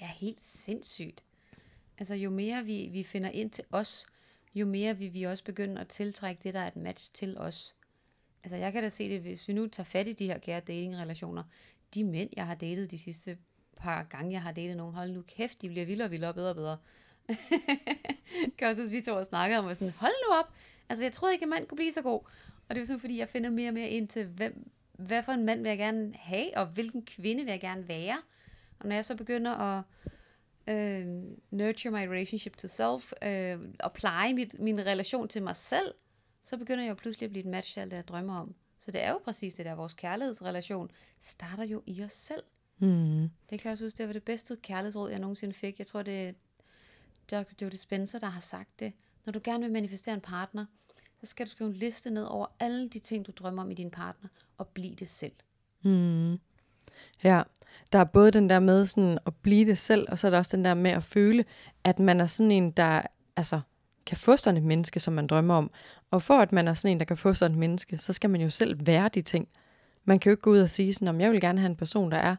Ja, 0.00 0.06
helt 0.06 0.42
sindssygt. 0.42 1.24
Altså 1.98 2.14
jo 2.14 2.30
mere 2.30 2.64
vi, 2.64 2.88
vi 2.92 3.02
finder 3.02 3.30
ind 3.30 3.50
til 3.50 3.64
os, 3.70 4.06
jo 4.54 4.66
mere 4.66 4.98
vil 4.98 5.14
vi 5.14 5.22
også 5.22 5.44
begynde 5.44 5.80
at 5.80 5.88
tiltrække 5.88 6.40
det, 6.44 6.54
der 6.54 6.60
er 6.60 6.68
et 6.68 6.76
match 6.76 7.12
til 7.12 7.38
os. 7.38 7.74
Altså 8.44 8.56
jeg 8.56 8.72
kan 8.72 8.82
da 8.82 8.88
se 8.88 9.08
det, 9.08 9.20
hvis 9.20 9.48
vi 9.48 9.52
nu 9.52 9.66
tager 9.66 9.84
fat 9.84 10.08
i 10.08 10.12
de 10.12 10.26
her 10.26 10.38
kære 10.38 10.60
datingrelationer. 10.60 11.42
De 11.94 12.04
mænd, 12.04 12.30
jeg 12.36 12.46
har 12.46 12.54
datet 12.54 12.90
de 12.90 12.98
sidste 12.98 13.38
par 13.76 14.02
gange, 14.02 14.32
jeg 14.32 14.42
har 14.42 14.52
datet 14.52 14.76
nogen, 14.76 14.94
hold 14.94 15.12
nu 15.12 15.22
kæft, 15.22 15.62
de 15.62 15.68
bliver 15.68 15.86
vildere 15.86 16.06
og 16.06 16.10
vildere 16.10 16.30
og 16.30 16.34
bedre 16.34 16.50
og 16.50 16.56
bedre. 16.56 16.78
kan 18.58 18.68
også 18.68 18.82
huske, 18.82 18.96
vi 18.96 19.02
to 19.02 19.12
og 19.12 19.26
snakkede 19.26 19.58
om, 19.58 19.66
og 19.66 19.76
sådan, 19.76 19.94
hold 19.96 20.12
nu 20.28 20.34
op, 20.34 20.52
altså 20.88 21.04
jeg 21.04 21.12
troede 21.12 21.34
ikke, 21.34 21.42
at 21.42 21.48
mand 21.48 21.66
kunne 21.66 21.76
blive 21.76 21.92
så 21.92 22.02
god. 22.02 22.20
Og 22.68 22.74
det 22.74 22.76
er 22.76 22.80
jo 22.80 22.86
sådan, 22.86 23.00
fordi 23.00 23.18
jeg 23.18 23.28
finder 23.28 23.50
mere 23.50 23.70
og 23.70 23.74
mere 23.74 23.88
ind 23.88 24.08
til, 24.08 24.26
hvem, 24.26 24.70
hvad 24.92 25.22
for 25.22 25.32
en 25.32 25.44
mand 25.44 25.62
vil 25.62 25.68
jeg 25.68 25.78
gerne 25.78 26.14
have, 26.14 26.56
og 26.56 26.66
hvilken 26.66 27.06
kvinde 27.06 27.44
vil 27.44 27.50
jeg 27.50 27.60
gerne 27.60 27.88
være. 27.88 28.18
Og 28.80 28.88
når 28.88 28.94
jeg 28.94 29.04
så 29.04 29.16
begynder 29.16 29.50
at 29.50 29.84
øh, 30.66 31.06
nurture 31.50 31.90
my 31.90 32.06
relationship 32.06 32.56
to 32.56 32.68
self, 32.68 33.12
øh, 33.22 33.58
og 33.80 33.92
pleje 33.92 34.34
mit, 34.34 34.60
min 34.60 34.86
relation 34.86 35.28
til 35.28 35.42
mig 35.42 35.56
selv, 35.56 35.94
så 36.42 36.56
begynder 36.56 36.84
jeg 36.84 36.90
jo 36.90 36.94
pludselig 36.94 37.26
at 37.26 37.30
blive 37.30 37.44
et 37.44 37.50
match 37.50 37.72
til 37.72 37.80
alt 37.80 37.90
det, 37.90 37.96
jeg 37.96 38.08
drømmer 38.08 38.40
om. 38.40 38.54
Så 38.78 38.90
det 38.90 39.02
er 39.02 39.10
jo 39.10 39.20
præcis 39.24 39.54
det 39.54 39.66
der, 39.66 39.74
vores 39.74 39.94
kærlighedsrelation 39.94 40.90
starter 41.20 41.64
jo 41.64 41.82
i 41.86 42.02
os 42.02 42.12
selv. 42.12 42.42
Mm. 42.78 43.30
Det 43.50 43.60
kan 43.60 43.64
jeg 43.64 43.72
også 43.72 43.84
huske, 43.84 43.98
det 43.98 44.06
var 44.06 44.12
det 44.12 44.22
bedste 44.22 44.56
kærlighedsråd, 44.62 45.10
jeg 45.10 45.18
nogensinde 45.18 45.54
fik. 45.54 45.78
Jeg 45.78 45.86
tror, 45.86 46.02
det 46.02 46.28
er 46.28 46.32
Dr. 47.30 47.52
Joe 47.62 47.70
Dispenza, 47.70 48.18
der 48.18 48.26
har 48.26 48.40
sagt 48.40 48.80
det. 48.80 48.92
Når 49.24 49.32
du 49.32 49.40
gerne 49.44 49.64
vil 49.64 49.72
manifestere 49.72 50.14
en 50.14 50.20
partner, 50.20 50.66
så 51.20 51.26
skal 51.26 51.46
du 51.46 51.50
skrive 51.50 51.70
en 51.70 51.76
liste 51.76 52.10
ned 52.10 52.24
over 52.24 52.46
alle 52.60 52.88
de 52.88 52.98
ting, 52.98 53.26
du 53.26 53.32
drømmer 53.36 53.62
om 53.62 53.70
i 53.70 53.74
din 53.74 53.90
partner, 53.90 54.28
og 54.58 54.68
blive 54.68 54.94
det 54.94 55.08
selv. 55.08 55.32
Mm. 55.82 56.38
Ja, 57.24 57.42
der 57.92 57.98
er 57.98 58.04
både 58.04 58.30
den 58.30 58.50
der 58.50 58.60
med 58.60 58.86
sådan 58.86 59.18
at 59.26 59.34
blive 59.42 59.66
det 59.66 59.78
selv, 59.78 60.06
og 60.08 60.18
så 60.18 60.26
er 60.26 60.30
der 60.30 60.38
også 60.38 60.56
den 60.56 60.64
der 60.64 60.74
med 60.74 60.90
at 60.90 61.04
føle, 61.04 61.44
at 61.84 61.98
man 61.98 62.20
er 62.20 62.26
sådan 62.26 62.50
en, 62.50 62.70
der 62.70 63.02
altså, 63.36 63.60
kan 64.06 64.16
få 64.16 64.36
sådan 64.36 64.56
et 64.56 64.64
menneske, 64.64 65.00
som 65.00 65.14
man 65.14 65.26
drømmer 65.26 65.54
om. 65.54 65.70
Og 66.10 66.22
for 66.22 66.38
at 66.38 66.52
man 66.52 66.68
er 66.68 66.74
sådan 66.74 66.92
en, 66.92 67.00
der 67.00 67.04
kan 67.04 67.16
få 67.16 67.34
sådan 67.34 67.54
et 67.54 67.58
menneske, 67.58 67.98
så 67.98 68.12
skal 68.12 68.30
man 68.30 68.40
jo 68.40 68.50
selv 68.50 68.86
være 68.86 69.08
de 69.14 69.20
ting. 69.20 69.48
Man 70.04 70.18
kan 70.18 70.30
jo 70.30 70.32
ikke 70.32 70.42
gå 70.42 70.50
ud 70.50 70.60
og 70.60 70.70
sige 70.70 70.94
sådan, 70.94 71.08
om 71.08 71.20
jeg 71.20 71.30
vil 71.30 71.40
gerne 71.40 71.60
have 71.60 71.70
en 71.70 71.76
person, 71.76 72.10
der 72.10 72.16
er, 72.16 72.36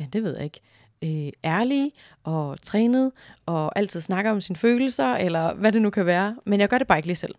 ja, 0.00 0.06
det 0.12 0.22
ved 0.22 0.36
jeg 0.36 0.44
ikke, 0.44 0.60
øh, 1.04 1.32
ærlig 1.44 1.92
og 2.24 2.62
trænet, 2.62 3.12
og 3.46 3.78
altid 3.78 4.00
snakker 4.00 4.30
om 4.30 4.40
sine 4.40 4.56
følelser, 4.56 5.14
eller 5.14 5.54
hvad 5.54 5.72
det 5.72 5.82
nu 5.82 5.90
kan 5.90 6.06
være. 6.06 6.36
Men 6.46 6.60
jeg 6.60 6.68
gør 6.68 6.78
det 6.78 6.86
bare 6.86 6.98
ikke 6.98 7.08
lige 7.08 7.16
selv. 7.16 7.34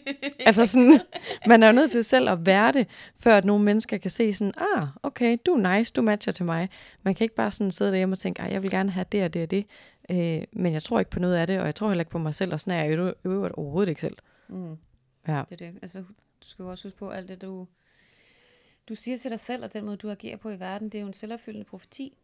altså 0.46 0.66
sådan, 0.66 1.00
man 1.46 1.62
er 1.62 1.66
jo 1.66 1.72
nødt 1.72 1.90
til 1.90 2.04
selv 2.04 2.28
at 2.28 2.46
være 2.46 2.72
det, 2.72 2.88
før 3.20 3.36
at 3.36 3.44
nogle 3.44 3.64
mennesker 3.64 3.98
kan 3.98 4.10
se 4.10 4.32
sådan, 4.32 4.52
ah, 4.56 4.88
okay, 5.02 5.36
du 5.46 5.54
er 5.54 5.76
nice, 5.76 5.92
du 5.92 6.02
matcher 6.02 6.32
til 6.32 6.44
mig. 6.44 6.68
Man 7.02 7.14
kan 7.14 7.24
ikke 7.24 7.34
bare 7.34 7.50
sådan 7.50 7.70
sidde 7.70 7.90
derhjemme 7.90 8.14
og 8.14 8.18
tænke, 8.18 8.42
jeg 8.42 8.62
vil 8.62 8.70
gerne 8.70 8.90
have 8.90 9.06
det 9.12 9.24
og 9.24 9.34
det 9.34 9.42
og 9.42 9.50
det, 9.50 9.66
øh, 10.10 10.42
men 10.52 10.72
jeg 10.72 10.82
tror 10.82 10.98
ikke 10.98 11.10
på 11.10 11.20
noget 11.20 11.36
af 11.36 11.46
det, 11.46 11.60
og 11.60 11.66
jeg 11.66 11.74
tror 11.74 11.88
heller 11.88 12.02
ikke 12.02 12.10
på 12.10 12.18
mig 12.18 12.34
selv, 12.34 12.52
og 12.52 12.60
sådan 12.60 12.78
er 12.78 12.84
jeg 12.84 12.98
jo 12.98 13.14
øvrigt 13.24 13.54
overhovedet 13.54 13.88
ikke 13.88 14.00
selv. 14.00 14.16
Mm. 14.48 14.76
Ja. 15.28 15.42
Det 15.50 15.62
er 15.62 15.70
det. 15.70 15.78
Altså, 15.82 15.98
du 16.42 16.48
skal 16.48 16.62
jo 16.62 16.70
også 16.70 16.88
huske 16.88 16.98
på 16.98 17.10
alt 17.10 17.28
det, 17.28 17.42
du, 17.42 17.66
du 18.88 18.94
siger 18.94 19.16
til 19.16 19.30
dig 19.30 19.40
selv, 19.40 19.64
og 19.64 19.72
den 19.72 19.84
måde, 19.84 19.96
du 19.96 20.10
agerer 20.10 20.36
på 20.36 20.50
i 20.50 20.58
verden, 20.60 20.88
det 20.88 20.98
er 20.98 21.02
jo 21.02 21.06
en 21.06 21.12
selvopfyldende 21.12 21.64
profeti. 21.64 22.16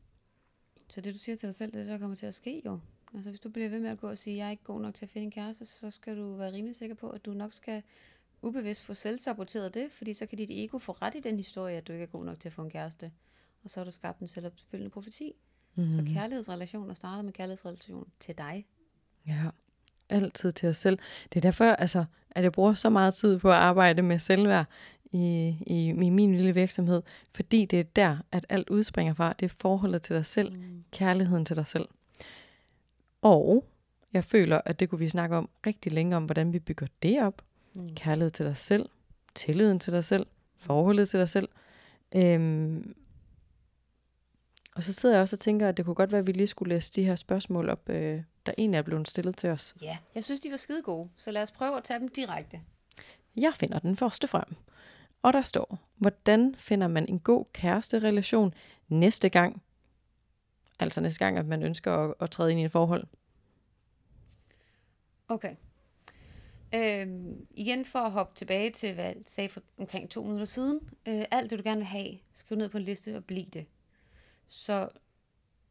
Så 0.90 1.00
det, 1.00 1.14
du 1.14 1.18
siger 1.18 1.36
til 1.36 1.46
dig 1.46 1.54
selv, 1.54 1.72
det 1.72 1.78
er 1.78 1.82
det, 1.82 1.92
der 1.92 1.98
kommer 1.98 2.16
til 2.16 2.26
at 2.26 2.34
ske 2.34 2.62
jo. 2.66 2.80
Altså 3.14 3.30
hvis 3.30 3.40
du 3.40 3.48
bliver 3.48 3.68
ved 3.68 3.80
med 3.80 3.90
at 3.90 3.98
gå 3.98 4.08
og 4.08 4.18
sige, 4.18 4.36
jeg 4.36 4.46
er 4.46 4.50
ikke 4.50 4.64
god 4.64 4.80
nok 4.80 4.94
til 4.94 5.04
at 5.04 5.10
finde 5.10 5.24
en 5.24 5.30
kæreste, 5.30 5.66
så 5.66 5.90
skal 5.90 6.16
du 6.16 6.34
være 6.34 6.52
rimelig 6.52 6.76
sikker 6.76 6.94
på, 6.94 7.10
at 7.10 7.24
du 7.24 7.32
nok 7.32 7.52
skal 7.52 7.82
ubevidst 8.42 8.82
få 8.82 8.94
selvsaboteret 8.94 9.74
det, 9.74 9.92
fordi 9.92 10.12
så 10.12 10.26
kan 10.26 10.38
dit 10.38 10.50
ego 10.50 10.78
få 10.78 10.92
ret 10.92 11.14
i 11.14 11.20
den 11.20 11.36
historie, 11.36 11.76
at 11.76 11.88
du 11.88 11.92
ikke 11.92 12.02
er 12.02 12.06
god 12.06 12.24
nok 12.24 12.40
til 12.40 12.48
at 12.48 12.52
få 12.52 12.62
en 12.62 12.70
kæreste. 12.70 13.12
Og 13.64 13.70
så 13.70 13.80
har 13.80 13.84
du 13.84 13.90
skabt 13.90 14.20
en 14.20 14.28
selvopfyldende 14.28 14.90
profeti. 14.90 15.32
Mm-hmm. 15.74 15.92
Så 15.92 16.14
kærlighedsrelationer 16.14 16.94
starter 16.94 17.22
med 17.22 17.32
kærlighedsrelation 17.32 18.08
til 18.20 18.38
dig. 18.38 18.66
Ja, 19.26 19.50
altid 20.08 20.52
til 20.52 20.68
os 20.68 20.76
selv. 20.76 20.98
Det 21.32 21.36
er 21.36 21.40
derfor, 21.40 21.64
altså, 21.64 22.04
at 22.30 22.42
jeg 22.42 22.52
bruger 22.52 22.74
så 22.74 22.90
meget 22.90 23.14
tid 23.14 23.38
på 23.38 23.50
at 23.50 23.56
arbejde 23.56 24.02
med 24.02 24.18
selvværd 24.18 24.66
i, 25.12 25.56
i, 25.66 25.88
i 25.88 26.10
min 26.10 26.34
lille 26.34 26.54
virksomhed, 26.54 27.02
fordi 27.34 27.64
det 27.64 27.80
er 27.80 27.84
der, 27.84 28.18
at 28.32 28.46
alt 28.48 28.70
udspringer 28.70 29.14
fra. 29.14 29.32
Det 29.32 29.50
er 29.50 29.54
forholdet 29.60 30.02
til 30.02 30.16
dig 30.16 30.26
selv, 30.26 30.52
mm. 30.52 30.84
kærligheden 30.90 31.44
til 31.44 31.56
dig 31.56 31.66
selv. 31.66 31.88
Og 33.22 33.64
jeg 34.12 34.24
føler, 34.24 34.60
at 34.64 34.80
det 34.80 34.90
kunne 34.90 34.98
vi 34.98 35.08
snakke 35.08 35.36
om 35.36 35.50
rigtig 35.66 35.92
længe 35.92 36.16
om, 36.16 36.24
hvordan 36.24 36.52
vi 36.52 36.58
bygger 36.58 36.86
det 37.02 37.22
op. 37.22 37.42
Mm. 37.74 37.94
Kærlighed 37.94 38.30
til 38.30 38.46
dig 38.46 38.56
selv, 38.56 38.88
tilliden 39.34 39.78
til 39.78 39.92
dig 39.92 40.04
selv, 40.04 40.26
forholdet 40.58 41.08
til 41.08 41.20
dig 41.20 41.28
selv. 41.28 41.48
Øhm, 42.14 42.94
og 44.74 44.84
så 44.84 44.92
sidder 44.92 45.14
jeg 45.14 45.22
også 45.22 45.36
og 45.36 45.40
tænker, 45.40 45.68
at 45.68 45.76
det 45.76 45.84
kunne 45.84 45.94
godt 45.94 46.12
være, 46.12 46.18
at 46.18 46.26
vi 46.26 46.32
lige 46.32 46.46
skulle 46.46 46.74
læse 46.74 46.92
de 46.92 47.04
her 47.04 47.16
spørgsmål 47.16 47.68
op, 47.68 47.88
øh, 47.88 48.22
der 48.46 48.52
egentlig 48.58 48.78
er 48.78 48.82
blevet 48.82 49.08
stillet 49.08 49.36
til 49.36 49.50
os. 49.50 49.74
Ja, 49.82 49.98
jeg 50.14 50.24
synes, 50.24 50.40
de 50.40 50.50
var 50.50 50.56
skide 50.56 50.82
gode, 50.82 51.08
så 51.16 51.30
lad 51.30 51.42
os 51.42 51.50
prøve 51.50 51.76
at 51.76 51.84
tage 51.84 52.00
dem 52.00 52.08
direkte. 52.08 52.60
Jeg 53.36 53.52
finder 53.54 53.78
den 53.78 53.96
første 53.96 54.28
frem. 54.28 54.56
Og 55.22 55.32
der 55.32 55.42
står, 55.42 55.78
hvordan 55.96 56.54
finder 56.58 56.88
man 56.88 57.08
en 57.08 57.18
god 57.18 57.44
kæresterelation 57.52 58.54
næste 58.88 59.28
gang? 59.28 59.62
Altså 60.80 61.00
næste 61.00 61.18
gang, 61.18 61.38
at 61.38 61.46
man 61.46 61.62
ønsker 61.62 61.92
at, 61.92 62.14
at 62.20 62.30
træde 62.30 62.50
ind 62.50 62.60
i 62.60 62.64
et 62.64 62.72
forhold. 62.72 63.06
Okay. 65.28 65.56
Øhm, 66.74 67.46
igen 67.50 67.84
for 67.84 67.98
at 67.98 68.10
hoppe 68.10 68.34
tilbage 68.34 68.70
til, 68.70 68.94
hvad 68.94 69.04
jeg 69.04 69.16
sagde 69.24 69.48
for 69.48 69.62
omkring 69.78 70.10
to 70.10 70.22
minutter 70.22 70.46
siden. 70.46 70.80
Øh, 71.08 71.24
alt 71.30 71.50
det, 71.50 71.58
du 71.58 71.62
gerne 71.64 71.78
vil 71.78 71.86
have, 71.86 72.18
skriv 72.32 72.58
ned 72.58 72.68
på 72.68 72.78
en 72.78 72.82
liste 72.82 73.16
og 73.16 73.24
bliv 73.24 73.44
det. 73.44 73.66
Så 74.46 74.88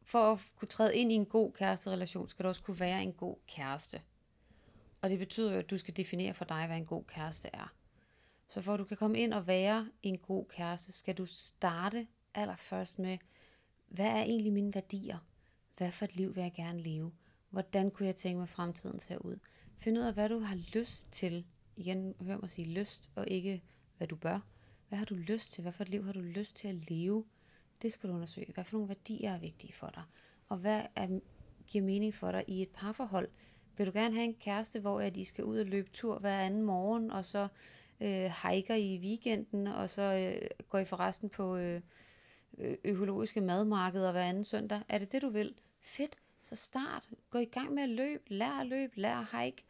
for 0.02 0.32
at 0.32 0.48
kunne 0.56 0.68
træde 0.68 0.96
ind 0.96 1.12
i 1.12 1.14
en 1.14 1.26
god 1.26 1.52
kæresterelation, 1.52 2.28
skal 2.28 2.42
du 2.44 2.48
også 2.48 2.62
kunne 2.62 2.80
være 2.80 3.02
en 3.02 3.12
god 3.12 3.36
kæreste. 3.48 4.00
Og 5.02 5.10
det 5.10 5.18
betyder 5.18 5.52
jo, 5.52 5.58
at 5.58 5.70
du 5.70 5.78
skal 5.78 5.96
definere 5.96 6.34
for 6.34 6.44
dig, 6.44 6.66
hvad 6.66 6.76
en 6.76 6.86
god 6.86 7.04
kæreste 7.04 7.50
er. 7.52 7.72
Så 8.48 8.62
for 8.62 8.72
at 8.74 8.78
du 8.78 8.84
kan 8.84 8.96
komme 8.96 9.18
ind 9.18 9.32
og 9.32 9.46
være 9.46 9.88
en 10.02 10.18
god 10.18 10.44
kæreste, 10.44 10.92
skal 10.92 11.14
du 11.14 11.26
starte 11.26 12.06
allerførst 12.34 12.98
med, 12.98 13.18
hvad 13.90 14.06
er 14.06 14.22
egentlig 14.22 14.52
mine 14.52 14.74
værdier? 14.74 15.18
Hvad 15.76 15.90
for 15.90 16.04
et 16.04 16.16
liv 16.16 16.34
vil 16.34 16.42
jeg 16.42 16.52
gerne 16.52 16.82
leve? 16.82 17.12
Hvordan 17.50 17.90
kunne 17.90 18.06
jeg 18.06 18.16
tænke 18.16 18.36
mig, 18.36 18.42
at 18.42 18.48
fremtiden 18.48 19.00
ser 19.00 19.18
ud? 19.18 19.38
Find 19.76 19.98
ud 19.98 20.02
af, 20.02 20.14
hvad 20.14 20.28
du 20.28 20.38
har 20.38 20.54
lyst 20.74 21.12
til. 21.12 21.46
Igen, 21.76 22.14
hør 22.20 22.36
mig 22.36 22.50
sige 22.50 22.68
lyst, 22.68 23.10
og 23.14 23.28
ikke 23.28 23.62
hvad 23.96 24.08
du 24.08 24.16
bør. 24.16 24.40
Hvad 24.88 24.98
har 24.98 25.04
du 25.04 25.14
lyst 25.14 25.52
til? 25.52 25.62
Hvad 25.62 25.72
for 25.72 25.82
et 25.82 25.88
liv 25.88 26.04
har 26.04 26.12
du 26.12 26.20
lyst 26.20 26.56
til 26.56 26.68
at 26.68 26.90
leve? 26.90 27.24
Det 27.82 27.92
skal 27.92 28.10
du 28.10 28.14
undersøge. 28.14 28.52
Hvad 28.54 28.64
for 28.64 28.76
nogle 28.76 28.88
værdier 28.88 29.32
er 29.32 29.38
vigtige 29.38 29.72
for 29.72 29.90
dig? 29.94 30.02
Og 30.48 30.58
hvad 30.58 30.82
er, 30.96 31.20
giver 31.66 31.84
mening 31.84 32.14
for 32.14 32.32
dig 32.32 32.44
i 32.48 32.62
et 32.62 32.68
parforhold? 32.68 33.28
Vil 33.76 33.86
du 33.86 33.92
gerne 33.92 34.14
have 34.14 34.24
en 34.24 34.34
kæreste, 34.34 34.80
hvor 34.80 35.00
at 35.00 35.16
I 35.16 35.24
skal 35.24 35.44
ud 35.44 35.58
og 35.58 35.66
løbe 35.66 35.90
tur 35.92 36.18
hver 36.18 36.38
anden 36.38 36.62
morgen, 36.62 37.10
og 37.10 37.24
så 37.24 37.48
øh, 38.00 38.30
hiker 38.44 38.74
i 38.74 38.98
weekenden, 39.02 39.66
og 39.66 39.90
så 39.90 40.02
øh, 40.02 40.48
går 40.68 40.78
I 40.78 40.84
forresten 40.84 41.28
på 41.28 41.56
øh, 41.56 41.80
Øh, 42.58 42.76
økologiske 42.84 43.40
madmarkeder 43.40 44.12
hver 44.12 44.22
anden 44.22 44.44
søndag? 44.44 44.82
Er 44.88 44.98
det 44.98 45.12
det, 45.12 45.22
du 45.22 45.28
vil? 45.28 45.54
Fedt. 45.80 46.16
Så 46.42 46.56
start. 46.56 47.08
Gå 47.30 47.38
i 47.38 47.44
gang 47.44 47.74
med 47.74 47.82
at 47.82 47.88
løbe. 47.88 48.22
Lær 48.26 48.60
at 48.60 48.66
løbe. 48.66 49.00
Lær 49.00 49.16
at 49.16 49.42
hike. 49.42 49.64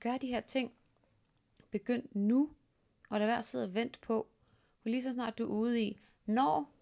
Gør 0.00 0.16
de 0.18 0.26
her 0.26 0.40
ting. 0.40 0.72
Begynd 1.70 2.08
nu. 2.12 2.50
Og 3.10 3.18
lad 3.18 3.26
være 3.26 3.38
at 3.38 3.44
sidde 3.44 3.64
og 3.64 3.74
vente 3.74 3.98
på. 4.00 4.28
For 4.82 4.88
lige 4.88 5.02
så 5.02 5.12
snart 5.12 5.38
du 5.38 5.44
er 5.44 5.48
ude 5.48 5.82
i, 5.82 6.00
når 6.26 6.72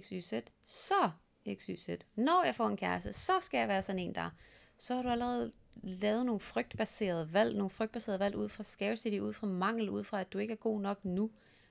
XYZ, 0.00 0.32
så 0.64 1.10
XYZ. 1.54 1.88
Når 2.14 2.44
jeg 2.44 2.54
får 2.54 2.68
en 2.68 2.76
kæreste, 2.76 3.12
så 3.12 3.40
skal 3.40 3.58
jeg 3.58 3.68
være 3.68 3.82
sådan 3.82 3.98
en 3.98 4.14
der. 4.14 4.30
Så 4.78 4.94
har 4.94 5.02
du 5.02 5.08
allerede 5.08 5.52
lavet 5.74 6.26
nogle 6.26 6.40
frygtbaserede 6.40 7.32
valg, 7.32 7.56
nogle 7.56 7.70
frygtbaserede 7.70 8.20
valg 8.20 8.36
ud 8.36 8.48
fra 8.48 8.62
scarcity, 8.62 9.18
ud 9.18 9.32
fra 9.32 9.46
mangel, 9.46 9.90
ud 9.90 10.04
fra 10.04 10.20
at 10.20 10.32
du 10.32 10.38
ikke 10.38 10.52
er 10.52 10.56
god 10.56 10.80
nok 10.80 11.04
nu. 11.04 11.30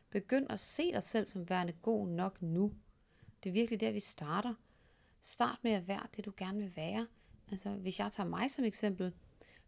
Begynd 0.09 0.51
at 0.51 0.59
se 0.59 0.91
dig 0.91 1.03
selv 1.03 1.25
som 1.25 1.49
værende 1.49 1.73
god 1.81 2.07
nok 2.07 2.41
nu. 2.41 2.73
Det 3.43 3.49
er 3.49 3.53
virkelig 3.53 3.79
der, 3.79 3.91
vi 3.91 3.99
starter. 3.99 4.53
Start 5.21 5.59
med 5.61 5.71
at 5.71 5.87
være 5.87 6.07
det, 6.15 6.25
du 6.25 6.33
gerne 6.37 6.59
vil 6.59 6.75
være. 6.75 7.07
Altså, 7.51 7.69
hvis 7.69 7.99
jeg 7.99 8.11
tager 8.11 8.29
mig 8.29 8.51
som 8.51 8.65
eksempel, 8.65 9.13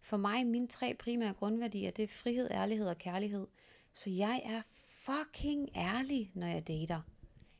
for 0.01 0.17
mig, 0.17 0.47
mine 0.47 0.67
tre 0.67 0.93
primære 0.99 1.33
grundværdier, 1.33 1.91
det 1.91 2.03
er 2.03 2.07
frihed, 2.07 2.51
ærlighed 2.51 2.88
og 2.88 2.97
kærlighed. 2.97 3.47
Så 3.93 4.09
jeg 4.09 4.41
er 4.45 4.61
fucking 5.05 5.69
ærlig, 5.75 6.31
når 6.33 6.47
jeg 6.47 6.67
dater. 6.67 7.01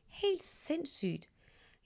Helt 0.08 0.42
sindssygt. 0.42 1.28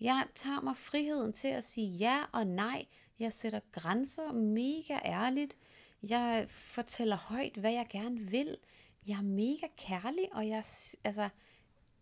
Jeg 0.01 0.27
tager 0.35 0.61
mig 0.61 0.77
friheden 0.77 1.33
til 1.33 1.49
at 1.49 1.65
sige 1.65 1.87
ja 1.87 2.25
og 2.33 2.47
nej. 2.47 2.87
Jeg 3.19 3.33
sætter 3.33 3.61
grænser 3.73 4.33
mega 4.33 4.99
ærligt. 5.05 5.57
Jeg 6.03 6.47
fortæller 6.49 7.17
højt, 7.17 7.57
hvad 7.57 7.73
jeg 7.73 7.87
gerne 7.91 8.21
vil. 8.21 8.57
Jeg 9.07 9.19
er 9.19 9.23
mega 9.23 9.67
kærlig, 9.77 10.29
og 10.33 10.49
jeg, 10.49 10.65
altså, 11.05 11.29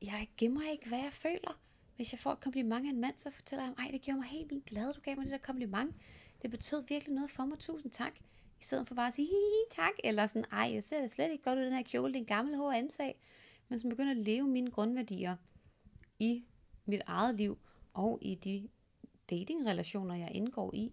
jeg 0.03 0.29
gemmer 0.37 0.71
ikke, 0.71 0.89
hvad 0.89 0.99
jeg 0.99 1.13
føler. 1.13 1.61
Hvis 1.99 2.13
jeg 2.13 2.19
får 2.19 2.33
et 2.33 2.41
kompliment 2.41 2.87
af 2.87 2.91
en 2.91 3.01
mand, 3.01 3.15
så 3.17 3.31
fortæller 3.31 3.63
jeg 3.63 3.69
ham, 3.69 3.85
ej, 3.85 3.91
det 3.93 4.01
gjorde 4.01 4.19
mig 4.19 4.29
helt 4.29 4.51
vildt 4.51 4.65
glad, 4.65 4.95
du 4.95 5.01
gav 5.01 5.17
mig 5.17 5.25
det 5.25 5.33
der 5.33 5.39
kompliment. 5.39 5.95
Det 6.43 6.51
betød 6.51 6.85
virkelig 6.89 7.15
noget 7.15 7.31
for 7.31 7.45
mig, 7.45 7.59
tusind 7.59 7.93
tak. 7.93 8.13
I 8.61 8.65
stedet 8.65 8.89
for 8.89 8.95
bare 8.95 9.09
at 9.09 9.15
sige, 9.15 9.27
hi, 9.27 9.75
tak, 9.77 9.93
eller 10.05 10.27
sådan, 10.27 10.45
ej, 10.53 10.71
jeg 10.75 10.85
ser 10.85 11.01
det 11.01 11.11
slet 11.11 11.31
ikke 11.31 11.45
godt 11.45 11.59
ud, 11.59 11.65
den 11.65 11.73
her 11.73 11.83
kjole, 11.83 12.13
det 12.13 12.17
er 12.17 12.21
en 12.21 12.27
gammel 12.27 12.55
H&M-sag. 12.55 13.21
Men 13.69 13.79
som 13.79 13.91
begynder 13.91 14.11
at 14.11 14.17
leve 14.17 14.49
mine 14.49 14.71
grundværdier 14.71 15.37
i 16.19 16.45
mit 16.87 17.01
eget 17.07 17.35
liv, 17.35 17.59
og 17.95 18.19
i 18.23 18.35
de 18.35 18.69
datingrelationer, 19.31 20.15
jeg 20.15 20.31
indgår 20.35 20.75
i. 20.75 20.93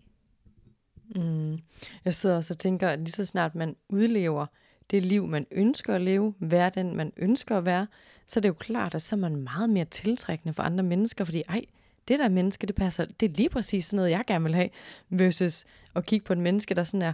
Mm. 1.15 1.60
Jeg 2.06 2.13
sidder 2.13 2.38
også 2.38 2.54
og 2.54 2.58
tænker, 2.58 2.89
at 2.89 3.00
lige 3.00 3.12
så 3.12 3.26
snart 3.26 3.56
man 3.56 3.76
udlever 3.89 4.46
det 4.91 5.04
liv, 5.04 5.28
man 5.28 5.48
ønsker 5.52 5.95
at 5.95 6.02
leve, 6.02 6.34
være 6.39 6.69
den, 6.69 6.95
man 6.95 7.13
ønsker 7.17 7.58
at 7.58 7.65
være, 7.65 7.88
så 8.28 8.39
er 8.39 8.41
det 8.41 8.50
jo 8.50 8.54
klart, 8.54 8.95
at 8.95 9.02
så 9.02 9.15
er 9.15 9.19
man 9.19 9.36
meget 9.36 9.69
mere 9.69 9.86
tiltrækkende 9.86 10.54
for 10.54 10.63
andre 10.63 10.84
mennesker, 10.84 11.26
fordi 11.26 11.43
ej, 11.50 11.62
det 12.08 12.19
der 12.19 12.30
menneske, 12.30 12.67
det 12.67 12.76
passer, 12.76 13.06
det 13.19 13.32
er 13.32 13.34
lige 13.34 13.50
præcis 13.50 13.86
sådan 13.86 13.95
noget, 13.95 14.12
jeg 14.12 14.24
gerne 14.28 14.45
vil 14.45 14.56
have, 14.56 14.69
versus 15.10 15.65
at 15.95 16.06
kigge 16.06 16.26
på 16.26 16.34
en 16.34 16.41
menneske, 16.41 16.76
der 16.76 16.84
sådan 16.84 17.02
er, 17.02 17.13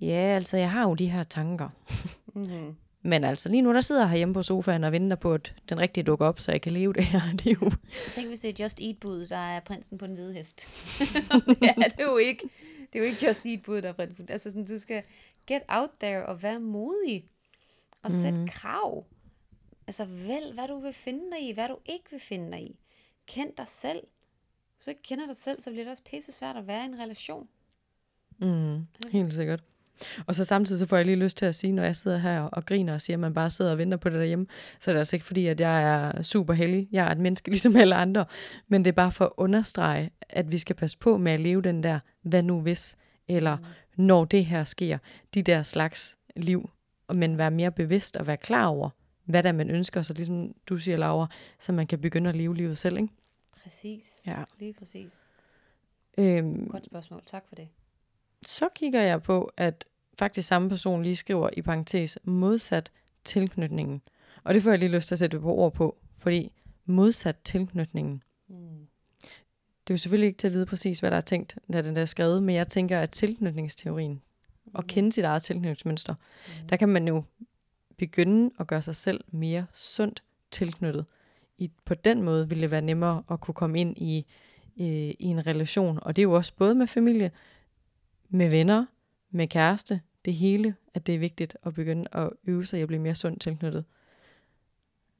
ja, 0.00 0.34
altså, 0.36 0.56
jeg 0.56 0.70
har 0.70 0.82
jo 0.82 0.94
de 0.94 1.10
her 1.10 1.24
tanker. 1.24 1.68
Mm-hmm. 2.34 2.74
Men 3.04 3.24
altså, 3.24 3.48
lige 3.48 3.62
nu, 3.62 3.74
der 3.74 3.80
sidder 3.80 4.08
jeg 4.08 4.16
hjemme 4.16 4.34
på 4.34 4.42
sofaen 4.42 4.84
og 4.84 4.92
venter 4.92 5.16
på, 5.16 5.34
at 5.34 5.54
den 5.68 5.80
rigtige 5.80 6.04
dukker 6.04 6.26
op, 6.26 6.40
så 6.40 6.52
jeg 6.52 6.60
kan 6.60 6.72
leve 6.72 6.92
det 6.92 7.04
her 7.04 7.20
liv. 7.44 7.72
Tænk, 8.10 8.28
hvis 8.28 8.40
det 8.40 8.60
er 8.60 8.64
Just 8.64 8.80
Eat-bud, 8.80 9.26
der 9.26 9.36
er 9.36 9.60
prinsen 9.60 9.98
på 9.98 10.06
den 10.06 10.14
hvide 10.14 10.34
hest. 10.34 10.68
ja, 11.62 11.72
det 11.76 11.98
er 11.98 12.04
jo 12.10 12.16
ikke, 12.16 12.48
det 12.92 12.98
er 12.98 12.98
jo 12.98 13.04
ikke 13.04 13.26
Just 13.26 13.46
Eat-bud, 13.46 13.82
der 13.82 13.88
er 13.88 13.92
prinsen. 13.92 14.26
Altså, 14.28 14.50
sådan, 14.50 14.66
du 14.66 14.78
skal 14.78 15.02
get 15.46 15.62
out 15.68 15.90
there 16.00 16.26
og 16.26 16.42
være 16.42 16.60
modig. 16.60 17.28
Og 18.02 18.10
mm. 18.10 18.18
sæt 18.18 18.34
krav. 18.48 19.06
Altså 19.86 20.04
vælg, 20.04 20.54
hvad 20.54 20.68
du 20.68 20.78
vil 20.78 20.92
finde 20.92 21.30
dig 21.30 21.48
i, 21.48 21.52
hvad 21.52 21.68
du 21.68 21.78
ikke 21.86 22.10
vil 22.10 22.20
finde 22.20 22.52
dig 22.52 22.62
i. 22.62 22.80
Kend 23.26 23.52
dig 23.56 23.68
selv. 23.68 24.02
Hvis 24.76 24.84
du 24.84 24.90
ikke 24.90 25.02
kender 25.02 25.26
dig 25.26 25.36
selv, 25.36 25.62
så 25.62 25.70
bliver 25.70 25.84
det 25.84 25.90
også 25.90 26.02
pisse 26.02 26.32
svært 26.32 26.56
at 26.56 26.66
være 26.66 26.82
i 26.82 26.86
en 26.86 26.98
relation. 26.98 27.48
Mm, 28.38 28.86
helt 29.12 29.34
sikkert. 29.34 29.62
Og 30.26 30.34
så 30.34 30.44
samtidig 30.44 30.78
så 30.78 30.86
får 30.86 30.96
jeg 30.96 31.06
lige 31.06 31.16
lyst 31.16 31.36
til 31.36 31.46
at 31.46 31.54
sige, 31.54 31.72
når 31.72 31.82
jeg 31.82 31.96
sidder 31.96 32.18
her 32.18 32.40
og 32.40 32.66
griner 32.66 32.94
og 32.94 33.02
siger, 33.02 33.16
at 33.16 33.20
man 33.20 33.34
bare 33.34 33.50
sidder 33.50 33.72
og 33.72 33.78
venter 33.78 33.96
på 33.98 34.08
det 34.08 34.18
derhjemme, 34.18 34.46
så 34.80 34.90
er 34.90 34.92
det 34.92 34.98
altså 34.98 35.16
ikke 35.16 35.26
fordi, 35.26 35.46
at 35.46 35.60
jeg 35.60 35.82
er 35.82 36.22
super 36.22 36.54
heldig. 36.54 36.88
Jeg 36.92 37.06
er 37.06 37.10
et 37.10 37.18
menneske 37.18 37.50
ligesom 37.50 37.76
alle 37.76 37.94
andre. 37.94 38.24
Men 38.68 38.84
det 38.84 38.90
er 38.90 38.94
bare 38.94 39.12
for 39.12 39.24
at 39.24 39.32
understrege, 39.36 40.10
at 40.28 40.52
vi 40.52 40.58
skal 40.58 40.76
passe 40.76 40.98
på 40.98 41.16
med 41.16 41.32
at 41.32 41.40
leve 41.40 41.62
den 41.62 41.82
der, 41.82 42.00
hvad 42.22 42.42
nu 42.42 42.60
hvis, 42.60 42.96
eller 43.28 43.56
mm. 43.56 43.64
når 43.96 44.24
det 44.24 44.44
her 44.46 44.64
sker, 44.64 44.98
de 45.34 45.42
der 45.42 45.62
slags 45.62 46.18
liv, 46.36 46.70
men 47.14 47.38
være 47.38 47.50
mere 47.50 47.72
bevidst 47.72 48.16
og 48.16 48.26
være 48.26 48.36
klar 48.36 48.66
over, 48.66 48.90
hvad 49.24 49.42
der 49.42 49.52
man 49.52 49.70
ønsker, 49.70 50.02
så 50.02 50.12
ligesom 50.14 50.54
du 50.66 50.78
siger, 50.78 50.96
Laura, 50.96 51.26
så 51.60 51.72
man 51.72 51.86
kan 51.86 52.00
begynde 52.00 52.30
at 52.30 52.36
leve 52.36 52.56
livet 52.56 52.78
selv, 52.78 52.96
ikke? 52.96 53.08
Præcis. 53.62 54.22
Ja. 54.26 54.44
Lige 54.58 54.72
præcis. 54.72 55.26
Øhm, 56.18 56.68
Godt 56.68 56.84
spørgsmål. 56.84 57.22
Tak 57.26 57.44
for 57.48 57.54
det. 57.54 57.68
så 58.46 58.68
kigger 58.74 59.00
jeg 59.02 59.22
på, 59.22 59.52
at 59.56 59.84
faktisk 60.18 60.48
samme 60.48 60.68
person 60.68 61.02
lige 61.02 61.16
skriver 61.16 61.50
i 61.56 61.62
parentes 61.62 62.18
modsat 62.24 62.92
tilknytningen. 63.24 64.02
Og 64.44 64.54
det 64.54 64.62
får 64.62 64.70
jeg 64.70 64.78
lige 64.78 64.88
lyst 64.92 65.08
til 65.08 65.14
at 65.14 65.18
sætte 65.18 65.40
på 65.40 65.54
ord 65.54 65.72
på, 65.74 65.96
fordi 66.18 66.52
modsat 66.86 67.36
tilknytningen, 67.44 68.22
Mm. 68.48 68.81
Det 69.86 69.90
er 69.90 69.94
jo 69.94 69.98
selvfølgelig 69.98 70.26
ikke 70.26 70.38
til 70.38 70.48
at 70.48 70.54
vide 70.54 70.66
præcis, 70.66 71.00
hvad 71.00 71.10
der 71.10 71.16
er 71.16 71.20
tænkt, 71.20 71.58
da 71.72 71.82
den 71.82 71.94
der 71.96 72.02
er 72.02 72.06
skrevet, 72.06 72.42
men 72.42 72.54
jeg 72.54 72.68
tænker, 72.68 73.00
at 73.00 73.10
tilknytningsteorien, 73.10 74.22
og 74.74 74.86
kende 74.86 75.12
sit 75.12 75.24
eget 75.24 75.42
tilknytningsmønster, 75.42 76.14
Mm. 76.14 76.68
der 76.68 76.76
kan 76.76 76.88
man 76.88 77.08
jo 77.08 77.22
begynde 77.96 78.50
at 78.60 78.66
gøre 78.66 78.82
sig 78.82 78.96
selv 78.96 79.24
mere 79.30 79.66
sundt 79.74 80.22
tilknyttet. 80.50 81.04
I, 81.58 81.70
på 81.84 81.94
den 81.94 82.22
måde 82.22 82.48
vil 82.48 82.60
det 82.60 82.70
være 82.70 82.80
nemmere 82.82 83.22
at 83.30 83.40
kunne 83.40 83.54
komme 83.54 83.80
ind 83.80 83.98
i, 83.98 84.26
øh, 84.80 84.86
i 85.18 85.24
en 85.24 85.46
relation, 85.46 85.98
og 86.02 86.16
det 86.16 86.22
er 86.22 86.24
jo 86.24 86.32
også 86.32 86.52
både 86.56 86.74
med 86.74 86.86
familie, 86.86 87.30
med 88.28 88.48
venner, 88.48 88.86
med 89.30 89.48
kæreste, 89.48 90.00
det 90.24 90.34
hele, 90.34 90.74
at 90.94 91.06
det 91.06 91.14
er 91.14 91.18
vigtigt 91.18 91.56
at 91.62 91.74
begynde 91.74 92.06
at 92.12 92.30
øve 92.44 92.66
sig 92.66 92.78
i 92.78 92.82
at 92.82 92.88
blive 92.88 93.00
mere 93.00 93.14
sundt 93.14 93.40
tilknyttet. 93.40 93.84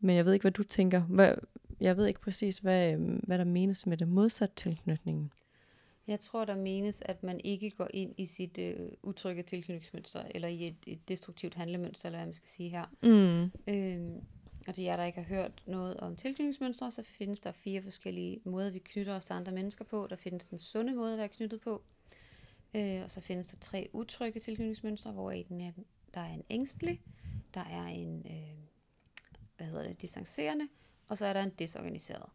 Men 0.00 0.16
jeg 0.16 0.24
ved 0.24 0.32
ikke, 0.32 0.42
hvad 0.44 0.52
du 0.52 0.62
tænker. 0.62 1.00
Hvad, 1.00 1.34
jeg 1.82 1.96
ved 1.96 2.06
ikke 2.06 2.20
præcis, 2.20 2.58
hvad, 2.58 2.92
øhm, 2.92 3.20
hvad 3.26 3.38
der 3.38 3.44
menes 3.44 3.86
med 3.86 3.96
det 3.96 4.08
modsat 4.08 4.52
tilknytningen. 4.52 5.32
Jeg 6.06 6.20
tror, 6.20 6.44
der 6.44 6.56
menes, 6.56 7.02
at 7.06 7.22
man 7.22 7.40
ikke 7.44 7.70
går 7.70 7.88
ind 7.94 8.14
i 8.16 8.26
sit 8.26 8.58
øh, 8.58 8.88
utrygge 9.02 9.42
tilknytningsmønster, 9.42 10.22
eller 10.30 10.48
i 10.48 10.66
et, 10.68 10.76
et 10.86 11.08
destruktivt 11.08 11.54
handlemønster, 11.54 12.06
eller 12.06 12.18
hvad 12.18 12.26
man 12.26 12.34
skal 12.34 12.48
sige 12.48 12.68
her. 12.68 12.84
Mm. 13.02 13.72
Øhm, 13.74 14.24
og 14.68 14.74
til 14.74 14.84
jer, 14.84 14.96
der 14.96 15.04
ikke 15.04 15.20
har 15.20 15.36
hørt 15.36 15.62
noget 15.66 15.96
om 15.96 16.16
tilknytningsmønstre, 16.16 16.90
så 16.90 17.02
findes 17.02 17.40
der 17.40 17.52
fire 17.52 17.82
forskellige 17.82 18.40
måder, 18.44 18.70
vi 18.70 18.78
knytter 18.78 19.14
os 19.14 19.24
til 19.24 19.32
andre 19.32 19.52
mennesker 19.52 19.84
på. 19.84 20.06
Der 20.10 20.16
findes 20.16 20.48
en 20.48 20.58
sunde 20.58 20.94
måde 20.94 21.12
at 21.12 21.18
være 21.18 21.28
knyttet 21.28 21.60
på. 21.60 21.82
Øh, 22.76 23.02
og 23.04 23.10
så 23.10 23.20
findes 23.20 23.46
der 23.46 23.56
tre 23.60 23.90
utrygge 23.92 24.40
tilknytningsmønstre, 24.40 25.12
hvor 25.12 25.30
den 25.30 25.60
er, 25.60 25.72
der 26.14 26.20
er 26.20 26.34
en 26.34 26.44
ængstelig, 26.50 27.00
der 27.54 27.64
er 27.64 27.86
en 27.86 28.26
øh, 28.26 28.58
hvad 29.56 29.66
hedder 29.66 29.88
det, 29.88 30.02
distancerende, 30.02 30.68
og 31.12 31.18
så 31.18 31.26
er 31.26 31.32
der 31.32 31.42
en 31.42 31.50
desorganiseret. 31.50 32.30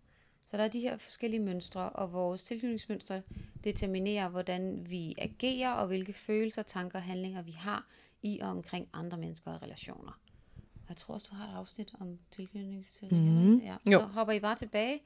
Så 0.46 0.58
der 0.58 0.64
er 0.64 0.68
de 0.68 0.80
her 0.80 0.98
forskellige 0.98 1.40
mønstre, 1.40 1.90
og 1.90 2.14
vores 2.14 2.44
tilknytningsmønstre 2.44 3.22
determinerer, 3.64 4.30
hvordan 4.30 4.90
vi 4.90 5.16
agerer, 5.18 5.72
og 5.72 5.88
hvilke 5.88 6.14
følelser, 6.14 6.62
tanker 6.62 7.00
og 7.00 7.04
handlinger 7.04 7.42
vi 7.42 7.52
har 7.52 7.88
i 8.22 8.40
og 8.40 8.50
omkring 8.50 8.90
andre 8.94 9.18
mennesker 9.18 9.52
og 9.52 9.62
relationer. 9.62 10.20
Og 10.76 10.90
jeg 10.90 10.98
tror 10.98 11.14
også, 11.14 11.28
du 11.32 11.36
har 11.36 11.48
et 11.48 11.56
afsnit 11.56 11.94
om 12.00 12.20
tilknytningsteori. 12.32 13.16
Mhm. 13.16 13.58
Ja, 13.60 13.78
så 13.86 13.92
Jo. 13.92 14.00
hopper 14.00 14.34
I 14.34 14.40
bare 14.40 14.56
tilbage 14.56 15.02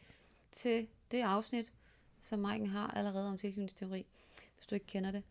til 0.51 0.87
det 1.11 1.21
afsnit, 1.21 1.73
som 2.21 2.39
Maiken 2.39 2.67
har 2.67 2.87
allerede 2.87 3.27
om 3.29 3.37
tilknytningsteori, 3.37 4.05
hvis 4.55 4.67
du 4.67 4.75
ikke 4.75 4.87
kender 4.87 5.11
det. 5.11 5.23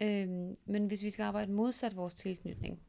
Øhm, 0.00 0.54
men 0.64 0.86
hvis 0.86 1.02
vi 1.02 1.10
skal 1.10 1.22
arbejde 1.22 1.52
modsat 1.52 1.96
vores 1.96 2.14
tilknytning, 2.14 2.80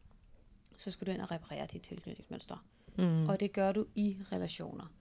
så 0.78 0.92
skal 0.92 1.08
du 1.08 1.12
ind 1.12 1.22
og 1.22 1.32
reparere 1.32 1.66
dit 1.66 1.82
tilknytningsmønster. 1.82 2.66
Mm. 2.98 3.30
Og 3.30 3.40
det 3.40 3.54
gør 3.54 3.72
du 3.72 3.86
i 3.96 4.18
relationer. 4.32 4.92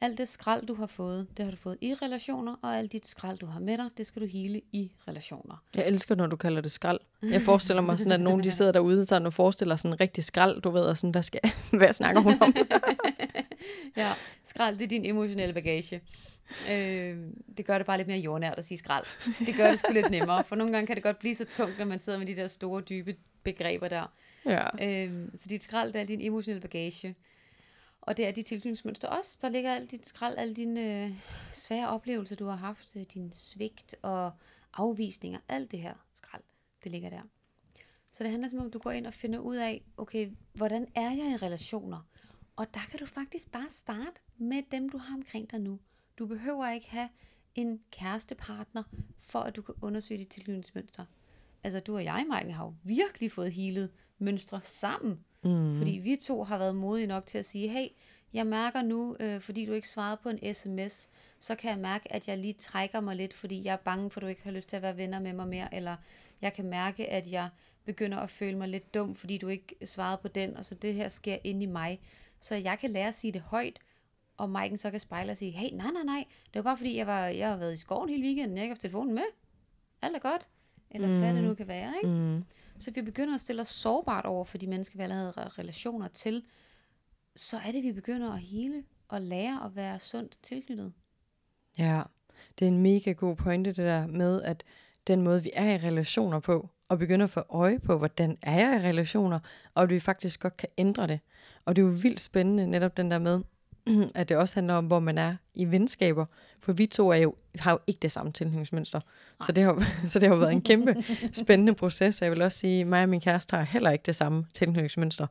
Alt 0.00 0.18
det 0.18 0.28
skrald, 0.28 0.66
du 0.66 0.74
har 0.74 0.86
fået, 0.86 1.26
det 1.36 1.44
har 1.44 1.50
du 1.50 1.56
fået 1.56 1.76
i 1.80 1.94
relationer, 1.94 2.56
og 2.62 2.76
alt 2.76 2.92
dit 2.92 3.06
skrald, 3.06 3.38
du 3.38 3.46
har 3.46 3.60
med 3.60 3.78
dig, 3.78 3.86
det 3.96 4.06
skal 4.06 4.22
du 4.22 4.26
hele 4.26 4.60
i 4.72 4.92
relationer. 5.08 5.62
Jeg 5.76 5.86
elsker, 5.86 6.14
når 6.14 6.26
du 6.26 6.36
kalder 6.36 6.60
det 6.60 6.72
skrald. 6.72 7.00
Jeg 7.22 7.42
forestiller 7.42 7.82
mig 7.82 7.98
sådan, 7.98 8.12
at 8.12 8.20
nogen 8.20 8.44
de 8.44 8.50
sidder 8.58 8.72
derude 8.72 9.04
sådan, 9.04 9.26
og 9.26 9.34
forestiller 9.34 9.76
sådan 9.76 9.92
en 9.92 10.00
rigtig 10.00 10.24
skrald, 10.24 10.62
du 10.62 10.70
ved, 10.70 10.82
og 10.82 10.96
sådan, 10.96 11.10
hvad, 11.10 11.22
skal, 11.22 11.40
hvad 11.78 11.92
snakker 11.92 12.20
hun 12.22 12.42
om? 12.42 12.54
Ja, 13.96 14.08
skrald, 14.44 14.78
det 14.78 14.84
er 14.84 14.88
din 14.88 15.06
emotionelle 15.06 15.54
bagage. 15.54 16.00
Øh, 16.72 17.18
det 17.56 17.66
gør 17.66 17.78
det 17.78 17.86
bare 17.86 17.96
lidt 17.96 18.08
mere 18.08 18.18
jordnært 18.18 18.58
at 18.58 18.64
sige 18.64 18.78
skrald. 18.78 19.04
Det 19.46 19.54
gør 19.54 19.70
det 19.70 19.78
sgu 19.78 19.92
lidt 19.92 20.10
nemmere, 20.10 20.44
for 20.44 20.56
nogle 20.56 20.72
gange 20.72 20.86
kan 20.86 20.96
det 20.96 21.02
godt 21.02 21.18
blive 21.18 21.34
så 21.34 21.44
tungt, 21.44 21.78
når 21.78 21.84
man 21.84 21.98
sidder 21.98 22.18
med 22.18 22.26
de 22.26 22.36
der 22.36 22.46
store, 22.46 22.82
dybe 22.82 23.16
begreber 23.42 23.88
der. 23.88 24.12
ja. 24.44 24.86
Øh, 24.86 25.28
så 25.34 25.46
dit 25.48 25.62
skrald, 25.62 25.92
det 25.92 26.00
er 26.00 26.06
din 26.06 26.20
emotionelle 26.20 26.60
bagage. 26.60 27.14
Og 28.00 28.16
det 28.16 28.26
er 28.26 28.30
dit 28.30 28.46
tilknytningsmønster 28.46 29.08
også. 29.08 29.38
Der 29.42 29.48
ligger 29.48 29.74
alt 29.74 29.90
dit 29.90 30.06
skrald, 30.06 30.38
alle 30.38 30.54
dine 30.54 31.04
øh, 31.04 31.12
svære 31.50 31.88
oplevelser, 31.88 32.36
du 32.36 32.46
har 32.46 32.56
haft, 32.56 32.96
øh, 32.96 33.02
din 33.14 33.32
svigt 33.32 33.94
og 34.02 34.32
afvisninger, 34.74 35.38
alt 35.48 35.70
det 35.70 35.80
her 35.80 35.94
skrald, 36.14 36.42
det 36.84 36.92
ligger 36.92 37.10
der. 37.10 37.22
Så 38.12 38.24
det 38.24 38.30
handler 38.30 38.48
simpelthen 38.48 38.60
om, 38.60 38.66
at 38.66 38.72
du 38.72 38.78
går 38.78 38.90
ind 38.90 39.06
og 39.06 39.12
finder 39.12 39.38
ud 39.38 39.56
af, 39.56 39.82
okay, 39.96 40.30
hvordan 40.52 40.86
er 40.94 41.10
jeg 41.10 41.32
i 41.32 41.36
relationer? 41.36 42.08
Og 42.56 42.74
der 42.74 42.80
kan 42.90 42.98
du 42.98 43.06
faktisk 43.06 43.50
bare 43.50 43.70
starte 43.70 44.20
med 44.38 44.62
dem, 44.70 44.88
du 44.88 44.98
har 44.98 45.14
omkring 45.14 45.50
dig 45.50 45.60
nu. 45.60 45.78
Du 46.18 46.26
behøver 46.26 46.70
ikke 46.70 46.90
have 46.90 47.08
en 47.54 47.80
kærestepartner, 47.90 48.82
for 49.18 49.38
at 49.38 49.56
du 49.56 49.62
kan 49.62 49.74
undersøge 49.82 50.18
dit 50.18 50.28
tilknytningsmønster. 50.28 51.04
Altså 51.64 51.80
du 51.80 51.94
og 51.94 52.04
jeg, 52.04 52.26
Maiken, 52.28 52.52
har 52.52 52.64
jo 52.64 52.74
virkelig 52.82 53.32
fået 53.32 53.52
healet 53.52 53.90
mønstre 54.18 54.60
sammen. 54.62 55.24
Mm. 55.44 55.78
Fordi 55.78 55.90
vi 55.90 56.16
to 56.16 56.44
har 56.44 56.58
været 56.58 56.76
modige 56.76 57.06
nok 57.06 57.26
til 57.26 57.38
at 57.38 57.44
sige, 57.44 57.68
hey, 57.68 57.88
jeg 58.32 58.46
mærker 58.46 58.82
nu, 58.82 59.16
øh, 59.20 59.40
fordi 59.40 59.66
du 59.66 59.72
ikke 59.72 59.88
svarede 59.88 60.20
på 60.22 60.28
en 60.28 60.54
sms, 60.54 61.10
så 61.38 61.54
kan 61.54 61.70
jeg 61.70 61.78
mærke, 61.78 62.12
at 62.12 62.28
jeg 62.28 62.38
lige 62.38 62.52
trækker 62.52 63.00
mig 63.00 63.16
lidt, 63.16 63.34
fordi 63.34 63.64
jeg 63.64 63.72
er 63.72 63.76
bange 63.76 64.10
for, 64.10 64.20
at 64.20 64.22
du 64.22 64.26
ikke 64.26 64.44
har 64.44 64.50
lyst 64.50 64.68
til 64.68 64.76
at 64.76 64.82
være 64.82 64.96
venner 64.96 65.20
med 65.20 65.32
mig 65.32 65.48
mere, 65.48 65.74
eller 65.74 65.96
jeg 66.42 66.52
kan 66.52 66.68
mærke, 66.68 67.10
at 67.10 67.32
jeg 67.32 67.48
begynder 67.84 68.18
at 68.18 68.30
føle 68.30 68.58
mig 68.58 68.68
lidt 68.68 68.94
dum, 68.94 69.14
fordi 69.14 69.38
du 69.38 69.48
ikke 69.48 69.74
svarede 69.84 70.18
på 70.22 70.28
den, 70.28 70.56
og 70.56 70.64
så 70.64 70.74
det 70.74 70.94
her 70.94 71.08
sker 71.08 71.38
inde 71.44 71.62
i 71.62 71.66
mig. 71.66 72.00
Så 72.40 72.54
jeg 72.54 72.78
kan 72.78 72.90
lære 72.90 73.08
at 73.08 73.14
sige 73.14 73.32
det 73.32 73.40
højt, 73.40 73.78
og 74.38 74.50
Maiken 74.50 74.78
så 74.78 74.90
kan 74.90 75.00
spejle 75.00 75.32
og 75.32 75.36
sige, 75.36 75.50
hey, 75.50 75.68
nej, 75.72 75.90
nej, 75.90 76.02
nej, 76.02 76.24
det 76.44 76.54
var 76.54 76.62
bare 76.62 76.76
fordi, 76.76 76.96
jeg, 76.96 77.06
var, 77.06 77.26
jeg 77.26 77.48
har 77.48 77.56
været 77.56 77.72
i 77.72 77.76
skoven 77.76 78.08
hele 78.08 78.22
weekenden, 78.22 78.56
jeg 78.56 78.64
ikke 78.64 78.70
har 78.70 78.74
haft 78.74 78.80
telefonen 78.80 79.14
med. 79.14 79.22
Alt 80.02 80.16
er 80.16 80.20
godt. 80.20 80.48
Eller 80.90 81.08
mm. 81.08 81.18
hvad 81.18 81.34
det 81.34 81.44
nu 81.44 81.54
kan 81.54 81.68
være, 81.68 81.92
ikke? 82.02 82.14
Mm. 82.14 82.44
Så 82.78 82.90
vi 82.90 83.02
begynder 83.02 83.34
at 83.34 83.40
stille 83.40 83.62
os 83.62 83.68
sårbart 83.68 84.24
over 84.24 84.44
for 84.44 84.58
de 84.58 84.66
mennesker, 84.66 84.96
vi 84.96 85.02
allerede 85.02 85.32
har 85.36 85.58
relationer 85.58 86.08
til, 86.08 86.42
så 87.36 87.58
er 87.66 87.72
det, 87.72 87.82
vi 87.82 87.92
begynder 87.92 88.32
at 88.32 88.40
hele 88.40 88.84
og 89.08 89.20
lære 89.20 89.64
at 89.64 89.76
være 89.76 89.98
sundt 89.98 90.38
tilknyttet. 90.42 90.92
Ja, 91.78 92.02
det 92.58 92.64
er 92.64 92.68
en 92.68 92.82
mega 92.82 93.12
god 93.12 93.36
pointe, 93.36 93.70
det 93.70 93.76
der 93.76 94.06
med, 94.06 94.42
at 94.42 94.64
den 95.06 95.22
måde, 95.22 95.42
vi 95.42 95.50
er 95.54 95.74
i 95.74 95.76
relationer 95.76 96.40
på, 96.40 96.68
og 96.88 96.98
begynder 96.98 97.24
at 97.24 97.30
få 97.30 97.42
øje 97.48 97.78
på, 97.78 97.98
hvordan 97.98 98.38
er 98.42 98.58
jeg 98.58 98.80
i 98.80 98.88
relationer, 98.88 99.38
og 99.74 99.82
at 99.82 99.90
vi 99.90 100.00
faktisk 100.00 100.40
godt 100.40 100.56
kan 100.56 100.68
ændre 100.78 101.06
det. 101.06 101.20
Og 101.64 101.76
det 101.76 101.82
er 101.82 101.86
jo 101.86 101.92
vildt 102.02 102.20
spændende, 102.20 102.66
netop 102.66 102.96
den 102.96 103.10
der 103.10 103.18
med, 103.18 103.40
at 104.14 104.28
det 104.28 104.36
også 104.36 104.54
handler 104.54 104.74
om, 104.74 104.86
hvor 104.86 105.00
man 105.00 105.18
er 105.18 105.36
i 105.54 105.64
venskaber. 105.64 106.26
For 106.60 106.72
vi 106.72 106.86
to 106.86 107.10
er 107.10 107.16
jo, 107.16 107.34
har 107.58 107.72
jo 107.72 107.78
ikke 107.86 107.98
det 107.98 108.12
samme 108.12 108.32
tilhængsmønster. 108.32 109.00
Så 109.46 109.52
det, 109.52 109.64
har, 109.64 109.84
så 110.08 110.18
det 110.18 110.28
har 110.28 110.34
jo 110.34 110.40
været 110.40 110.52
en 110.52 110.62
kæmpe 110.62 111.04
spændende 111.32 111.74
proces. 111.74 112.22
Jeg 112.22 112.30
vil 112.30 112.42
også 112.42 112.58
sige, 112.58 112.80
at 112.80 112.86
mig 112.86 113.02
og 113.02 113.08
min 113.08 113.20
kæreste 113.20 113.56
har 113.56 113.62
heller 113.62 113.90
ikke 113.90 114.02
det 114.02 114.16
samme 114.16 114.46
tilknytningsmønster. 114.54 115.26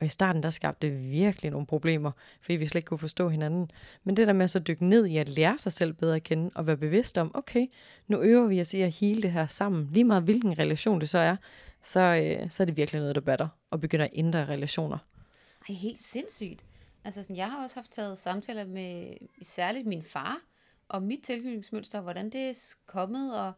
Og 0.00 0.06
i 0.06 0.08
starten, 0.08 0.42
der 0.42 0.50
skabte 0.50 0.86
det 0.86 1.10
virkelig 1.10 1.50
nogle 1.50 1.66
problemer, 1.66 2.10
fordi 2.40 2.56
vi 2.56 2.66
slet 2.66 2.78
ikke 2.78 2.86
kunne 2.86 2.98
forstå 2.98 3.28
hinanden. 3.28 3.70
Men 4.04 4.16
det 4.16 4.26
der 4.26 4.32
med 4.32 4.44
at 4.44 4.50
så 4.50 4.58
dykke 4.58 4.86
ned 4.86 5.06
i 5.06 5.16
at 5.16 5.28
lære 5.28 5.58
sig 5.58 5.72
selv 5.72 5.92
bedre 5.92 6.16
at 6.16 6.22
kende, 6.22 6.50
og 6.54 6.66
være 6.66 6.76
bevidst 6.76 7.18
om, 7.18 7.30
okay, 7.34 7.66
nu 8.08 8.20
øver 8.20 8.46
vi 8.46 8.60
os 8.60 8.74
i 8.74 8.80
at 8.80 8.90
hele 8.90 9.22
det 9.22 9.32
her 9.32 9.46
sammen. 9.46 9.88
Lige 9.92 10.04
meget 10.04 10.22
hvilken 10.22 10.58
relation 10.58 11.00
det 11.00 11.08
så 11.08 11.18
er, 11.18 11.36
så, 11.82 12.00
øh, 12.00 12.50
så 12.50 12.62
er 12.62 12.64
det 12.64 12.76
virkelig 12.76 13.00
noget, 13.00 13.14
der 13.14 13.20
batter, 13.20 13.48
og 13.70 13.80
begynder 13.80 14.04
at 14.04 14.10
ændre 14.14 14.44
relationer. 14.44 14.98
Ej, 15.68 15.74
helt 15.74 16.02
sindssygt. 16.02 16.64
Altså, 17.04 17.22
sådan, 17.22 17.36
jeg 17.36 17.50
har 17.50 17.62
også 17.62 17.76
haft 17.76 17.90
taget 17.90 18.18
samtaler 18.18 18.66
med 18.66 19.14
særligt 19.42 19.86
min 19.86 20.02
far, 20.02 20.40
om 20.88 21.02
mit 21.02 21.22
tilknytningsmønster, 21.22 22.00
hvordan 22.00 22.30
det 22.30 22.40
er 22.40 22.74
kommet, 22.86 23.40
og 23.40 23.52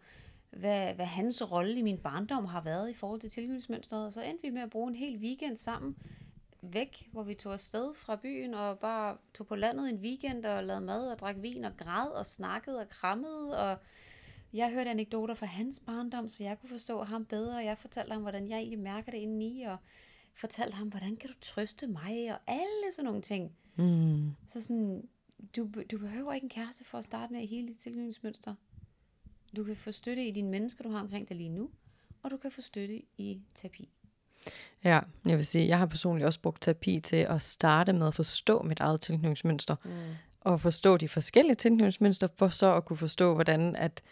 hvad, 0.50 0.94
hvad 0.94 1.06
hans 1.06 1.52
rolle 1.52 1.78
i 1.78 1.82
min 1.82 1.98
barndom 1.98 2.44
har 2.44 2.60
været 2.60 2.90
i 2.90 2.94
forhold 2.94 3.20
til 3.20 3.30
tilknytningsmønstret. 3.30 4.06
Og 4.06 4.12
så 4.12 4.22
endte 4.22 4.42
vi 4.42 4.50
med 4.50 4.62
at 4.62 4.70
bruge 4.70 4.88
en 4.88 4.96
hel 4.96 5.16
weekend 5.16 5.56
sammen 5.56 5.96
væk, 6.62 7.08
hvor 7.12 7.22
vi 7.22 7.34
tog 7.34 7.52
afsted 7.52 7.94
fra 7.94 8.16
byen 8.16 8.54
og 8.54 8.78
bare 8.78 9.16
tog 9.34 9.46
på 9.46 9.56
landet 9.56 9.88
en 9.88 9.98
weekend 9.98 10.44
og 10.44 10.64
lavede 10.64 10.84
mad 10.84 11.12
og 11.12 11.18
drak 11.18 11.36
vin 11.38 11.64
og 11.64 11.76
græd 11.76 12.10
og 12.10 12.26
snakkede 12.26 12.80
og 12.80 12.88
krammede. 12.88 13.58
Og 13.58 13.78
jeg 14.52 14.72
hørte 14.72 14.90
anekdoter 14.90 15.34
fra 15.34 15.46
hans 15.46 15.82
barndom, 15.86 16.28
så 16.28 16.42
jeg 16.42 16.60
kunne 16.60 16.70
forstå 16.70 17.02
ham 17.02 17.24
bedre, 17.24 17.56
og 17.56 17.64
jeg 17.64 17.78
fortalte 17.78 18.12
ham, 18.12 18.22
hvordan 18.22 18.48
jeg 18.48 18.58
egentlig 18.58 18.78
mærker 18.78 19.12
det 19.12 19.18
indeni. 19.18 19.62
Og 19.62 19.76
fortalt 20.34 20.74
ham, 20.74 20.88
hvordan 20.88 21.16
kan 21.16 21.30
du 21.30 21.34
trøste 21.40 21.86
mig, 21.86 22.32
og 22.32 22.38
alle 22.46 22.92
sådan 22.96 23.04
nogle 23.04 23.22
ting. 23.22 23.52
Mm. 23.76 24.30
Så 24.48 24.60
sådan, 24.60 25.08
du, 25.56 25.68
du 25.90 25.98
behøver 25.98 26.32
ikke 26.32 26.44
en 26.44 26.50
kæreste 26.50 26.84
for 26.84 26.98
at 26.98 27.04
starte 27.04 27.32
med 27.32 27.46
hele 27.46 27.68
dit 27.68 27.78
tilknytningsmønster. 27.78 28.54
Du 29.56 29.64
kan 29.64 29.76
få 29.76 29.92
støtte 29.92 30.26
i 30.26 30.30
dine 30.30 30.50
mennesker, 30.50 30.84
du 30.84 30.90
har 30.90 31.00
omkring 31.00 31.28
dig 31.28 31.36
lige 31.36 31.48
nu, 31.48 31.70
og 32.22 32.30
du 32.30 32.36
kan 32.36 32.50
få 32.50 32.62
støtte 32.62 33.02
i 33.18 33.40
terapi. 33.54 33.88
Ja, 34.84 35.00
jeg 35.24 35.36
vil 35.36 35.46
sige, 35.46 35.68
jeg 35.68 35.78
har 35.78 35.86
personligt 35.86 36.26
også 36.26 36.40
brugt 36.40 36.62
terapi 36.62 37.00
til 37.00 37.16
at 37.16 37.42
starte 37.42 37.92
med 37.92 38.06
at 38.06 38.14
forstå 38.14 38.62
mit 38.62 38.80
eget 38.80 39.00
tilknytningsmønster. 39.00 39.76
Mm. 39.84 39.90
Og 40.40 40.60
forstå 40.60 40.96
de 40.96 41.08
forskellige 41.08 41.54
tilknytningsmønstre, 41.54 42.28
for 42.36 42.48
så 42.48 42.74
at 42.74 42.84
kunne 42.84 42.96
forstå, 42.96 43.34
hvordan 43.34 43.76
at 43.76 44.02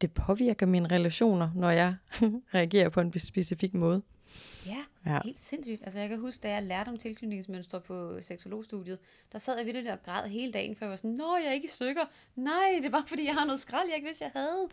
det 0.00 0.12
påvirker 0.12 0.66
mine 0.66 0.88
relationer, 0.88 1.50
når 1.54 1.70
jeg 1.70 1.96
reagerer 2.54 2.88
på 2.88 3.00
en 3.00 3.18
specifik 3.18 3.74
måde. 3.74 4.02
Ja, 4.66 4.84
Ja. 5.06 5.20
helt 5.24 5.38
sindssygt. 5.38 5.82
Altså 5.82 5.98
jeg 5.98 6.08
kan 6.08 6.20
huske, 6.20 6.42
da 6.42 6.50
jeg 6.52 6.62
lærte 6.62 6.88
om 6.88 6.96
tilknytningsmønstre 6.96 7.80
på 7.80 8.18
seksologstudiet, 8.22 8.98
der 9.32 9.38
sad 9.38 9.56
jeg 9.56 9.66
ved 9.66 9.74
det 9.74 9.84
der 9.84 9.92
og 9.92 10.02
græd 10.02 10.28
hele 10.28 10.52
dagen, 10.52 10.76
for 10.76 10.84
jeg 10.84 10.90
var 10.90 10.96
sådan, 10.96 11.10
Nå, 11.10 11.36
jeg 11.36 11.46
er 11.46 11.52
ikke 11.52 11.66
i 11.66 11.70
stykker. 11.70 12.02
Nej, 12.36 12.78
det 12.82 12.92
bare 12.92 13.04
fordi, 13.06 13.26
jeg 13.26 13.34
har 13.34 13.44
noget 13.44 13.60
skrald, 13.60 13.88
jeg 13.88 13.96
ikke 13.96 14.06
vidste, 14.06 14.24
jeg 14.24 14.32
havde. 14.34 14.68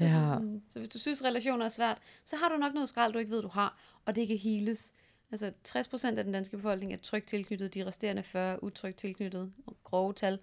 Ja. 0.00 0.36
Så 0.68 0.78
hvis 0.78 0.88
du 0.88 0.98
synes, 0.98 1.24
relationer 1.24 1.64
er 1.64 1.68
svært, 1.68 1.98
så 2.24 2.36
har 2.36 2.48
du 2.48 2.56
nok 2.56 2.74
noget 2.74 2.88
skrald, 2.88 3.12
du 3.12 3.18
ikke 3.18 3.30
ved, 3.30 3.42
du 3.42 3.48
har, 3.48 3.78
og 4.04 4.16
det 4.16 4.28
kan 4.28 4.36
heales. 4.36 4.92
Altså 5.30 5.52
60% 5.68 6.18
af 6.18 6.24
den 6.24 6.32
danske 6.32 6.56
befolkning 6.56 6.92
er 6.92 6.96
trygt 6.96 7.26
tilknyttet, 7.26 7.74
de 7.74 7.86
resterende 7.86 8.22
40 8.22 8.52
er 8.52 8.64
utrygt 8.64 8.96
tilknyttet, 8.96 9.52
grove 9.84 10.12
tal. 10.12 10.38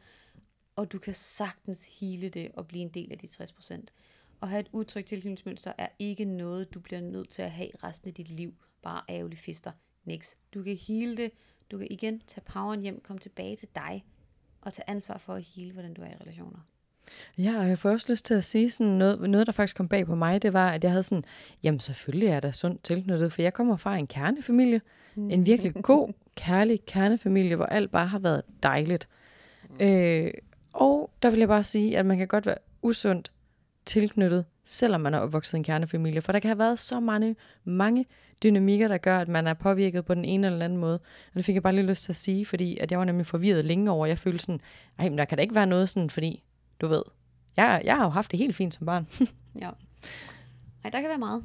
Og 0.76 0.92
du 0.92 1.00
kan 1.00 1.14
sagtens 1.14 2.00
hele 2.00 2.30
det 2.30 2.52
og 2.54 2.68
blive 2.68 2.82
en 2.82 2.90
del 2.90 3.12
af 3.12 3.18
de 3.18 3.28
60%. 3.28 3.86
At 4.42 4.50
have 4.50 4.60
et 4.60 4.70
utrygt 4.72 5.08
tilknytningsmønster 5.08 5.74
er 5.78 5.88
ikke 6.00 6.26
noget, 6.26 6.74
du 6.74 6.80
bliver 6.80 7.02
nødt 7.02 7.30
til 7.30 7.42
at 7.42 7.52
have 7.52 7.70
resten 7.84 8.08
af 8.08 8.14
dit 8.14 8.30
liv. 8.30 8.54
Bare 8.84 9.02
ærgerlig 9.10 9.38
fister. 9.38 9.72
Niks. 10.06 10.38
Du 10.54 10.64
kan 10.64 10.78
hele 10.88 11.18
det. 11.18 11.32
Du 11.72 11.78
kan 11.78 11.88
igen 11.90 12.22
tage 12.28 12.44
poweren 12.46 12.82
hjem, 12.82 13.02
komme 13.04 13.20
tilbage 13.20 13.56
til 13.56 13.68
dig, 13.76 14.06
og 14.62 14.74
tage 14.74 14.90
ansvar 14.90 15.18
for 15.18 15.34
at 15.34 15.44
hele, 15.44 15.74
hvordan 15.74 15.94
du 15.94 16.02
er 16.02 16.08
i 16.08 16.16
relationer. 16.22 16.60
Ja, 17.38 17.60
og 17.60 17.68
jeg 17.68 17.80
får 17.80 17.90
også 17.90 18.12
lyst 18.12 18.26
til 18.26 18.34
at 18.34 18.44
sige 18.44 18.72
sådan 18.72 18.94
noget, 18.94 19.30
noget, 19.30 19.48
der 19.48 19.54
faktisk 19.54 19.76
kom 19.76 19.88
bag 19.88 20.06
på 20.06 20.16
mig, 20.16 20.42
det 20.42 20.54
var, 20.54 20.70
at 20.70 20.84
jeg 20.84 20.92
havde 20.92 21.04
sådan, 21.04 21.24
jamen 21.64 21.80
selvfølgelig 21.80 22.30
er 22.30 22.40
der 22.40 22.52
sundt 22.52 22.84
tilknyttet, 22.84 23.32
for 23.32 23.42
jeg 23.42 23.54
kommer 23.54 23.78
fra 23.78 23.98
en 23.98 24.08
kernefamilie, 24.08 24.82
en 25.18 25.46
virkelig 25.46 25.74
god, 25.84 26.14
kærlig 26.36 26.86
kernefamilie, 26.86 27.56
hvor 27.56 27.66
alt 27.66 27.92
bare 27.92 28.08
har 28.08 28.20
været 28.20 28.42
dejligt. 28.64 29.10
Øh, 29.80 30.34
og 30.74 31.12
der 31.22 31.30
vil 31.30 31.40
jeg 31.40 31.48
bare 31.48 31.64
sige, 31.64 31.98
at 31.98 32.06
man 32.06 32.18
kan 32.18 32.28
godt 32.28 32.46
være 32.46 32.58
usundt 32.82 33.32
tilknyttet, 33.86 34.46
selvom 34.64 35.02
man 35.02 35.14
er 35.14 35.20
opvokset 35.20 35.54
i 35.54 35.58
en 35.58 35.64
kernefamilie, 35.64 36.22
for 36.22 36.32
der 36.32 36.40
kan 36.40 36.50
have 36.50 36.58
været 36.58 36.80
så 36.80 37.00
mange, 37.00 37.36
mange 37.64 38.06
dynamikker, 38.44 38.88
der 38.88 38.98
gør, 38.98 39.18
at 39.18 39.28
man 39.28 39.48
er 39.48 39.54
påvirket 39.54 40.06
på 40.06 40.14
den 40.14 40.26
ene 40.26 40.48
eller 40.48 40.56
den 40.56 40.64
anden 40.64 40.80
måde. 40.80 40.96
Og 41.28 41.34
det 41.34 41.46
fik 41.46 41.56
jeg 41.56 41.64
bare 41.64 41.76
lige 41.76 41.86
lyst 41.86 42.04
til 42.04 42.12
at 42.12 42.16
sige, 42.16 42.46
fordi 42.46 42.78
at 42.78 42.92
jeg 42.92 43.00
var 43.00 43.06
nemlig 43.06 43.26
forvirret 43.26 43.66
længe 43.66 43.92
over, 43.92 44.06
jeg 44.06 44.18
følte 44.18 44.40
sådan, 44.40 44.62
ej, 45.00 45.10
men 45.10 45.18
der 45.18 45.26
kan 45.26 45.38
da 45.38 45.42
ikke 45.42 45.56
være 45.56 45.68
noget 45.68 45.90
sådan, 45.90 46.10
fordi 46.10 46.44
du 46.82 46.88
ved, 46.88 47.04
jeg, 47.58 47.82
jeg 47.86 47.96
har 47.96 48.04
jo 48.04 48.10
haft 48.10 48.32
det 48.32 48.40
helt 48.40 48.56
fint 48.56 48.74
som 48.74 48.86
barn. 48.86 49.08
Ja. 49.62 49.70
Ej, 50.84 50.90
der 50.90 51.02
kan 51.02 51.10
være 51.10 51.18
meget. 51.18 51.44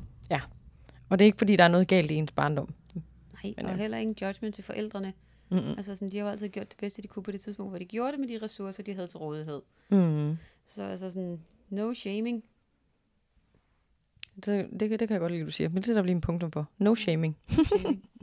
Og 1.09 1.18
det 1.18 1.25
er 1.25 1.27
ikke, 1.27 1.38
fordi 1.38 1.57
der 1.57 1.64
er 1.64 1.68
noget 1.68 1.88
galt 1.88 2.11
i 2.11 2.14
ens 2.14 2.33
barndom. 2.33 2.75
Nej, 2.94 3.03
Men, 3.44 3.55
Men, 3.57 3.66
og 3.66 3.77
heller 3.77 3.99
ingen 3.99 4.16
judgment 4.22 4.55
til 4.55 4.64
forældrene. 4.64 5.12
Mm-mm. 5.49 5.75
Altså 5.77 5.96
sådan, 5.96 6.11
de 6.11 6.16
har 6.16 6.25
jo 6.25 6.31
altid 6.31 6.49
gjort 6.49 6.70
det 6.70 6.79
bedste, 6.79 7.03
de 7.03 7.09
kunne 7.09 7.22
på 7.22 7.31
det 7.31 7.40
tidspunkt, 7.40 7.72
hvor 7.72 7.79
de 7.79 7.85
gjorde 7.85 8.12
det 8.12 8.20
med 8.20 8.29
de 8.29 8.38
ressourcer, 8.44 8.83
de 8.83 8.94
havde 8.94 9.09
til 9.09 9.18
rådighed. 9.18 9.62
Mm. 9.88 10.38
Så 10.66 10.83
altså 10.83 11.11
sådan, 11.11 11.40
no 11.68 11.94
shaming. 11.94 12.44
Det, 14.37 14.68
det, 14.81 14.90
det 14.90 14.98
kan 14.98 15.11
jeg 15.11 15.20
godt 15.20 15.33
lide, 15.33 15.44
du 15.44 15.50
siger. 15.50 15.68
Men 15.68 15.76
det 15.76 15.87
sætter 15.87 16.02
vi 16.02 16.09
lige 16.09 16.14
en 16.14 16.20
punktum 16.20 16.52
for. 16.52 16.68
No 16.79 16.94
shaming. 16.94 17.37
shaming. 17.50 18.09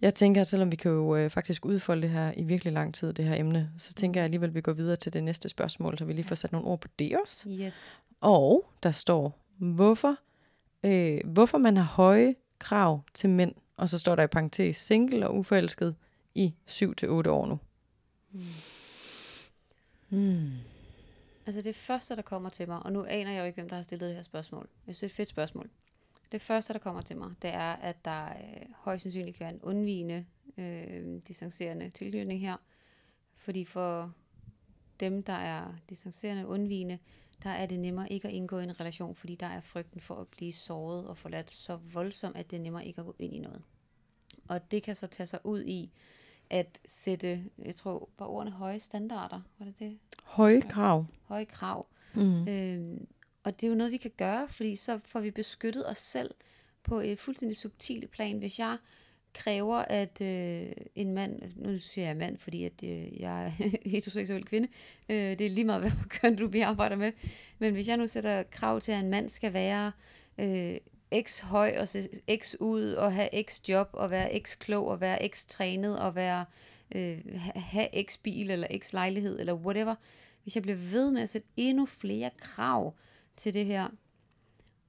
Jeg 0.00 0.14
tænker, 0.14 0.40
at 0.40 0.46
selvom 0.46 0.72
vi 0.72 0.76
kan 0.76 0.90
jo 0.90 1.16
øh, 1.16 1.30
faktisk 1.30 1.64
udfolde 1.64 2.02
det 2.02 2.10
her 2.10 2.32
i 2.36 2.42
virkelig 2.42 2.72
lang 2.72 2.94
tid, 2.94 3.12
det 3.12 3.24
her 3.24 3.34
emne, 3.36 3.70
så 3.78 3.94
tænker 3.94 4.20
jeg 4.20 4.24
alligevel, 4.24 4.48
at 4.48 4.54
vi 4.54 4.60
går 4.60 4.72
videre 4.72 4.96
til 4.96 5.12
det 5.12 5.24
næste 5.24 5.48
spørgsmål, 5.48 5.98
så 5.98 6.04
vi 6.04 6.12
lige 6.12 6.24
får 6.24 6.34
sat 6.34 6.52
nogle 6.52 6.66
ord 6.66 6.80
på 6.80 6.88
det 6.98 7.16
også. 7.18 7.48
yes. 7.48 8.00
Og 8.20 8.64
der 8.82 8.90
står, 8.90 9.38
hvorfor, 9.56 10.16
øh, 10.84 11.20
hvorfor 11.24 11.58
man 11.58 11.76
har 11.76 11.84
høje 11.84 12.34
krav 12.58 13.00
til 13.14 13.30
mænd, 13.30 13.54
og 13.76 13.88
så 13.88 13.98
står 13.98 14.16
der 14.16 14.22
i 14.22 14.26
parentes 14.26 14.76
single 14.76 15.28
og 15.28 15.36
uforelsket 15.36 15.94
i 16.34 16.54
7-8 16.70 16.84
år 17.08 17.46
nu. 17.46 17.58
Mm. 18.32 18.40
Mm. 20.10 20.50
Altså 21.48 21.62
det 21.62 21.74
første, 21.74 22.16
der 22.16 22.22
kommer 22.22 22.48
til 22.48 22.68
mig, 22.68 22.82
og 22.82 22.92
nu 22.92 23.04
aner 23.04 23.30
jeg 23.30 23.40
jo 23.40 23.44
ikke, 23.44 23.56
hvem 23.56 23.68
der 23.68 23.76
har 23.76 23.82
stillet 23.82 24.08
det 24.08 24.16
her 24.16 24.22
spørgsmål. 24.22 24.68
Jeg 24.86 24.94
synes, 24.94 24.98
det 24.98 25.06
er 25.06 25.08
et 25.08 25.16
fedt 25.16 25.28
spørgsmål. 25.28 25.70
Det 26.32 26.42
første, 26.42 26.72
der 26.72 26.78
kommer 26.78 27.02
til 27.02 27.16
mig, 27.16 27.42
det 27.42 27.50
er, 27.50 27.72
at 27.72 28.04
der 28.04 28.28
øh, 28.28 28.66
højst 28.76 29.02
sandsynligt 29.02 29.36
kan 29.36 29.44
være 29.44 29.54
en 29.54 29.62
undvigende, 29.62 30.26
øh, 30.58 31.20
distancerende 31.28 31.90
tilknytning 31.90 32.40
her. 32.40 32.56
Fordi 33.36 33.64
for 33.64 34.14
dem, 35.00 35.22
der 35.22 35.32
er 35.32 35.74
distancerende 35.90 36.44
og 36.44 36.48
undvigende, 36.48 36.98
der 37.42 37.50
er 37.50 37.66
det 37.66 37.80
nemmere 37.80 38.12
ikke 38.12 38.28
at 38.28 38.34
indgå 38.34 38.58
i 38.58 38.64
en 38.64 38.80
relation, 38.80 39.14
fordi 39.14 39.34
der 39.34 39.46
er 39.46 39.60
frygten 39.60 40.00
for 40.00 40.14
at 40.14 40.28
blive 40.28 40.52
såret 40.52 41.06
og 41.06 41.18
forladt 41.18 41.50
så 41.50 41.76
voldsomt, 41.76 42.36
at 42.36 42.50
det 42.50 42.56
er 42.56 42.60
nemmere 42.60 42.86
ikke 42.86 43.00
at 43.00 43.06
gå 43.06 43.14
ind 43.18 43.34
i 43.34 43.38
noget. 43.38 43.62
Og 44.48 44.70
det 44.70 44.82
kan 44.82 44.94
så 44.94 45.06
tage 45.06 45.26
sig 45.26 45.40
ud 45.44 45.64
i 45.64 45.92
at 46.50 46.80
sætte, 46.86 47.44
jeg 47.64 47.74
tror, 47.74 48.08
på 48.16 48.26
ordene 48.26 48.50
høje 48.50 48.78
standarder, 48.78 49.40
var 49.58 49.66
det 49.66 49.78
det? 49.78 49.98
Høje 50.22 50.60
krav. 50.60 51.06
Høje 51.22 51.44
krav. 51.44 51.86
Mm. 52.14 52.48
Øhm, 52.48 53.06
og 53.42 53.60
det 53.60 53.66
er 53.66 53.70
jo 53.70 53.76
noget, 53.76 53.92
vi 53.92 53.96
kan 53.96 54.12
gøre, 54.16 54.48
fordi 54.48 54.76
så 54.76 54.98
får 55.04 55.20
vi 55.20 55.30
beskyttet 55.30 55.88
os 55.88 55.98
selv 55.98 56.34
på 56.82 57.00
et 57.00 57.18
fuldstændig 57.18 57.56
subtilt 57.56 58.10
plan. 58.10 58.38
Hvis 58.38 58.58
jeg 58.58 58.76
kræver, 59.34 59.76
at 59.76 60.20
øh, 60.20 60.72
en 60.94 61.12
mand, 61.14 61.42
nu 61.56 61.78
siger 61.78 62.06
jeg 62.06 62.16
mand, 62.16 62.38
fordi 62.38 62.64
at, 62.64 62.82
øh, 62.84 63.20
jeg 63.20 63.46
er 63.46 63.48
heteroseksuel 63.90 64.44
kvinde, 64.44 64.68
øh, 65.08 65.16
det 65.16 65.40
er 65.40 65.50
lige 65.50 65.64
meget, 65.64 65.80
hvad 65.82 66.08
køn 66.08 66.36
du 66.36 66.50
arbejder 66.64 66.96
med, 66.96 67.12
men 67.58 67.72
hvis 67.72 67.88
jeg 67.88 67.96
nu 67.96 68.06
sætter 68.06 68.42
krav 68.42 68.80
til, 68.80 68.92
at 68.92 69.00
en 69.00 69.10
mand 69.10 69.28
skal 69.28 69.52
være 69.52 69.92
øh, 70.38 70.76
x 71.14 71.38
høj 71.38 71.76
og 71.78 71.88
se 71.88 72.08
x 72.36 72.54
ud 72.60 72.92
og 72.92 73.12
have 73.12 73.28
x 73.42 73.68
job 73.68 73.88
og 73.92 74.10
være 74.10 74.40
x 74.40 74.58
klog 74.58 74.86
og 74.86 75.00
være 75.00 75.28
x 75.28 75.46
trænet 75.46 75.98
og 75.98 76.14
være 76.14 76.44
øh, 76.94 77.20
ha- 77.36 77.58
have 77.58 77.88
x 78.08 78.18
bil 78.18 78.50
eller 78.50 78.68
x 78.78 78.92
lejlighed 78.92 79.40
eller 79.40 79.54
whatever, 79.54 79.94
hvis 80.42 80.54
jeg 80.54 80.62
bliver 80.62 80.78
ved 80.78 81.10
med 81.10 81.22
at 81.22 81.28
sætte 81.28 81.48
endnu 81.56 81.86
flere 81.86 82.30
krav 82.38 82.94
til 83.36 83.54
det 83.54 83.64
her, 83.64 83.88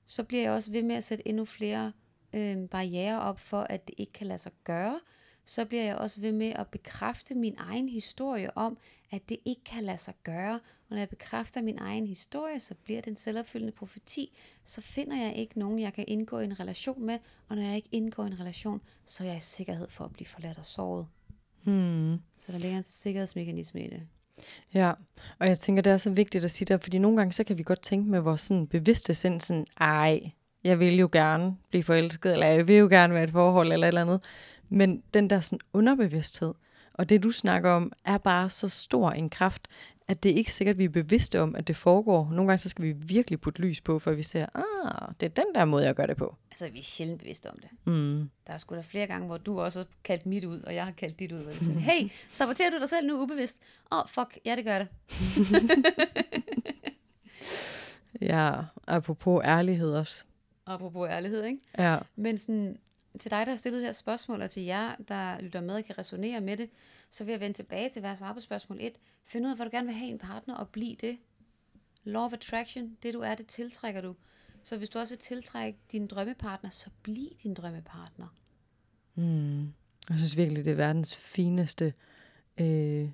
så 0.06 0.24
bliver 0.24 0.44
jeg 0.44 0.52
også 0.52 0.72
ved 0.72 0.84
med 0.84 0.96
at 0.96 1.04
sætte 1.04 1.28
endnu 1.28 1.46
flere 1.46 1.94
øh, 2.34 2.70
barriere 2.70 3.22
op 3.22 3.40
for, 3.40 3.62
at 3.62 3.88
det 3.88 3.96
ikke 3.98 4.14
kan 4.14 4.28
lade 4.28 4.40
sig 4.40 4.52
gøre. 4.64 5.00
Så 5.46 5.66
bliver 5.66 5.84
jeg 5.84 5.96
også 5.96 6.22
ved 6.22 6.32
med 6.32 6.54
at 6.56 6.68
bekræfte 6.68 7.36
min 7.36 7.56
egen 7.58 7.90
historie 7.90 8.58
om, 8.58 8.78
at 9.12 9.30
det 9.30 9.38
ikke 9.46 9.64
kan 9.64 9.84
lade 9.84 9.98
sig 9.98 10.14
gøre. 10.24 10.54
Og 10.54 10.90
når 10.90 10.98
jeg 10.98 11.10
bekræfter 11.10 11.62
min 11.62 11.78
egen 11.78 12.08
historie, 12.08 12.60
så 12.60 12.76
bliver 12.84 13.02
det 13.02 13.08
en 13.08 13.16
selvopfyldende 13.16 13.74
profeti. 13.74 14.38
Så 14.64 14.82
finder 14.82 15.18
jeg 15.18 15.36
ikke 15.36 15.60
nogen, 15.60 15.80
jeg 15.80 15.94
kan 15.94 16.06
indgå 16.08 16.40
i 16.40 16.44
en 16.44 16.60
relation 16.60 17.06
med. 17.06 17.20
Og 17.48 17.56
når 17.56 17.64
jeg 17.64 17.76
ikke 17.76 17.90
indgår 17.92 18.24
i 18.24 18.28
en 18.28 18.40
relation, 18.40 18.82
så 19.06 19.24
er 19.24 19.28
jeg 19.28 19.38
i 19.38 19.40
sikkerhed 19.40 19.88
for 19.90 20.06
at 20.06 20.14
blive 20.14 20.28
forladt 20.28 20.58
og 20.58 20.66
såret. 20.66 21.08
Mm. 21.64 22.20
Så 22.38 22.52
der 22.52 22.58
ligger 22.58 22.78
en 22.78 22.84
sikkerhedsmekanisme 22.84 23.86
i 23.86 23.90
det. 23.90 24.02
Ja, 24.74 24.94
og 25.40 25.48
jeg 25.48 25.58
tænker, 25.58 25.82
det 25.82 25.94
er 25.94 25.98
så 25.98 26.10
vigtigt 26.10 26.44
at 26.44 26.52
sige 26.52 26.66
der, 26.66 26.78
fordi 26.78 26.98
nogle 26.98 27.18
gange, 27.18 27.32
så 27.32 27.44
kan 27.44 27.58
vi 27.58 27.64
godt 27.64 27.82
tænke 27.82 28.10
med 28.10 28.20
vores 28.20 28.42
sådan, 28.42 28.68
bevidste 28.68 29.14
sind, 29.14 29.42
sådan, 29.42 29.66
ej, 29.80 30.32
jeg 30.64 30.80
vil 30.80 30.96
jo 30.96 31.10
gerne 31.12 31.58
blive 31.70 31.84
forelsket, 31.84 32.32
eller 32.32 32.48
jeg 32.48 32.68
vil 32.68 32.76
jo 32.76 32.88
gerne 32.88 33.14
være 33.14 33.24
i 33.24 33.28
et 33.28 33.32
forhold, 33.32 33.72
eller 33.74 33.88
et 33.88 33.90
eller 33.90 34.02
andet. 34.02 34.24
Men 34.70 35.04
den 35.14 35.30
der 35.30 35.40
sådan 35.40 35.60
underbevidsthed, 35.74 36.54
og 37.00 37.10
det 37.10 37.24
du 37.24 37.32
snakker 37.32 37.70
om, 37.70 37.92
er 38.06 38.18
bare 38.18 38.50
så 38.50 38.70
stor 38.70 39.12
en 39.12 39.30
kraft, 39.30 39.68
at 40.08 40.24
det 40.24 40.32
er 40.32 40.36
ikke 40.36 40.54
sikkert, 40.54 40.74
at 40.74 40.78
vi 40.78 40.84
er 40.84 40.90
bevidste 40.90 41.42
om, 41.42 41.56
at 41.56 41.68
det 41.68 41.76
foregår. 41.76 42.30
Nogle 42.32 42.48
gange, 42.48 42.58
så 42.58 42.70
skal 42.70 42.86
vi 42.86 42.92
virkelig 42.92 43.42
putte 43.42 43.62
lys 43.62 43.82
på, 43.82 44.00
for 44.00 44.12
vi 44.12 44.24
ser, 44.24 44.46
ah, 44.56 45.14
det 45.20 45.26
er 45.26 45.44
den 45.44 45.56
der 45.56 45.66
måde, 45.66 45.86
jeg 45.86 45.96
gør 45.96 46.06
det 46.06 46.18
på. 46.18 46.36
Altså, 46.52 46.70
vi 46.70 46.80
er 46.80 46.84
sjældent 46.84 47.20
bevidste 47.20 47.50
om 47.50 47.58
det. 47.62 47.70
Mm. 47.94 48.30
Der 48.48 48.54
er 48.54 48.58
sgu 48.58 48.76
da 48.76 48.82
flere 48.82 49.08
gange, 49.08 49.28
hvor 49.28 49.38
du 49.38 49.60
også 49.60 49.80
har 49.80 49.88
kaldt 50.04 50.26
mit 50.26 50.44
ud, 50.44 50.62
og 50.62 50.76
jeg 50.76 50.86
har 50.86 50.92
kaldt 50.92 51.20
dit 51.20 51.32
ud. 51.32 51.46
Er 51.46 51.54
sådan, 51.54 51.76
hey, 51.76 52.10
saboterer 52.32 52.70
du 52.70 52.80
dig 52.80 52.90
selv 52.90 53.08
nu 53.08 53.22
ubevidst? 53.22 53.58
Åh, 53.92 53.98
oh, 53.98 54.08
fuck, 54.08 54.38
ja, 54.46 54.56
det 54.56 54.66
gør 54.66 54.80
det. 54.80 54.88
Ja, 58.22 58.54
apropos 58.88 59.42
ærlighed 59.46 59.94
også. 59.94 60.26
Apropos 60.66 61.10
ærlighed, 61.10 61.44
ikke? 61.44 61.60
Ja. 61.78 61.98
Men 62.16 62.38
sådan, 62.38 62.78
til 63.20 63.32
dig, 63.32 63.46
der 63.46 63.52
har 63.52 63.58
stillet 63.58 63.80
det 63.80 63.88
her 63.88 63.94
spørgsmål, 63.94 64.42
og 64.42 64.52
til 64.52 64.64
jer, 64.64 64.96
der 65.08 65.42
lytter 65.42 65.62
med 65.62 65.76
og 65.76 65.84
kan 65.84 65.98
resonere 65.98 66.42
med 66.42 66.58
det, 66.58 66.70
så 67.10 67.24
vil 67.24 67.32
jeg 67.32 67.40
vende 67.40 67.58
tilbage 67.58 67.90
til 67.90 68.02
svare 68.18 68.34
på 68.34 68.40
spørgsmål 68.40 68.78
1. 68.82 68.98
Find 69.24 69.46
ud 69.46 69.52
af, 69.52 69.56
hvor 69.58 69.66
du 69.66 69.72
gerne 69.74 69.88
vil 69.88 69.96
have 69.96 70.12
en 70.12 70.20
partner, 70.20 70.56
og 70.56 70.70
bliv 70.70 70.96
det. 70.96 71.18
Law 72.04 72.24
of 72.24 72.34
attraction, 72.34 72.98
det 73.04 73.14
du 73.14 73.20
er, 73.20 73.36
det 73.36 73.48
tiltrækker 73.48 74.02
du. 74.02 74.16
Så 74.64 74.78
hvis 74.78 74.90
du 74.90 75.00
også 75.00 75.14
vil 75.14 75.20
tiltrække 75.20 75.80
din 75.92 76.08
drømmepartner, 76.08 76.70
så 76.70 76.90
bliv 77.04 77.30
din 77.44 77.54
drømmepartner. 77.54 78.28
Mm. 79.16 79.74
Jeg 80.10 80.18
synes 80.18 80.38
virkelig, 80.38 80.66
det 80.66 80.72
er 80.72 80.76
verdens 80.76 81.16
fineste, 81.16 81.94
øh, 82.60 83.10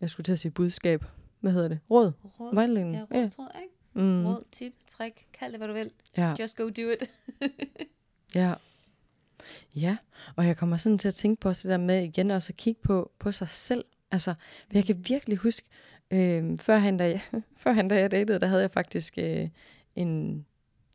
jeg 0.00 0.10
skulle 0.10 0.24
til 0.24 0.32
at 0.32 0.38
sige 0.38 0.52
budskab. 0.52 1.04
Hvad 1.40 1.52
hedder 1.52 1.68
det? 1.68 1.78
Råd? 1.90 2.12
Råd, 2.40 2.54
Vejledning? 2.54 2.94
ja, 2.94 3.00
råd, 3.00 3.30
tror 3.30 3.50
jeg, 3.54 3.62
ikke? 3.62 3.74
Mm. 3.92 4.26
Råd, 4.26 4.44
tip, 4.52 4.72
trick, 4.86 5.26
kald 5.32 5.52
det, 5.52 5.60
hvad 5.60 5.68
du 5.68 5.74
vil. 5.74 5.90
Ja. 6.16 6.34
Just 6.40 6.56
go 6.56 6.64
do 6.64 6.90
it. 6.90 7.10
ja. 8.34 8.54
Ja, 9.76 9.96
og 10.36 10.46
jeg 10.46 10.56
kommer 10.56 10.76
sådan 10.76 10.98
til 10.98 11.08
at 11.08 11.14
tænke 11.14 11.40
på 11.40 11.48
også 11.48 11.68
det 11.68 11.72
der 11.72 11.84
med 11.84 12.02
igen 12.02 12.30
også 12.30 12.52
at 12.52 12.56
kigge 12.56 12.80
på, 12.82 13.10
på 13.18 13.32
sig 13.32 13.48
selv. 13.48 13.84
Altså, 14.10 14.34
jeg 14.72 14.84
kan 14.84 15.04
virkelig 15.08 15.38
huske, 15.38 15.68
øh, 16.10 16.58
førhen, 16.58 16.96
da 16.96 17.08
jeg, 17.08 17.20
førhen 17.62 17.88
da 17.88 18.00
jeg 18.00 18.10
datede, 18.10 18.40
der 18.40 18.46
havde 18.46 18.62
jeg 18.62 18.70
faktisk 18.70 19.18
øh, 19.18 19.48
en, 19.96 20.44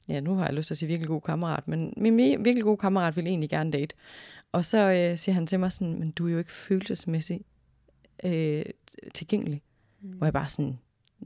ja 0.08 0.20
nu 0.20 0.36
har 0.36 0.46
jeg 0.46 0.54
lyst 0.54 0.68
til 0.68 0.74
at 0.74 0.78
sige 0.78 0.88
virkelig 0.88 1.08
god 1.08 1.22
kammerat, 1.22 1.68
men 1.68 1.94
min 1.98 2.18
virkelig 2.18 2.64
god 2.64 2.78
kammerat 2.78 3.16
ville 3.16 3.30
egentlig 3.30 3.50
gerne 3.50 3.72
date. 3.72 3.96
Og 4.52 4.66
så 4.66 4.92
øh, 4.92 5.18
siger 5.18 5.34
han 5.34 5.48
til 5.48 5.60
mig 5.60 5.72
sådan, 5.72 6.00
men 6.00 6.12
du 6.12 6.28
er 6.28 6.32
jo 6.32 6.38
ikke 6.38 6.52
følelsesmæssigt 6.52 7.44
øh, 8.24 8.66
tilgængelig. 9.14 9.62
Mm. 10.02 10.10
Hvor 10.10 10.26
jeg 10.26 10.34
bare 10.34 10.48
sådan, 10.48 10.80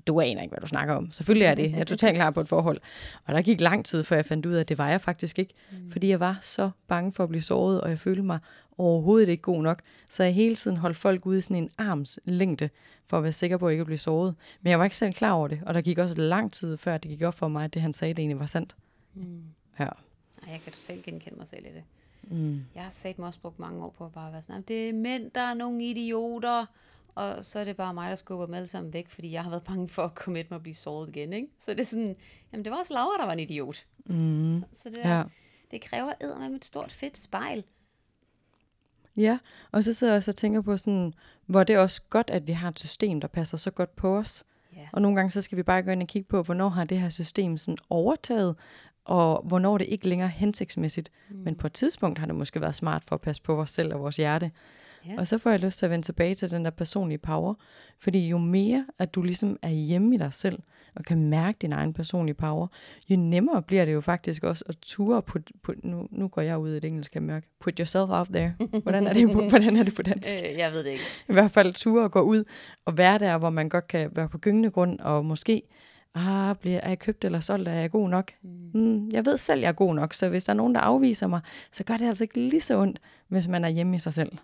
du 0.08 0.20
aner 0.20 0.42
ikke, 0.42 0.52
hvad 0.52 0.62
du 0.62 0.68
snakker 0.68 0.94
om. 0.94 1.12
Selvfølgelig 1.12 1.46
er 1.46 1.56
det. 1.56 1.72
Jeg 1.72 1.80
er 1.80 1.84
totalt 1.96 2.16
klar 2.16 2.32
på 2.32 2.42
et 2.42 2.48
forhold. 2.48 2.80
Og 3.26 3.34
der 3.34 3.42
gik 3.42 3.62
lang 3.62 3.86
tid, 3.86 4.04
før 4.04 4.16
jeg 4.16 4.26
fandt 4.26 4.46
ud 4.46 4.54
af, 4.54 4.60
at 4.60 4.70
det 4.70 4.78
var 4.78 4.90
jeg 4.90 5.02
faktisk 5.02 5.40
ikke. 5.40 5.54
Mm. 5.72 5.92
Fordi 5.92 6.08
jeg 6.08 6.20
var 6.20 6.38
så 6.42 6.70
bange 6.88 7.14
for 7.14 7.24
at 7.24 7.30
blive 7.30 7.42
såret, 7.42 7.82
og 7.82 7.90
jeg 7.90 8.00
følte 8.00 8.24
mig 8.24 8.40
overhovedet 8.78 9.30
ikke 9.30 9.42
god 9.42 9.64
nok. 9.64 9.82
Så 10.10 10.24
jeg 10.24 10.34
hele 10.34 10.56
tiden 10.56 10.78
holdt 10.78 10.98
folk 10.98 11.26
ude 11.26 11.38
i 11.38 11.42
sådan 11.42 11.58
en 11.58 11.70
arms 11.78 12.20
længde, 12.26 12.70
for 13.06 13.18
at 13.18 13.24
være 13.24 13.32
sikker 13.32 13.58
på 13.58 13.68
at 13.68 13.72
ikke 13.72 13.82
at 13.82 13.86
blive 13.86 13.98
såret. 13.98 14.36
Men 14.62 14.72
jeg 14.72 14.80
var 14.80 14.86
ikke 14.86 14.98
selv 14.98 15.14
klar 15.14 15.32
over 15.32 15.48
det. 15.48 15.60
Og 15.66 15.74
der 15.74 15.82
gik 15.82 15.98
også 15.98 16.16
lang 16.18 16.54
tid, 16.54 16.78
før 16.78 16.98
det 16.98 17.12
gik 17.12 17.22
op 17.22 17.34
for 17.34 17.48
mig, 17.48 17.64
at 17.64 17.74
det 17.74 17.82
han 17.82 17.94
sagde, 17.94 18.14
det 18.14 18.20
egentlig 18.20 18.40
var 18.40 18.46
sandt. 18.46 18.76
Mm. 19.14 19.44
Ja. 19.80 19.88
Jeg 20.48 20.60
kan 20.64 20.74
totalt 20.74 21.04
genkende 21.04 21.38
mig 21.38 21.48
selv 21.48 21.66
i 21.66 21.70
det. 21.70 21.84
Mm. 22.24 22.66
Jeg 22.76 22.84
har 22.84 22.90
sagt 22.90 23.20
mig 23.20 23.28
også 23.28 23.40
brugt 23.40 23.60
mange 23.60 23.84
år 23.84 23.96
på 23.98 24.06
at 24.06 24.12
bare 24.12 24.34
være 24.34 24.42
sådan, 24.42 24.62
det 24.62 24.90
er 24.90 24.94
mænd, 24.94 25.32
der 25.32 25.42
er 25.42 25.54
nogle 25.54 25.84
idioter, 25.84 26.66
og 27.16 27.46
så 27.46 27.60
er 27.60 27.66
det 27.66 27.78
bare 27.78 27.94
mig, 27.94 28.10
der 28.10 28.16
skubber 28.16 28.46
dem 28.46 28.54
alle 28.54 28.68
sammen 28.68 28.94
væk, 28.94 29.10
fordi 29.10 29.32
jeg 29.32 29.44
har 29.44 29.50
været 29.50 29.64
bange 29.64 29.90
for 29.90 30.04
at 30.04 30.16
komme 30.16 30.34
med 30.34 30.44
mig 30.50 30.56
og 30.56 30.62
blive 30.62 30.76
såret 30.76 31.10
igen. 31.10 31.34
Ikke? 31.34 31.48
Så 31.60 31.72
det 31.72 31.80
er 31.80 31.86
sådan, 31.86 32.16
jamen 32.52 32.66
det 32.66 32.72
var 32.72 32.80
også 32.80 32.94
Laura, 32.94 33.18
der 33.18 33.26
var 33.26 33.34
en 33.34 33.40
idiot. 33.40 33.86
Mm. 34.06 34.64
Så 34.72 34.90
det, 34.90 34.98
der, 35.04 35.18
ja. 35.18 35.24
det 35.72 35.82
kræver 35.82 36.40
med 36.50 36.56
et 36.56 36.66
stort 36.66 36.92
fedt 36.92 37.18
spejl. 37.18 37.64
Ja, 39.18 39.40
og 39.72 39.84
så 39.84 39.94
sidder 39.94 40.14
jeg 40.14 40.18
også 40.18 40.32
og 40.32 40.36
tænker 40.36 40.62
på 40.62 40.78
sådan, 40.78 41.14
hvor 41.46 41.64
det 41.64 41.76
er 41.76 41.80
også 41.80 42.02
godt, 42.10 42.30
at 42.30 42.48
vi 42.48 42.52
har 42.52 42.70
et 42.70 42.80
system, 42.80 43.22
der 43.22 43.28
passer 43.28 43.58
så 43.58 43.72
godt 43.72 43.96
på 43.96 44.18
os. 44.18 44.44
Yeah. 44.78 44.88
Og 44.94 45.02
nogle 45.02 45.16
gange 45.16 45.30
så 45.30 45.42
skal 45.42 45.58
vi 45.58 45.64
bare 45.64 45.84
gå 45.84 45.92
ind 45.92 46.02
og 46.02 46.08
kigge 46.08 46.28
på, 46.28 46.44
hvornår 46.44 46.70
har 46.70 46.84
det 46.84 47.00
her 47.00 47.10
system 47.10 47.58
sådan 47.58 47.78
overtaget, 47.90 48.56
og 49.06 49.44
hvornår 49.48 49.78
det 49.78 49.88
ikke 49.88 50.10
længere 50.10 50.30
hensigtsmæssigt. 50.30 51.12
Mm. 51.30 51.38
Men 51.38 51.56
på 51.56 51.68
et 51.68 51.74
tidspunkt 51.74 52.20
har 52.20 52.26
det 52.26 52.36
måske 52.36 52.62
været 52.62 52.76
smart 52.76 53.04
for 53.04 53.16
at 53.16 53.22
passe 53.22 53.42
på 53.42 53.62
os 53.62 53.70
selv 53.70 53.94
og 53.94 54.00
vores 54.00 54.18
hjerte. 54.18 54.52
Yeah. 55.08 55.18
Og 55.18 55.28
så 55.28 55.38
får 55.38 55.50
jeg 55.50 55.60
lyst 55.60 55.80
til 55.80 55.86
at 55.86 55.90
vende 55.90 56.06
tilbage 56.06 56.36
til 56.36 56.52
den 56.52 56.66
der 56.66 56.72
personlige 56.72 57.18
power. 57.18 57.54
Fordi 58.00 58.28
jo 58.28 58.38
mere, 58.38 58.86
at 59.00 59.16
du 59.16 59.22
ligesom 59.22 59.58
er 59.62 59.70
hjemme 59.70 60.16
i 60.16 60.18
dig 60.18 60.34
selv, 60.34 60.60
og 60.96 61.06
kan 61.06 61.30
mærke 61.30 61.58
din 61.62 61.74
egen 61.74 61.94
personlige 61.94 62.36
power, 62.36 62.68
jo 63.10 63.18
nemmere 63.18 63.62
bliver 63.62 63.86
det 63.86 63.94
jo 63.94 64.02
faktisk 64.02 64.44
også 64.44 64.64
at 64.70 64.78
ture 64.82 65.22
put, 65.22 65.52
put, 65.64 65.84
nu, 65.84 66.08
nu 66.12 66.28
går 66.28 66.42
jeg 66.42 66.58
ud 66.58 66.70
i 66.70 66.76
det 66.76 66.86
engelske 66.86 67.20
mærke, 67.20 67.48
put 67.60 67.78
yourself 67.78 68.10
out 68.10 68.28
there. 68.28 68.54
Hvordan 68.84 69.08
er 69.08 69.14
det, 69.14 69.36
hvordan 69.50 69.78
er 69.78 69.84
det 69.84 69.96
på 69.96 70.02
dansk? 70.02 70.34
Øh, 70.34 70.58
jeg 70.58 70.72
ved 70.72 70.84
det 70.84 70.90
ikke. 70.92 71.04
I 71.30 71.34
hvert 71.34 71.52
fald 71.52 71.74
ture 71.74 72.04
og 72.04 72.12
gå 72.12 72.22
ud 72.22 72.44
og 72.86 72.98
være 72.98 73.20
der, 73.20 73.38
hvor 73.38 73.50
man 73.50 73.70
godt 73.70 73.88
kan 73.88 74.10
være 74.16 74.30
på 74.30 74.38
gyngende 74.38 74.72
grund, 74.72 75.00
og 75.00 75.26
måske 75.26 75.64
ah, 76.16 76.56
bliver, 76.56 76.80
er 76.80 76.88
jeg 76.88 77.00
købt 77.00 77.26
eller 77.26 77.40
solgt, 77.40 77.68
er 77.68 77.74
jeg 77.74 77.92
god 77.92 78.10
nok? 78.10 78.32
Mm. 78.42 78.82
Mm, 78.82 79.10
jeg 79.10 79.26
ved 79.26 79.38
selv, 79.38 79.60
jeg 79.60 79.68
er 79.68 79.74
god 79.74 79.96
nok, 79.96 80.14
så 80.14 80.30
hvis 80.30 80.44
der 80.44 80.54
er 80.54 80.58
nogen, 80.58 80.76
der 80.76 80.82
afviser 80.82 81.28
mig, 81.28 81.42
så 81.72 81.84
gør 81.84 81.98
det 81.98 82.08
altså 82.08 82.24
ikke 82.24 82.40
lige 82.40 82.62
så 82.62 82.80
ondt, 82.80 83.02
hvis 83.28 83.48
man 83.48 83.64
er 83.64 83.70
hjemme 83.70 83.96
i 83.96 84.00
sig 84.00 84.14
selv. 84.14 84.38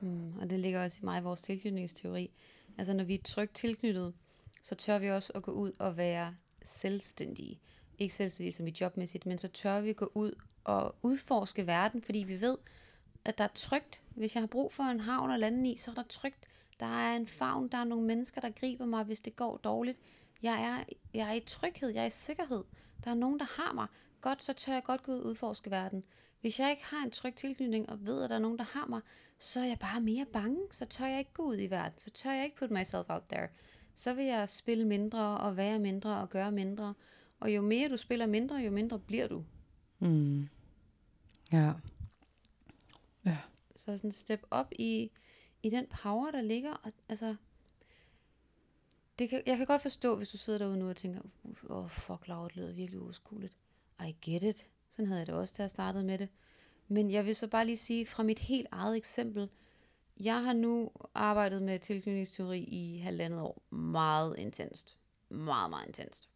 Mm, 0.00 0.38
og 0.40 0.50
det 0.50 0.60
ligger 0.60 0.84
også 0.84 0.98
i 1.02 1.04
mig 1.04 1.20
i 1.20 1.22
vores 1.22 1.40
tilknytningsteori. 1.40 2.30
Altså 2.78 2.94
når 2.94 3.04
vi 3.04 3.14
er 3.14 3.22
trygt 3.24 3.54
tilknyttet, 3.54 4.14
så 4.62 4.74
tør 4.74 4.98
vi 4.98 5.10
også 5.10 5.32
at 5.34 5.42
gå 5.42 5.50
ud 5.50 5.72
og 5.78 5.96
være 5.96 6.34
selvstændige. 6.62 7.60
Ikke 7.98 8.14
selvstændige 8.14 8.52
som 8.52 8.66
i 8.66 8.74
jobmæssigt, 8.80 9.26
men 9.26 9.38
så 9.38 9.48
tør 9.48 9.80
vi 9.80 9.92
gå 9.92 10.10
ud 10.14 10.32
og 10.64 10.94
udforske 11.02 11.66
verden, 11.66 12.02
fordi 12.02 12.18
vi 12.18 12.40
ved, 12.40 12.58
at 13.24 13.38
der 13.38 13.44
er 13.44 13.48
trygt. 13.54 14.00
Hvis 14.10 14.34
jeg 14.34 14.42
har 14.42 14.46
brug 14.46 14.72
for 14.72 14.82
en 14.82 15.00
havn 15.00 15.30
at 15.30 15.40
lande 15.40 15.70
i, 15.70 15.76
så 15.76 15.90
er 15.90 15.94
der 15.94 16.02
trygt. 16.08 16.46
Der 16.80 16.86
er 16.86 17.16
en 17.16 17.26
favn, 17.26 17.68
der 17.68 17.78
er 17.78 17.84
nogle 17.84 18.06
mennesker, 18.06 18.40
der 18.40 18.50
griber 18.50 18.86
mig, 18.86 19.04
hvis 19.04 19.20
det 19.20 19.36
går 19.36 19.56
dårligt. 19.56 19.98
Jeg 20.42 20.62
er, 20.62 20.94
jeg 21.14 21.28
er 21.28 21.32
i 21.32 21.40
tryghed, 21.40 21.88
jeg 21.88 22.02
er 22.02 22.06
i 22.06 22.10
sikkerhed. 22.10 22.64
Der 23.04 23.10
er 23.10 23.14
nogen, 23.14 23.38
der 23.38 23.62
har 23.62 23.72
mig. 23.72 23.86
Godt, 24.20 24.42
så 24.42 24.52
tør 24.52 24.72
jeg 24.72 24.84
godt 24.84 25.02
gå 25.02 25.12
ud 25.12 25.18
og 25.18 25.26
udforske 25.26 25.70
verden. 25.70 26.04
Hvis 26.40 26.60
jeg 26.60 26.70
ikke 26.70 26.84
har 26.84 27.04
en 27.04 27.10
tryg 27.10 27.34
tilknytning 27.34 27.90
og 27.90 28.06
ved, 28.06 28.22
at 28.22 28.30
der 28.30 28.36
er 28.36 28.40
nogen, 28.40 28.58
der 28.58 28.64
har 28.64 28.86
mig, 28.86 29.00
så 29.38 29.60
er 29.60 29.64
jeg 29.64 29.78
bare 29.78 30.00
mere 30.00 30.26
bange. 30.32 30.58
Så 30.70 30.84
tør 30.84 31.06
jeg 31.06 31.18
ikke 31.18 31.32
gå 31.32 31.42
ud 31.42 31.56
i 31.58 31.66
verden. 31.66 31.98
Så 31.98 32.10
tør 32.10 32.30
jeg 32.30 32.44
ikke 32.44 32.56
put 32.56 32.70
myself 32.70 33.06
out 33.08 33.22
there. 33.30 33.48
Så 33.94 34.14
vil 34.14 34.24
jeg 34.24 34.48
spille 34.48 34.84
mindre 34.84 35.38
og 35.38 35.56
være 35.56 35.78
mindre 35.78 36.20
og 36.20 36.30
gøre 36.30 36.52
mindre. 36.52 36.94
Og 37.40 37.54
jo 37.54 37.62
mere 37.62 37.88
du 37.88 37.96
spiller 37.96 38.26
mindre, 38.26 38.56
jo 38.56 38.70
mindre 38.70 38.98
bliver 38.98 39.28
du. 39.28 39.44
Mm. 39.98 40.48
Ja. 41.52 41.72
Ja. 43.24 43.38
Så 43.76 43.96
sådan 43.96 44.12
step 44.12 44.46
op 44.50 44.72
i, 44.78 45.10
i 45.62 45.70
den 45.70 45.86
power, 46.02 46.30
der 46.30 46.40
ligger. 46.40 46.72
Og, 46.72 46.92
altså, 47.08 47.36
det 49.20 49.28
kan, 49.28 49.42
jeg 49.46 49.56
kan 49.56 49.66
godt 49.66 49.82
forstå, 49.82 50.16
hvis 50.16 50.28
du 50.28 50.36
sidder 50.36 50.58
derude 50.58 50.76
nu 50.76 50.88
og 50.88 50.96
tænker, 50.96 51.20
åh, 51.68 51.76
oh, 51.76 51.90
fuck, 51.90 52.28
Laura, 52.28 52.48
det 52.48 52.56
lyder 52.56 52.72
virkelig 52.72 53.00
uskueligt. 53.00 53.56
I 54.00 54.16
get 54.22 54.42
it. 54.42 54.68
Sådan 54.90 55.06
havde 55.06 55.18
jeg 55.18 55.26
det 55.26 55.34
også, 55.34 55.54
da 55.56 55.62
jeg 55.62 55.70
startede 55.70 56.04
med 56.04 56.18
det. 56.18 56.28
Men 56.88 57.10
jeg 57.10 57.26
vil 57.26 57.36
så 57.36 57.48
bare 57.48 57.66
lige 57.66 57.76
sige, 57.76 58.06
fra 58.06 58.22
mit 58.22 58.38
helt 58.38 58.66
eget 58.70 58.96
eksempel, 58.96 59.50
jeg 60.20 60.44
har 60.44 60.52
nu 60.52 60.90
arbejdet 61.14 61.62
med 61.62 61.78
tilknytningsteori 61.78 62.58
i 62.58 62.98
halvandet 62.98 63.40
år. 63.40 63.62
Meget 63.70 64.38
intenst. 64.38 64.96
Meget, 65.28 65.70
meget 65.70 65.86
intenst. 65.86 66.28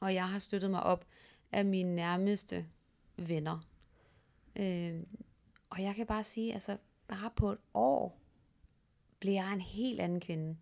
Og 0.00 0.14
jeg 0.14 0.28
har 0.28 0.38
støttet 0.38 0.70
mig 0.70 0.82
op 0.82 1.06
af 1.52 1.64
mine 1.64 1.94
nærmeste 1.94 2.66
venner. 3.16 3.58
Øh, 4.56 5.02
og 5.70 5.82
jeg 5.82 5.94
kan 5.94 6.06
bare 6.06 6.24
sige, 6.24 6.54
altså 6.54 6.76
bare 7.08 7.30
på 7.36 7.52
et 7.52 7.58
år 7.74 8.18
blev 9.18 9.32
jeg 9.32 9.52
en 9.52 9.60
helt 9.60 10.00
anden 10.00 10.20
kvinde. 10.20 10.56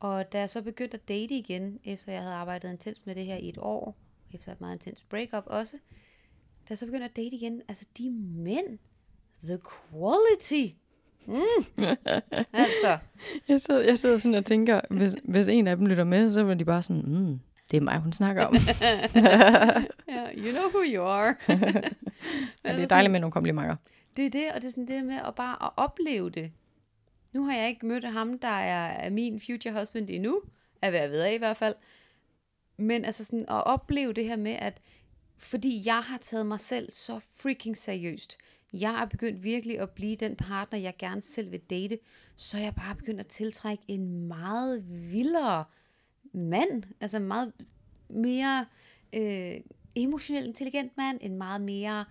Og 0.00 0.32
da 0.32 0.38
jeg 0.38 0.50
så 0.50 0.62
begyndte 0.62 0.94
at 0.94 1.08
date 1.08 1.34
igen, 1.34 1.78
efter 1.84 2.12
jeg 2.12 2.20
havde 2.22 2.34
arbejdet 2.34 2.70
intens 2.70 3.06
med 3.06 3.14
det 3.14 3.24
her 3.26 3.36
i 3.36 3.48
et 3.48 3.58
år, 3.58 3.96
efter 4.34 4.52
et 4.52 4.60
meget 4.60 4.74
intens 4.74 5.02
breakup 5.02 5.44
også, 5.46 5.76
da 6.38 6.70
jeg 6.70 6.78
så 6.78 6.86
begyndte 6.86 7.04
at 7.04 7.16
date 7.16 7.36
igen, 7.36 7.62
altså 7.68 7.84
de 7.98 8.10
mænd, 8.10 8.78
the 9.44 9.58
quality, 9.90 10.76
Mm. 11.26 11.36
altså. 12.52 12.98
Jeg 13.48 13.60
sidder, 13.60 13.84
jeg 13.84 13.98
sidder 13.98 14.18
sådan 14.18 14.34
og 14.34 14.44
tænker, 14.44 14.80
hvis, 14.90 15.16
hvis 15.24 15.48
en 15.48 15.66
af 15.68 15.76
dem 15.76 15.86
lytter 15.86 16.04
med, 16.04 16.30
så 16.30 16.44
vil 16.44 16.58
de 16.58 16.64
bare 16.64 16.82
sådan, 16.82 17.02
mm, 17.06 17.40
det 17.70 17.76
er 17.76 17.80
mig, 17.80 17.98
hun 17.98 18.12
snakker 18.12 18.44
om. 18.44 18.54
yeah, 20.10 20.34
you 20.36 20.50
know 20.50 20.68
who 20.74 20.82
you 20.84 21.02
are. 21.02 21.34
Men 22.64 22.74
det 22.74 22.82
er 22.82 22.86
dejligt 22.88 23.12
med 23.12 23.20
nogle 23.20 23.32
komplimenter. 23.32 23.76
Det 24.16 24.26
er 24.26 24.30
det, 24.30 24.52
og 24.54 24.62
det 24.62 24.66
er 24.68 24.70
sådan 24.70 24.86
det 24.86 25.04
med 25.04 25.16
at 25.26 25.34
bare 25.34 25.64
at 25.64 25.70
opleve 25.76 26.30
det. 26.30 26.52
Nu 27.36 27.44
har 27.44 27.56
jeg 27.56 27.68
ikke 27.68 27.86
mødt 27.86 28.04
ham, 28.04 28.38
der 28.38 28.48
er 28.48 29.10
min 29.10 29.40
future 29.40 29.78
husband 29.78 30.10
endnu, 30.10 30.42
af 30.82 30.90
hvad 30.90 31.00
jeg 31.00 31.10
ved 31.10 31.20
af 31.20 31.34
i 31.34 31.38
hvert 31.38 31.56
fald. 31.56 31.74
Men 32.76 33.04
altså 33.04 33.24
sådan 33.24 33.40
at 33.48 33.66
opleve 33.66 34.12
det 34.12 34.24
her 34.24 34.36
med, 34.36 34.52
at 34.52 34.80
fordi 35.38 35.82
jeg 35.86 36.00
har 36.00 36.18
taget 36.18 36.46
mig 36.46 36.60
selv 36.60 36.90
så 36.90 37.18
freaking 37.36 37.76
seriøst. 37.76 38.38
Jeg 38.72 39.02
er 39.02 39.06
begyndt 39.06 39.42
virkelig 39.42 39.80
at 39.80 39.90
blive 39.90 40.16
den 40.16 40.36
partner, 40.36 40.78
jeg 40.78 40.94
gerne 40.98 41.22
selv 41.22 41.52
vil 41.52 41.60
date. 41.60 41.98
Så 42.36 42.58
jeg 42.58 42.74
bare 42.74 42.94
begyndt 42.94 43.20
at 43.20 43.26
tiltrække 43.26 43.84
en 43.88 44.28
meget 44.28 44.84
vildere 45.12 45.64
mand. 46.32 46.82
Altså 47.00 47.18
meget 47.18 47.52
mere 48.08 48.66
øh, 49.12 49.54
emotionelt 49.94 50.46
intelligent 50.46 50.96
mand. 50.96 51.18
En 51.20 51.36
meget 51.36 51.60
mere 51.60 52.04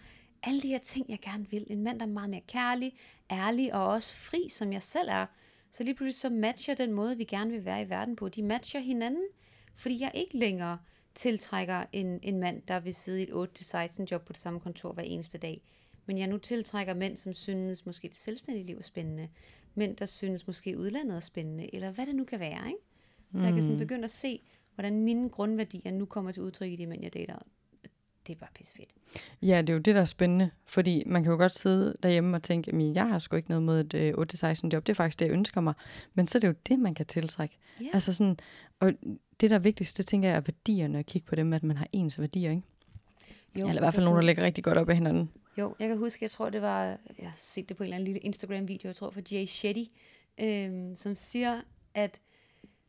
alle 0.45 0.61
de 0.61 0.67
her 0.67 0.77
ting, 0.77 1.09
jeg 1.09 1.19
gerne 1.21 1.49
vil. 1.51 1.67
En 1.69 1.83
mand, 1.83 1.99
der 1.99 2.05
er 2.05 2.09
meget 2.09 2.29
mere 2.29 2.41
kærlig, 2.47 2.93
ærlig 3.31 3.73
og 3.73 3.87
også 3.87 4.15
fri, 4.15 4.49
som 4.49 4.73
jeg 4.73 4.81
selv 4.83 5.09
er. 5.11 5.25
Så 5.71 5.83
lige 5.83 5.95
pludselig 5.95 6.15
så 6.15 6.29
matcher 6.29 6.75
den 6.75 6.93
måde, 6.93 7.17
vi 7.17 7.23
gerne 7.23 7.51
vil 7.51 7.65
være 7.65 7.81
i 7.81 7.89
verden 7.89 8.15
på. 8.15 8.29
De 8.29 8.43
matcher 8.43 8.79
hinanden, 8.79 9.25
fordi 9.75 10.01
jeg 10.01 10.11
ikke 10.13 10.37
længere 10.37 10.77
tiltrækker 11.15 11.85
en, 11.91 12.19
en 12.23 12.39
mand, 12.39 12.61
der 12.67 12.79
vil 12.79 12.95
sidde 12.95 13.23
i 13.23 13.27
et 13.29 13.59
8-16 13.61 14.05
job 14.11 14.25
på 14.25 14.33
det 14.33 14.41
samme 14.41 14.59
kontor 14.59 14.93
hver 14.93 15.03
eneste 15.03 15.37
dag. 15.37 15.61
Men 16.05 16.17
jeg 16.17 16.27
nu 16.27 16.37
tiltrækker 16.37 16.93
mænd, 16.93 17.17
som 17.17 17.33
synes 17.33 17.85
måske 17.85 18.07
det 18.07 18.17
selvstændige 18.17 18.65
liv 18.65 18.77
er 18.77 18.83
spændende. 18.83 19.29
Mænd, 19.75 19.97
der 19.97 20.05
synes 20.05 20.47
måske 20.47 20.77
udlandet 20.77 21.15
er 21.15 21.19
spændende, 21.19 21.75
eller 21.75 21.91
hvad 21.91 22.05
det 22.05 22.15
nu 22.15 22.23
kan 22.23 22.39
være. 22.39 22.67
Ikke? 22.67 22.79
Så 23.31 23.37
mm. 23.37 23.43
jeg 23.43 23.53
kan 23.53 23.61
sådan 23.61 23.75
mm. 23.75 23.79
begynde 23.79 24.03
at 24.03 24.11
se, 24.11 24.41
hvordan 24.75 24.99
mine 24.99 25.29
grundværdier 25.29 25.91
nu 25.91 26.05
kommer 26.05 26.31
til 26.31 26.43
udtryk 26.43 26.71
i 26.71 26.75
de 26.75 26.87
mænd, 26.87 27.03
jeg 27.03 27.13
dater. 27.13 27.39
Det 28.27 28.33
er 28.33 28.39
bare 28.39 28.49
fedt. 28.63 28.95
Ja, 29.41 29.61
det 29.61 29.69
er 29.69 29.73
jo 29.73 29.79
det, 29.79 29.95
der 29.95 30.01
er 30.01 30.05
spændende. 30.05 30.49
Fordi 30.65 31.03
man 31.05 31.23
kan 31.23 31.31
jo 31.31 31.37
godt 31.37 31.55
sidde 31.55 31.95
derhjemme 32.03 32.37
og 32.37 32.43
tænke, 32.43 32.71
at 32.71 32.95
jeg 32.95 33.07
har 33.07 33.19
sgu 33.19 33.35
ikke 33.35 33.49
noget 33.49 33.63
mod 33.63 33.93
et 33.93 34.13
8-16 34.43 34.65
øh, 34.65 34.73
job. 34.73 34.87
Det 34.87 34.89
er 34.89 34.93
faktisk 34.93 35.19
det, 35.19 35.25
jeg 35.25 35.33
ønsker 35.33 35.61
mig. 35.61 35.73
Men 36.13 36.27
så 36.27 36.37
er 36.37 36.39
det 36.39 36.47
jo 36.47 36.53
det, 36.69 36.79
man 36.79 36.93
kan 36.93 37.05
tiltrække. 37.05 37.57
Yeah. 37.81 37.89
Altså 37.93 38.13
sådan, 38.13 38.37
og 38.79 38.93
det, 39.41 39.49
der 39.49 39.55
er 39.55 39.59
vigtigst, 39.59 39.97
det 39.97 40.05
tænker 40.05 40.29
jeg, 40.29 40.35
er 40.35 40.41
værdierne, 40.41 40.99
at 40.99 41.05
kigge 41.05 41.27
på 41.27 41.35
dem, 41.35 41.53
at 41.53 41.63
man 41.63 41.77
har 41.77 41.87
ens 41.93 42.19
værdier, 42.19 42.51
ikke? 42.51 42.63
Jo, 43.59 43.67
Eller 43.67 43.81
i 43.81 43.83
hvert 43.83 43.93
fald 43.93 44.05
nogen, 44.05 44.19
der 44.19 44.25
ligger 44.25 44.43
rigtig 44.43 44.63
godt 44.63 44.77
op 44.77 44.89
af 44.89 44.95
hinanden. 44.95 45.31
Jo, 45.57 45.75
jeg 45.79 45.87
kan 45.87 45.97
huske, 45.97 46.23
jeg 46.23 46.31
tror, 46.31 46.49
det 46.49 46.61
var, 46.61 46.83
jeg 47.19 47.29
har 47.29 47.33
set 47.35 47.69
det 47.69 47.77
på 47.77 47.83
en 47.83 47.85
eller 47.85 47.95
anden 47.95 48.05
lille 48.05 48.19
Instagram-video, 48.19 48.87
jeg 48.87 48.95
tror 48.95 49.09
fra 49.09 49.21
Jay 49.31 49.45
Shetty, 49.45 49.83
øhm, 50.39 50.95
som 50.95 51.15
siger, 51.15 51.61
at 51.93 52.21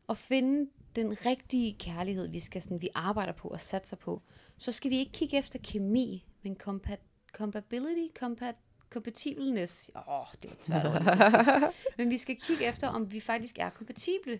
at 0.09 0.17
finde 0.17 0.69
den 0.97 1.25
rigtige 1.25 1.75
kærlighed, 1.79 2.27
vi 2.27 2.39
skal 2.39 2.61
sådan, 2.61 2.81
vi 2.81 2.89
arbejder 2.95 3.33
på 3.33 3.47
og 3.47 3.59
satser 3.59 3.97
på, 3.97 4.21
så 4.57 4.71
skal 4.71 4.91
vi 4.91 4.97
ikke 4.97 5.11
kigge 5.11 5.37
efter 5.37 5.59
kemi, 5.63 6.25
men 6.43 6.57
compa- 6.63 7.31
compatibility, 7.33 8.19
compat, 8.19 8.55
compatibleness. 8.89 9.91
Åh, 9.95 10.01
oh, 10.07 10.27
det 10.43 10.49
var 10.49 10.57
tvært. 10.61 11.73
Men 11.97 12.09
vi 12.09 12.17
skal 12.17 12.35
kigge 12.35 12.65
efter, 12.65 12.87
om 12.87 13.11
vi 13.11 13.19
faktisk 13.19 13.59
er 13.59 13.69
kompatible. 13.69 14.39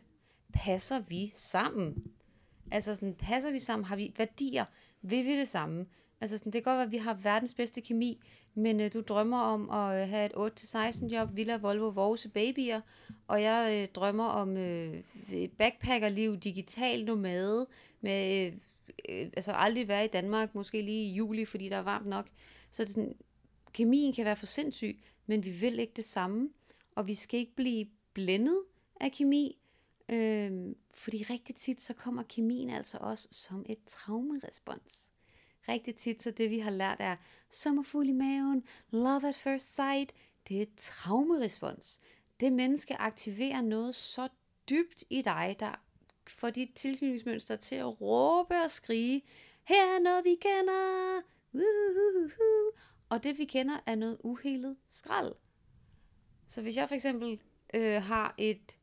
Passer 0.54 1.00
vi 1.00 1.32
sammen? 1.36 2.04
Altså 2.72 2.96
sådan, 2.96 3.16
passer 3.16 3.52
vi 3.52 3.60
sammen? 3.60 3.86
Har 3.86 3.96
vi 3.96 4.14
værdier? 4.18 4.66
Vil 5.02 5.26
vi 5.26 5.40
det 5.40 5.48
samme? 5.48 5.86
Altså 6.22 6.38
sådan, 6.38 6.54
det 6.54 6.64
kan 6.64 6.72
godt 6.72 6.78
være, 6.78 6.86
at 6.86 6.92
vi 6.92 6.98
har 6.98 7.14
verdens 7.14 7.54
bedste 7.54 7.82
kemi, 7.82 8.20
men 8.56 8.80
øh, 8.80 8.94
du 8.94 9.02
drømmer 9.02 9.38
om 9.38 9.70
at 9.70 10.02
øh, 10.02 10.10
have 10.10 10.26
et 10.26 10.62
8-16 10.64 11.08
job, 11.08 11.36
Villa, 11.36 11.58
Volvo, 11.58 11.88
Vose, 11.88 12.30
babyer, 12.30 12.82
og 13.28 13.42
jeg 13.42 13.72
øh, 13.74 13.94
drømmer 13.94 14.26
om 14.26 14.58
øh, 14.58 15.04
backpackerliv, 15.58 16.38
digital 16.38 17.06
nomade, 17.06 17.68
med 18.02 18.48
øh, 18.48 18.54
øh, 19.10 19.30
altså 19.36 19.52
aldrig 19.52 19.88
være 19.88 20.06
i 20.06 20.08
Danmark, 20.08 20.56
måske 20.56 20.82
lige 20.82 21.06
i 21.06 21.14
juli, 21.14 21.46
fordi 21.46 21.70
der 21.70 21.78
er 21.78 21.82
varmt 21.82 22.08
nok. 22.08 22.28
Så 22.72 22.84
det 22.84 22.90
er 22.90 22.94
sådan, 22.94 23.16
kemien 23.74 24.14
kan 24.14 24.26
være 24.26 24.36
for 24.36 24.46
sindssyg, 24.46 25.00
men 25.26 25.44
vi 25.44 25.50
vil 25.50 25.80
ikke 25.80 25.94
det 25.96 26.06
samme, 26.06 26.50
og 26.96 27.08
vi 27.08 27.16
skal 27.16 27.40
ikke 27.40 27.56
blive 27.56 27.86
blændet 28.14 28.64
af 29.02 29.12
kemi, 29.12 29.58
øh, 30.10 30.76
fordi 30.94 31.26
rigtig 31.30 31.56
tit 31.56 31.82
så 31.82 31.94
kommer 31.94 32.24
kemien 32.24 32.70
altså 32.70 32.98
også 32.98 33.28
som 33.32 33.66
et 33.70 33.84
traumerespons. 33.86 35.14
Rigtig 35.70 35.96
tit 35.96 36.22
så 36.22 36.32
det 36.32 36.50
vi 36.50 36.60
har 36.60 36.72
lært 36.72 36.98
er 37.00 37.16
sommerfugl 37.50 38.10
i 38.10 38.12
maven, 38.12 38.64
love 38.92 39.28
at 39.28 39.36
first 39.36 39.76
sight, 39.76 40.14
det 40.48 40.62
er 40.62 40.66
traumerespons. 40.78 42.00
Det 42.40 42.54
menneske 42.54 42.96
aktiverer 42.96 43.62
noget 43.62 43.96
så 43.96 44.28
dybt 44.70 45.04
i 45.10 45.22
dig, 45.22 45.56
der 45.60 45.82
får 46.28 46.50
dit 46.50 46.70
tilknytningsmønster 46.76 47.56
til 47.56 47.76
at 47.76 48.02
råbe 48.02 48.56
og 48.56 48.72
skrige, 48.72 49.22
her 49.64 49.96
er 49.96 50.00
noget 50.00 50.26
vi 50.26 50.36
kender, 50.42 51.22
Uhuhuhu. 51.54 52.72
og 53.10 53.24
det 53.24 53.38
vi 53.38 53.46
kender 53.46 53.80
er 53.86 53.96
noget 53.96 54.18
uhelet 54.24 54.78
skrald. 54.90 55.34
Så 56.48 56.62
hvis 56.62 56.78
jeg 56.78 56.88
for 56.88 56.96
eksempel 56.96 57.40
øh, 57.74 58.02
har 58.02 58.36
et 58.38 58.78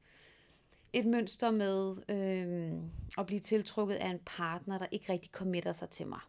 et 0.93 1.07
mønster 1.07 1.51
med 1.51 1.97
øh, 2.09 2.73
at 3.19 3.27
blive 3.27 3.41
tiltrukket 3.41 3.95
af 3.95 4.09
en 4.09 4.21
partner, 4.27 4.79
der 4.79 4.87
ikke 4.91 5.13
rigtig 5.13 5.31
committer 5.31 5.73
sig 5.73 5.91
til 5.91 6.07
mig. 6.07 6.21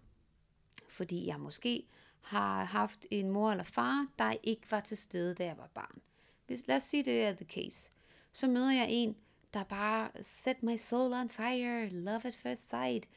Fordi 0.95 1.27
jeg 1.27 1.39
måske 1.39 1.87
har 2.21 2.63
haft 2.63 3.05
en 3.11 3.29
mor 3.29 3.51
eller 3.51 3.63
far, 3.63 4.07
der 4.19 4.33
ikke 4.43 4.71
var 4.71 4.79
til 4.79 4.97
stede, 4.97 5.35
da 5.35 5.45
jeg 5.45 5.57
var 5.57 5.69
barn. 5.73 6.01
Hvis 6.47 6.67
lad 6.67 6.75
os 6.75 6.83
sige, 6.83 7.05
det 7.05 7.23
er 7.23 7.33
the 7.33 7.45
case. 7.45 7.91
Så 8.33 8.47
møder 8.47 8.71
jeg 8.71 8.87
en, 8.89 9.15
der 9.53 9.63
bare 9.63 10.11
set 10.21 10.63
my 10.63 10.77
soul 10.77 11.13
on 11.13 11.29
fire, 11.29 11.89
love 11.89 12.25
at 12.25 12.35
first 12.35 12.69
sight, 12.69 13.09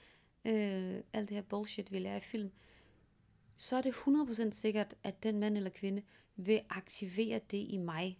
øh, 0.45 1.03
alt 1.13 1.29
det 1.29 1.37
her 1.37 1.43
bullshit, 1.43 1.93
vi 1.93 1.99
lærer 1.99 2.17
i 2.17 2.21
film. 2.21 2.53
Så 3.57 3.77
er 3.77 3.83
det 3.83 3.95
100% 3.95 4.51
sikkert, 4.51 4.95
at 5.05 5.23
den 5.23 5.39
mand 5.39 5.57
eller 5.57 5.71
kvinde 5.71 6.03
vil 6.37 6.61
aktivere 6.71 7.41
det 7.51 7.67
i 7.69 7.77
mig, 7.77 8.19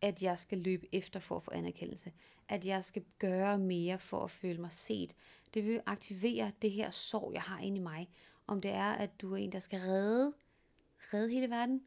at 0.00 0.22
jeg 0.22 0.38
skal 0.38 0.58
løbe 0.58 0.86
efter 0.92 1.20
for 1.20 1.36
at 1.36 1.42
få 1.42 1.50
anerkendelse. 1.50 2.12
At 2.48 2.66
jeg 2.66 2.84
skal 2.84 3.04
gøre 3.18 3.58
mere 3.58 3.98
for 3.98 4.24
at 4.24 4.30
føle 4.30 4.60
mig 4.60 4.72
set. 4.72 5.16
Det 5.54 5.64
vil 5.64 5.80
aktivere 5.86 6.52
det 6.62 6.70
her 6.70 6.90
sorg, 6.90 7.34
jeg 7.34 7.42
har 7.42 7.58
inde 7.58 7.76
i 7.76 7.82
mig. 7.82 8.08
Om 8.46 8.60
det 8.60 8.70
er, 8.70 8.92
at 8.92 9.20
du 9.20 9.32
er 9.32 9.36
en, 9.36 9.52
der 9.52 9.58
skal 9.58 9.80
redde, 9.80 10.32
redde 11.12 11.30
hele 11.30 11.50
verden. 11.50 11.82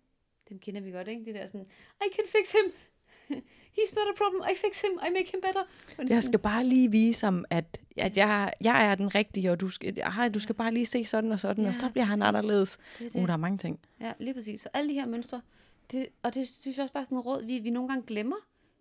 Den 0.50 0.60
kender 0.60 0.82
vi 0.82 0.92
godt, 0.92 1.08
ikke? 1.08 1.26
Det 1.26 1.36
der 1.36 1.48
sådan, 1.48 1.68
I 2.02 2.10
can 2.16 2.26
fix 2.28 2.52
him. 2.52 2.74
He's 3.78 3.96
not 3.96 4.08
a 4.08 4.16
problem. 4.18 4.42
I 4.52 4.56
fix 4.56 4.82
him. 4.82 4.92
I 5.08 5.10
make 5.10 5.32
him 5.32 5.42
better. 5.42 5.64
Jeg 6.16 6.24
skal 6.24 6.40
bare 6.40 6.64
lige 6.64 6.92
vise 6.92 7.26
ham, 7.26 7.46
at, 7.50 7.82
at 7.98 8.18
jeg, 8.18 8.54
jeg 8.62 8.86
er 8.92 8.96
den 8.96 9.16
rigtige, 9.16 9.52
og 9.52 9.60
du 9.60 9.70
skal, 9.70 10.00
ej, 10.00 10.30
du 10.30 10.40
skal 10.40 10.56
bare 10.56 10.74
lige 10.74 10.86
se 10.86 11.06
sådan 11.06 11.32
og 11.32 11.40
sådan, 11.40 11.64
ja, 11.64 11.70
og 11.70 11.76
så 11.76 11.90
bliver 11.90 12.06
han 12.06 12.20
præcis. 12.20 12.28
anderledes. 12.28 12.78
Det 13.00 13.14
det. 13.14 13.20
Uh, 13.20 13.28
der 13.28 13.34
er 13.34 13.38
mange 13.38 13.58
ting. 13.58 13.80
Ja, 14.02 14.14
lige 14.20 14.34
præcis. 14.34 14.62
Så 14.62 14.70
alle 14.74 14.90
de 14.90 14.94
her 14.94 15.08
mønstre, 15.08 15.42
det, 15.92 16.08
og 16.24 16.36
det 16.36 16.48
synes 16.48 16.78
jeg 16.78 16.84
også 16.84 16.94
bare 16.94 17.06
sådan 17.06 17.18
en 17.18 17.22
råd, 17.22 17.46
vi, 17.46 17.60
vi 17.60 17.70
nogle 17.70 17.90
gange 17.90 18.04
glemmer. 18.08 18.36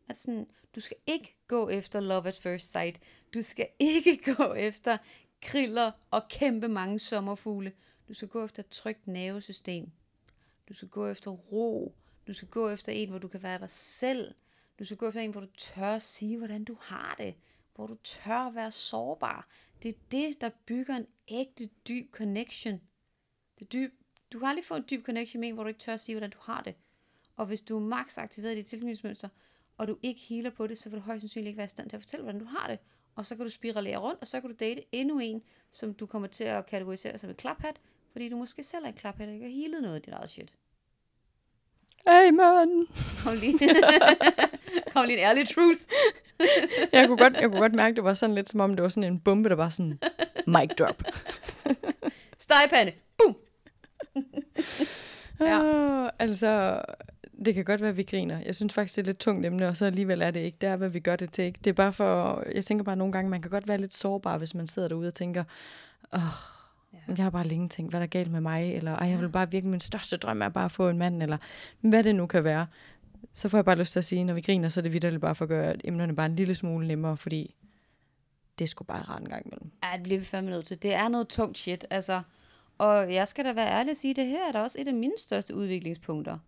At 0.08 0.16
sådan, 0.16 0.46
du 0.74 0.80
skal 0.80 0.96
ikke 1.06 1.36
gå 1.48 1.68
efter 1.68 2.00
love 2.00 2.28
at 2.28 2.38
first 2.42 2.72
sight. 2.72 3.00
Du 3.34 3.42
skal 3.42 3.66
ikke 3.78 4.20
gå 4.36 4.52
efter 4.52 4.98
kriller 5.42 5.90
og 6.10 6.28
kæmpe 6.28 6.68
mange 6.68 6.98
sommerfugle. 6.98 7.72
Du 8.08 8.14
skal 8.14 8.28
gå 8.28 8.44
efter 8.44 8.62
et 8.62 8.68
trygt 8.68 9.06
nervesystem. 9.06 9.90
Du 10.68 10.74
skal 10.74 10.88
gå 10.88 11.06
efter 11.06 11.30
ro. 11.30 11.94
Du 12.26 12.32
skal 12.32 12.48
gå 12.48 12.68
efter 12.68 12.92
en, 12.92 13.08
hvor 13.08 13.18
du 13.18 13.28
kan 13.28 13.42
være 13.42 13.58
dig 13.58 13.70
selv. 13.70 14.34
Du 14.78 14.84
skal 14.84 14.96
gå 14.96 15.08
efter 15.08 15.20
en, 15.20 15.30
hvor 15.30 15.40
du 15.40 15.48
tør 15.58 15.94
at 15.94 16.02
sige, 16.02 16.38
hvordan 16.38 16.64
du 16.64 16.76
har 16.80 17.14
det. 17.18 17.34
Hvor 17.74 17.86
du 17.86 17.94
tør 17.94 18.38
at 18.38 18.54
være 18.54 18.70
sårbar. 18.70 19.48
Det 19.82 19.94
er 19.94 19.98
det, 20.10 20.40
der 20.40 20.50
bygger 20.66 20.96
en 20.96 21.06
ægte 21.28 21.66
dyb 21.88 22.12
connection. 22.12 22.80
Det 23.58 23.72
dyb. 23.72 23.92
Du 24.32 24.38
kan 24.38 24.48
aldrig 24.48 24.64
få 24.64 24.74
en 24.74 24.84
dyb 24.90 25.04
connection 25.04 25.40
med 25.40 25.48
en, 25.48 25.54
hvor 25.54 25.62
du 25.62 25.68
ikke 25.68 25.80
tør 25.80 25.94
at 25.94 26.00
sige, 26.00 26.14
hvordan 26.14 26.30
du 26.30 26.38
har 26.40 26.62
det. 26.62 26.74
Og 27.36 27.46
hvis 27.46 27.60
du 27.60 27.76
er 27.76 27.80
max 27.80 28.18
aktiveret 28.18 28.52
i 28.52 28.56
dit 28.56 28.66
tilknytningsmønster, 28.66 29.28
og 29.76 29.88
du 29.88 29.98
ikke 30.02 30.20
healer 30.20 30.50
på 30.50 30.66
det, 30.66 30.78
så 30.78 30.90
vil 30.90 30.98
du 30.98 31.04
højst 31.04 31.20
sandsynligt 31.20 31.48
ikke 31.48 31.56
være 31.56 31.64
i 31.64 31.68
stand 31.68 31.90
til 31.90 31.96
at 31.96 32.02
fortælle, 32.02 32.22
hvordan 32.22 32.40
du 32.40 32.46
har 32.46 32.68
det. 32.68 32.78
Og 33.16 33.26
så 33.26 33.36
kan 33.36 33.44
du 33.44 33.50
spiralere 33.50 33.96
rundt, 33.96 34.20
og 34.20 34.26
så 34.26 34.40
kan 34.40 34.50
du 34.50 34.56
date 34.60 34.82
endnu 34.92 35.18
en, 35.18 35.42
som 35.70 35.94
du 35.94 36.06
kommer 36.06 36.28
til 36.28 36.44
at 36.44 36.66
kategorisere 36.66 37.18
som 37.18 37.30
et 37.30 37.36
klaphat, 37.36 37.80
fordi 38.12 38.28
du 38.28 38.36
måske 38.36 38.62
selv 38.62 38.84
er 38.84 38.88
en 38.88 38.94
klaphat, 38.94 39.28
og 39.28 39.34
ikke 39.34 39.46
har 39.46 39.52
healet 39.52 39.82
noget 39.82 39.94
af 39.94 40.02
dit 40.02 40.14
eget 40.14 40.30
shit. 40.30 40.56
Amen. 42.06 42.86
Kom 43.24 43.34
lige, 43.34 43.58
kom 44.92 45.04
lige 45.04 45.18
en 45.18 45.24
ærlig 45.24 45.48
truth. 45.48 45.80
jeg, 46.92 47.06
kunne 47.06 47.18
godt, 47.18 47.34
jeg 47.34 47.50
kunne 47.50 47.60
godt 47.60 47.74
mærke, 47.74 47.96
det 47.96 48.04
var 48.04 48.14
sådan 48.14 48.34
lidt 48.34 48.48
som 48.48 48.60
om, 48.60 48.76
det 48.76 48.82
var 48.82 48.88
sådan 48.88 49.12
en 49.12 49.20
bombe, 49.20 49.48
der 49.48 49.54
var 49.54 49.68
sådan, 49.68 49.98
mic 50.46 50.70
drop. 50.78 51.02
Stegepande. 52.38 52.92
Boom. 53.18 53.36
ja. 55.40 56.04
Uh, 56.04 56.10
altså, 56.18 56.80
det 57.44 57.54
kan 57.54 57.64
godt 57.64 57.80
være, 57.80 57.90
at 57.90 57.96
vi 57.96 58.02
griner. 58.02 58.40
Jeg 58.46 58.54
synes 58.54 58.72
faktisk, 58.72 58.96
det 58.96 59.02
er 59.02 59.06
lidt 59.06 59.18
tungt 59.18 59.46
emne, 59.46 59.68
og 59.68 59.76
så 59.76 59.84
alligevel 59.84 60.22
er 60.22 60.30
det 60.30 60.40
ikke. 60.40 60.58
Det 60.60 60.68
er, 60.68 60.76
hvad 60.76 60.88
vi 60.88 61.00
gør 61.00 61.16
det 61.16 61.32
til. 61.32 61.44
Ikke? 61.44 61.58
Det 61.64 61.70
er 61.70 61.74
bare 61.74 61.92
for, 61.92 62.42
jeg 62.54 62.64
tænker 62.64 62.84
bare 62.84 62.96
nogle 62.96 63.12
gange, 63.12 63.30
man 63.30 63.42
kan 63.42 63.50
godt 63.50 63.68
være 63.68 63.80
lidt 63.80 63.94
sårbar, 63.94 64.38
hvis 64.38 64.54
man 64.54 64.66
sidder 64.66 64.88
derude 64.88 65.06
og 65.06 65.14
tænker, 65.14 65.44
åh, 66.14 66.20
ja. 66.92 66.98
jeg 67.08 67.24
har 67.24 67.30
bare 67.30 67.46
længe 67.46 67.68
tænkt, 67.68 67.92
hvad 67.92 68.00
der 68.00 68.06
er 68.06 68.10
galt 68.10 68.32
med 68.32 68.40
mig, 68.40 68.74
eller 68.74 68.96
Ej, 68.96 69.08
jeg 69.08 69.20
vil 69.20 69.28
bare 69.28 69.50
virkelig, 69.50 69.70
min 69.70 69.80
største 69.80 70.16
drøm 70.16 70.42
er 70.42 70.48
bare 70.48 70.64
at 70.64 70.72
få 70.72 70.88
en 70.88 70.98
mand, 70.98 71.22
eller 71.22 71.38
hvad 71.80 72.04
det 72.04 72.14
nu 72.14 72.26
kan 72.26 72.44
være. 72.44 72.66
Så 73.32 73.48
får 73.48 73.58
jeg 73.58 73.64
bare 73.64 73.78
lyst 73.78 73.92
til 73.92 74.00
at 74.00 74.04
sige, 74.04 74.24
når 74.24 74.34
vi 74.34 74.40
griner, 74.40 74.68
så 74.68 74.80
er 74.80 74.82
det 74.82 74.92
vidderligt 74.92 75.20
bare 75.20 75.34
for 75.34 75.44
at 75.44 75.48
gøre 75.48 75.86
emnerne 75.86 76.16
bare 76.16 76.26
en 76.26 76.36
lille 76.36 76.54
smule 76.54 76.86
nemmere, 76.88 77.16
fordi 77.16 77.54
det 78.58 78.68
skulle 78.68 78.86
bare 78.86 79.02
rart 79.02 79.20
en 79.20 79.28
gang 79.28 79.46
imellem. 79.46 79.70
Ja, 79.82 79.88
det 79.94 80.02
bliver 80.02 80.18
vi 80.18 80.24
fandme 80.24 80.50
nødt 80.50 80.66
til. 80.66 80.82
Det 80.82 80.94
er 80.94 81.08
noget 81.08 81.28
tungt 81.28 81.58
shit, 81.58 81.86
altså. 81.90 82.22
Og 82.78 83.14
jeg 83.14 83.28
skal 83.28 83.44
da 83.44 83.52
være 83.52 83.70
ærlig 83.70 83.90
at 83.90 83.96
sige, 83.96 84.10
at 84.10 84.16
det 84.16 84.26
her 84.26 84.48
er 84.48 84.52
da 84.52 84.62
også 84.62 84.80
et 84.80 84.88
af 84.88 84.94
mine 84.94 85.12
største 85.18 85.54
udviklingspunkter 85.54 86.38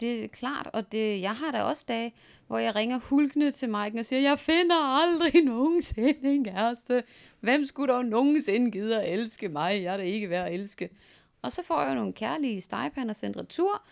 det 0.00 0.24
er 0.24 0.28
klart, 0.28 0.70
og 0.72 0.92
det, 0.92 1.20
jeg 1.20 1.34
har 1.34 1.50
da 1.50 1.62
også 1.62 1.84
dage, 1.88 2.14
hvor 2.46 2.58
jeg 2.58 2.74
ringer 2.74 2.98
hulkende 2.98 3.50
til 3.50 3.68
Mike 3.68 3.98
og 3.98 4.04
siger, 4.04 4.20
jeg 4.20 4.38
finder 4.38 5.02
aldrig 5.02 5.44
nogensinde 5.44 6.34
en 6.34 6.44
kæreste. 6.44 7.02
Hvem 7.40 7.64
skulle 7.64 7.92
dog 7.92 8.04
nogensinde 8.04 8.70
gide 8.70 9.00
at 9.00 9.12
elske 9.12 9.48
mig? 9.48 9.82
Jeg 9.82 9.92
er 9.92 9.96
da 9.96 10.02
ikke 10.02 10.30
værd 10.30 10.46
at 10.46 10.54
elske. 10.54 10.88
Og 11.42 11.52
så 11.52 11.62
får 11.62 11.82
jeg 11.82 11.94
nogle 11.94 12.12
kærlige 12.12 12.60
stegepander 12.60 13.14
sendt 13.14 13.36
retur, 13.36 13.82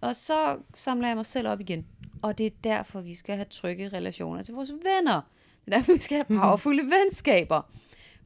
og 0.00 0.16
så 0.16 0.58
samler 0.74 1.08
jeg 1.08 1.16
mig 1.16 1.26
selv 1.26 1.48
op 1.48 1.60
igen. 1.60 1.86
Og 2.22 2.38
det 2.38 2.46
er 2.46 2.50
derfor, 2.64 3.00
vi 3.00 3.14
skal 3.14 3.34
have 3.34 3.46
trygge 3.50 3.88
relationer 3.88 4.42
til 4.42 4.54
vores 4.54 4.72
venner. 4.72 5.20
Det 5.64 5.74
er 5.74 5.76
derfor, 5.78 5.92
vi 5.92 5.98
skal 5.98 6.16
have 6.16 6.38
powerfulde 6.40 6.82
venskaber. 6.82 7.62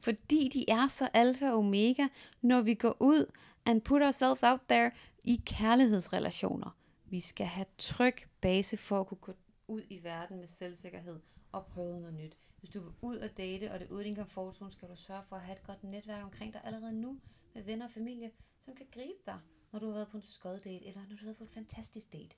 Fordi 0.01 0.49
de 0.53 0.69
er 0.69 0.87
så 0.87 1.07
alfa 1.13 1.49
og 1.49 1.57
omega, 1.57 2.07
når 2.41 2.61
vi 2.61 2.73
går 2.73 2.97
ud 2.99 3.25
and 3.65 3.81
put 3.81 4.01
ourselves 4.01 4.43
out 4.43 4.59
there 4.69 4.91
i 5.23 5.41
kærlighedsrelationer. 5.45 6.75
Vi 7.13 7.19
skal 7.19 7.45
have 7.45 7.65
tryg 7.77 8.15
base 8.41 8.77
for 8.77 8.99
at 8.99 9.07
kunne 9.07 9.17
gå 9.17 9.33
ud 9.67 9.81
i 9.89 10.03
verden 10.03 10.39
med 10.39 10.47
selvsikkerhed 10.47 11.19
og 11.51 11.65
prøve 11.65 11.99
noget 11.99 12.13
nyt. 12.15 12.37
Hvis 12.59 12.69
du 12.69 12.79
vil 12.79 12.91
ud 13.01 13.17
og 13.17 13.37
date, 13.37 13.71
og 13.71 13.79
det 13.79 13.87
er 13.89 13.91
ude 13.91 14.01
i 14.01 14.05
din 14.05 14.15
komfortzone, 14.15 14.71
skal 14.71 14.87
du 14.87 14.95
sørge 14.95 15.23
for 15.29 15.35
at 15.35 15.41
have 15.41 15.55
et 15.55 15.63
godt 15.63 15.83
netværk 15.83 16.23
omkring 16.23 16.53
dig 16.53 16.61
allerede 16.63 16.93
nu, 16.93 17.17
med 17.53 17.63
venner 17.63 17.85
og 17.85 17.91
familie, 17.91 18.31
som 18.65 18.75
kan 18.75 18.85
gribe 18.93 19.19
dig, 19.25 19.39
når 19.71 19.79
du 19.79 19.85
har 19.85 19.93
været 19.93 20.07
på 20.07 20.17
en 20.17 20.23
skoddate, 20.23 20.85
eller 20.87 21.01
når 21.01 21.09
du 21.09 21.15
har 21.15 21.25
været 21.25 21.37
på 21.37 21.43
et 21.43 21.49
fantastisk 21.49 22.13
date. 22.13 22.35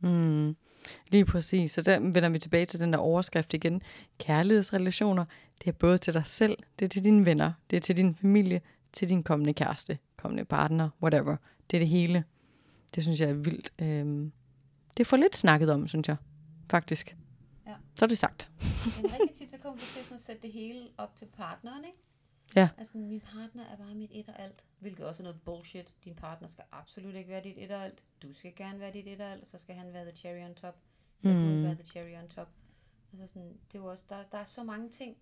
Mm, 0.00 0.56
lige 1.08 1.24
præcis. 1.24 1.72
Så 1.72 1.82
der 1.82 2.00
vender 2.00 2.28
vi 2.28 2.38
tilbage 2.38 2.66
til 2.66 2.80
den 2.80 2.92
der 2.92 2.98
overskrift 2.98 3.54
igen. 3.54 3.82
Kærlighedsrelationer, 4.18 5.24
det 5.58 5.68
er 5.68 5.72
både 5.72 5.98
til 5.98 6.14
dig 6.14 6.26
selv, 6.26 6.58
det 6.78 6.84
er 6.84 6.88
til 6.88 7.04
dine 7.04 7.26
venner, 7.26 7.52
det 7.70 7.76
er 7.76 7.80
til 7.80 7.96
din 7.96 8.14
familie, 8.14 8.60
til 8.92 9.08
din 9.08 9.22
kommende 9.22 9.54
kæreste, 9.54 9.98
kommende 10.16 10.44
partner, 10.44 10.90
whatever. 11.02 11.36
Det 11.70 11.76
er 11.76 11.80
det 11.80 11.88
hele. 11.88 12.24
Det 12.96 13.02
synes 13.02 13.20
jeg 13.20 13.30
er 13.30 13.34
vildt. 13.34 13.72
Øhm, 13.78 14.32
det 14.96 15.00
er 15.00 15.04
for 15.04 15.16
lidt 15.16 15.36
snakket 15.36 15.70
om, 15.70 15.88
synes 15.88 16.08
jeg, 16.08 16.16
faktisk. 16.70 17.16
Ja. 17.66 17.74
Så 17.94 18.04
er 18.04 18.08
det 18.08 18.18
sagt. 18.18 18.50
Men 19.02 19.12
rigtig 19.12 19.36
tit, 19.36 19.50
så 19.50 19.58
kommer 19.58 19.76
vi 19.78 19.86
til 20.08 20.14
at 20.14 20.20
sætte 20.20 20.42
det 20.42 20.52
hele 20.52 20.88
op 20.98 21.16
til 21.16 21.26
partneren, 21.26 21.84
ikke? 21.84 21.98
Ja. 22.56 22.68
Altså, 22.78 22.98
min 22.98 23.20
partner 23.20 23.64
er 23.64 23.76
bare 23.76 23.94
mit 23.94 24.10
et 24.14 24.28
og 24.28 24.42
alt. 24.42 24.64
Hvilket 24.78 25.06
også 25.06 25.22
er 25.22 25.24
noget 25.24 25.40
bullshit. 25.44 25.92
Din 26.04 26.14
partner 26.14 26.48
skal 26.48 26.64
absolut 26.72 27.14
ikke 27.14 27.30
være 27.30 27.42
dit 27.42 27.58
et 27.58 27.70
og 27.70 27.84
alt. 27.84 28.04
Du 28.22 28.32
skal 28.32 28.54
gerne 28.56 28.80
være 28.80 28.92
dit 28.92 29.06
et 29.08 29.20
og 29.20 29.26
alt, 29.26 29.48
så 29.48 29.58
skal 29.58 29.74
han 29.74 29.92
være 29.92 30.04
the 30.04 30.16
cherry 30.16 30.44
on 30.48 30.54
top. 30.54 30.76
Eller 31.22 31.56
mm. 31.56 31.62
være 31.62 31.74
the 31.74 31.84
cherry 31.84 32.22
on 32.22 32.28
top. 32.28 32.48
Altså 33.12 33.26
sådan, 33.26 33.58
det 33.72 33.78
er 33.78 33.82
også, 33.82 34.04
der, 34.08 34.22
der 34.32 34.38
er 34.38 34.44
så 34.44 34.64
mange 34.64 34.90
ting. 34.90 35.16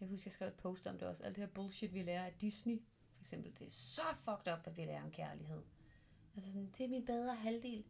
Jeg 0.00 0.08
husker, 0.08 0.28
jeg 0.28 0.32
skrev 0.32 0.48
et 0.48 0.54
post 0.54 0.86
om 0.86 0.98
det 0.98 1.08
også. 1.08 1.22
Alt 1.22 1.36
det 1.36 1.44
her 1.44 1.50
bullshit, 1.54 1.94
vi 1.94 2.02
lærer 2.02 2.24
af 2.24 2.32
Disney. 2.40 2.82
For 3.16 3.22
eksempel, 3.22 3.52
det 3.58 3.66
er 3.66 3.70
så 3.70 4.02
fucked 4.24 4.52
up, 4.52 4.60
at 4.64 4.76
vi 4.76 4.84
lærer 4.84 5.02
om 5.02 5.10
kærlighed. 5.10 5.62
Altså 6.36 6.50
sådan, 6.50 6.68
det 6.78 6.84
er 6.84 6.88
min 6.88 7.04
bedre 7.04 7.34
halvdel. 7.34 7.84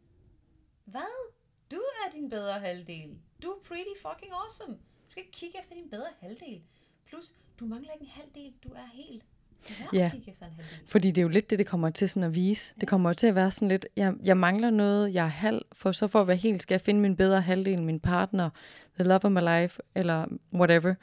Hvad? 0.85 1.31
Du 1.71 1.75
er 1.75 2.11
din 2.15 2.29
bedre 2.29 2.53
halvdel. 2.59 3.17
Du 3.43 3.47
er 3.47 3.55
pretty 3.67 3.89
fucking 4.01 4.31
awesome. 4.43 4.73
Du 4.77 5.09
skal 5.11 5.21
ikke 5.23 5.31
kigge 5.31 5.59
efter 5.59 5.75
din 5.75 5.89
bedre 5.89 6.07
halvdel. 6.19 6.61
Plus, 7.05 7.33
du 7.59 7.65
mangler 7.65 7.91
ikke 7.93 8.03
en 8.05 8.11
halvdel. 8.11 8.53
Du 8.63 8.69
er 8.69 8.89
helt. 8.93 9.23
Du 9.69 9.73
Ja. 9.93 10.11
efter 10.27 10.45
en 10.45 10.51
halvdel. 10.51 10.87
Fordi 10.87 11.07
det 11.11 11.17
er 11.17 11.23
jo 11.23 11.27
lidt 11.27 11.49
det, 11.49 11.59
det 11.59 11.67
kommer 11.67 11.89
til 11.89 12.09
sådan 12.09 12.23
at 12.29 12.35
vise. 12.35 12.75
Det 12.79 12.87
kommer 12.87 13.09
jo 13.09 13.13
til 13.13 13.27
at 13.27 13.35
være 13.35 13.51
sådan 13.51 13.67
lidt, 13.67 13.85
jeg, 13.95 14.13
jeg 14.23 14.37
mangler 14.37 14.69
noget, 14.69 15.13
jeg 15.13 15.23
er 15.25 15.29
halv, 15.29 15.65
for 15.71 15.91
så 15.91 16.07
for 16.07 16.21
at 16.21 16.27
være 16.27 16.37
helt, 16.37 16.61
skal 16.61 16.73
jeg 16.73 16.81
finde 16.81 16.99
min 17.01 17.15
bedre 17.15 17.41
halvdel, 17.41 17.83
min 17.83 17.99
partner, 17.99 18.49
the 18.95 19.03
love 19.03 19.19
of 19.25 19.31
my 19.31 19.61
life, 19.61 19.81
eller 19.95 20.25
whatever. 20.53 20.93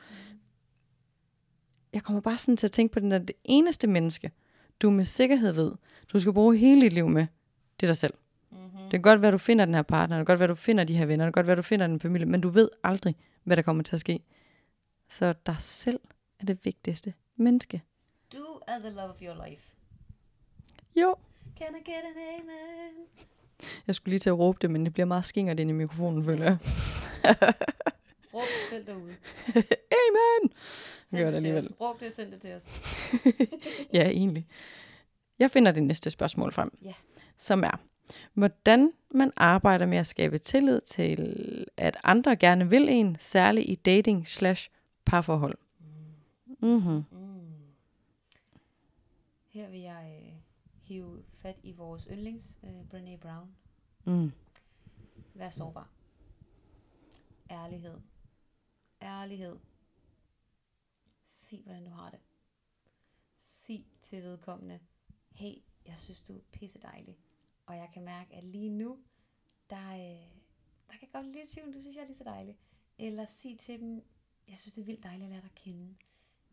Jeg 1.92 2.02
kommer 2.02 2.20
bare 2.20 2.38
sådan 2.38 2.56
til 2.56 2.66
at 2.66 2.72
tænke 2.72 2.92
på 2.92 3.00
den 3.00 3.10
der, 3.10 3.18
det 3.18 3.36
eneste 3.44 3.86
menneske, 3.86 4.30
du 4.82 4.90
med 4.90 5.04
sikkerhed 5.04 5.52
ved, 5.52 5.72
du 6.12 6.20
skal 6.20 6.32
bruge 6.32 6.56
hele 6.56 6.80
dit 6.80 6.92
liv 6.92 7.08
med, 7.08 7.26
det 7.80 7.86
er 7.86 7.88
dig 7.88 7.96
selv. 7.96 8.14
Mm-hmm. 8.50 8.82
Det 8.82 8.90
kan 8.90 9.02
godt 9.02 9.22
være, 9.22 9.28
at 9.28 9.32
du 9.32 9.38
finder 9.38 9.64
den 9.64 9.74
her 9.74 9.82
partner, 9.82 10.16
det 10.18 10.26
kan 10.26 10.32
godt 10.32 10.40
være, 10.40 10.46
at 10.46 10.56
du 10.56 10.60
finder 10.60 10.84
de 10.84 10.96
her 10.96 11.06
venner, 11.06 11.24
det 11.24 11.34
kan 11.34 11.40
godt 11.42 11.46
være, 11.46 11.54
at 11.54 11.58
du 11.58 11.62
finder 11.62 11.86
den 11.86 12.00
familie, 12.00 12.26
men 12.26 12.40
du 12.40 12.48
ved 12.48 12.68
aldrig, 12.84 13.16
hvad 13.44 13.56
der 13.56 13.62
kommer 13.62 13.82
til 13.82 13.96
at 13.96 14.00
ske. 14.00 14.20
Så 15.08 15.34
dig 15.46 15.56
selv 15.58 16.00
er 16.40 16.44
det 16.44 16.64
vigtigste 16.64 17.14
menneske. 17.36 17.82
Du 18.32 18.44
er 18.68 18.78
the 18.78 18.90
love 18.90 19.10
of 19.10 19.22
your 19.22 19.48
life. 19.48 19.62
Jo, 20.96 21.14
Can 21.58 21.74
I 21.74 21.90
get 21.90 22.02
an 22.04 22.16
amen? 22.40 23.06
Jeg 23.86 23.94
skulle 23.94 24.12
lige 24.12 24.18
til 24.18 24.30
at 24.30 24.38
råbe 24.38 24.58
det, 24.62 24.70
men 24.70 24.84
det 24.84 24.92
bliver 24.92 25.06
meget 25.06 25.24
skingert 25.24 25.60
ind 25.60 25.70
i 25.70 25.72
mikrofonen, 25.72 26.24
føler 26.24 26.44
jeg. 26.44 26.58
Råb 28.34 28.42
det 28.42 28.70
selv 28.70 28.86
derude. 28.86 29.14
Amen! 30.02 30.52
Send 31.06 31.20
Gør 31.20 31.24
det 31.24 31.32
det 31.32 31.32
til 31.32 31.36
alligevel. 31.36 31.64
os. 31.64 31.80
Råb 31.80 32.00
det 32.00 32.06
og 32.06 32.12
send 32.12 32.30
det 32.32 32.40
til 32.40 32.52
os. 32.54 32.66
Ja, 33.92 34.08
egentlig. 34.10 34.46
Jeg 35.38 35.50
finder 35.50 35.72
det 35.72 35.82
næste 35.82 36.10
spørgsmål 36.10 36.52
frem, 36.52 36.70
Ja. 36.82 36.94
som 37.36 37.64
er, 37.64 37.80
hvordan 38.34 38.92
man 39.10 39.32
arbejder 39.36 39.86
med 39.86 39.98
at 39.98 40.06
skabe 40.06 40.38
tillid 40.38 40.80
til, 40.80 41.66
at 41.76 41.96
andre 42.04 42.36
gerne 42.36 42.70
vil 42.70 42.88
en, 42.88 43.16
særligt 43.20 43.68
i 43.68 43.74
dating 43.74 44.28
slash 44.28 44.70
parforhold. 45.04 45.58
Mm-hmm. 46.60 47.04
Mm. 47.10 47.54
Her 49.48 49.68
vil 49.70 49.80
jeg 49.80 50.20
øh, 50.26 50.32
hive 50.82 51.22
fat 51.36 51.56
i 51.62 51.72
vores 51.72 52.06
yndlings, 52.10 52.58
øh, 52.64 52.70
Brené 52.70 53.16
Brown. 53.16 53.48
Mm. 54.04 54.32
Vær 55.34 55.50
sårbar. 55.50 55.88
Ærlighed. 57.50 57.94
Ærlighed. 59.04 59.58
Sig, 61.22 61.62
hvordan 61.62 61.84
du 61.84 61.90
har 61.90 62.10
det. 62.10 62.20
Sig 63.38 63.86
til 64.00 64.22
vedkommende, 64.22 64.80
hey, 65.30 65.54
jeg 65.86 65.98
synes, 65.98 66.20
du 66.20 66.36
er 66.36 66.42
pisse 66.52 66.78
dejlig. 66.78 67.18
Og 67.66 67.76
jeg 67.76 67.90
kan 67.94 68.04
mærke, 68.04 68.34
at 68.34 68.44
lige 68.44 68.70
nu, 68.70 68.98
der, 69.70 69.90
øh, 69.90 70.28
der 70.88 70.96
kan 71.00 71.08
godt 71.12 71.26
lidt 71.26 71.50
tvivl, 71.50 71.74
du 71.74 71.80
synes, 71.80 71.96
jeg 71.96 72.02
er 72.02 72.06
lige 72.06 72.16
så 72.16 72.24
dejlig. 72.24 72.58
Eller 72.98 73.26
sig 73.26 73.58
til 73.58 73.80
dem, 73.80 74.04
jeg 74.48 74.56
synes, 74.56 74.74
det 74.74 74.80
er 74.80 74.86
vildt 74.86 75.02
dejligt 75.02 75.24
at 75.24 75.30
lære 75.30 75.40
dig 75.40 75.50
at 75.50 75.54
kende. 75.54 75.96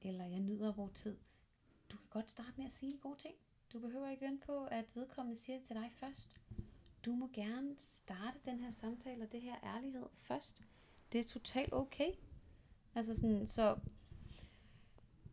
Eller 0.01 0.25
jeg 0.25 0.39
nyder 0.39 0.69
at 0.69 0.75
bruge 0.75 0.91
tid. 0.93 1.17
Du 1.91 1.97
kan 1.97 2.07
godt 2.09 2.29
starte 2.29 2.53
med 2.57 2.65
at 2.65 2.71
sige 2.71 2.93
de 2.93 2.97
gode 2.97 3.17
ting. 3.17 3.35
Du 3.73 3.79
behøver 3.79 4.09
ikke 4.09 4.25
vente 4.25 4.45
på, 4.45 4.65
at 4.65 4.85
vedkommende 4.95 5.39
siger 5.39 5.57
det 5.57 5.67
til 5.67 5.75
dig 5.75 5.91
først. 5.91 6.41
Du 7.05 7.11
må 7.11 7.29
gerne 7.33 7.75
starte 7.77 8.39
den 8.45 8.59
her 8.59 8.71
samtale 8.71 9.23
og 9.23 9.31
det 9.31 9.41
her 9.41 9.55
ærlighed 9.63 10.05
først. 10.13 10.63
Det 11.11 11.19
er 11.19 11.23
totalt 11.23 11.73
okay. 11.73 12.11
Altså 12.95 13.15
sådan, 13.15 13.47
så 13.47 13.77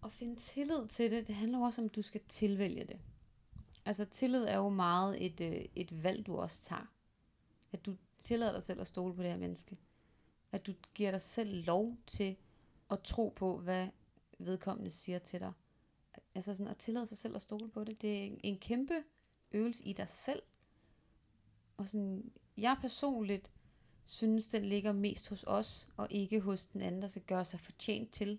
at 0.04 0.12
finde 0.12 0.36
tillid 0.36 0.86
til 0.88 1.10
det, 1.10 1.26
det 1.26 1.34
handler 1.34 1.58
også 1.58 1.80
om, 1.80 1.84
at 1.86 1.94
du 1.94 2.02
skal 2.02 2.20
tilvælge 2.28 2.84
det. 2.84 3.00
Altså 3.84 4.04
tillid 4.04 4.44
er 4.44 4.56
jo 4.56 4.68
meget 4.68 5.24
et, 5.26 5.40
øh, 5.40 5.64
et 5.76 6.02
valg, 6.02 6.26
du 6.26 6.36
også 6.36 6.62
tager. 6.62 6.92
At 7.72 7.86
du 7.86 7.96
tillader 8.22 8.52
dig 8.52 8.62
selv 8.62 8.80
at 8.80 8.86
stole 8.86 9.14
på 9.14 9.22
det 9.22 9.30
her 9.30 9.38
menneske. 9.38 9.78
At 10.52 10.66
du 10.66 10.74
giver 10.94 11.10
dig 11.10 11.20
selv 11.22 11.64
lov 11.66 11.96
til 12.06 12.36
at 12.90 13.02
tro 13.02 13.32
på, 13.36 13.58
hvad 13.58 13.88
vedkommende 14.38 14.90
siger 14.90 15.18
til 15.18 15.40
dig. 15.40 15.52
Altså 16.34 16.54
sådan 16.54 16.70
at 16.70 16.76
tillade 16.76 17.06
sig 17.06 17.18
selv 17.18 17.36
at 17.36 17.42
stole 17.42 17.68
på 17.70 17.84
det, 17.84 18.02
det 18.02 18.18
er 18.18 18.22
en- 18.24 18.40
en 18.42 18.58
kæmpe 18.58 19.04
øvelse 19.52 19.84
i 19.84 19.92
dig 19.92 20.08
selv. 20.08 20.42
Og 21.76 21.88
sådan, 21.88 22.32
jeg 22.56 22.76
personligt 22.80 23.52
synes, 24.08 24.48
den 24.48 24.64
ligger 24.64 24.92
mest 24.92 25.28
hos 25.28 25.44
os, 25.46 25.88
og 25.96 26.06
ikke 26.10 26.40
hos 26.40 26.66
den 26.66 26.80
anden, 26.80 27.02
der 27.02 27.08
skal 27.08 27.22
gøre 27.22 27.44
sig 27.44 27.60
fortjent 27.60 28.10
til. 28.10 28.38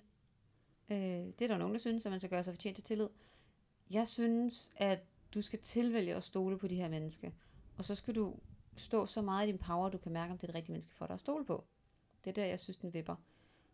Øh, 0.90 0.98
det 0.98 1.42
er 1.42 1.48
der 1.48 1.58
nogen, 1.58 1.74
der 1.74 1.80
synes, 1.80 2.06
at 2.06 2.12
man 2.12 2.20
skal 2.20 2.30
gøre 2.30 2.44
sig 2.44 2.54
fortjent 2.54 2.76
til 2.76 2.84
tillid. 2.84 3.08
Jeg 3.92 4.08
synes, 4.08 4.72
at 4.76 5.00
du 5.34 5.42
skal 5.42 5.60
tilvælge 5.60 6.16
at 6.16 6.24
stole 6.24 6.58
på 6.58 6.68
de 6.68 6.76
her 6.76 6.90
mennesker. 6.90 7.32
Og 7.78 7.86
så 7.86 7.96
skal 7.96 8.16
du 8.16 8.36
stå 8.76 9.06
så 9.06 9.22
meget 9.22 9.48
i 9.48 9.52
din 9.52 9.58
power, 9.58 9.88
at 9.88 9.94
du 9.94 9.98
kan 9.98 10.12
mærke, 10.12 10.32
om 10.32 10.38
det 10.38 10.44
er 10.44 10.48
det 10.48 10.56
rigtige 10.56 10.72
menneske 10.72 10.94
for 10.94 11.08
dig 11.08 11.14
at 11.14 11.20
stole 11.20 11.46
på. 11.46 11.66
Det 12.24 12.30
er 12.30 12.34
der, 12.34 12.46
jeg 12.46 12.60
synes, 12.60 12.78
den 12.78 12.94
vipper. 12.94 13.16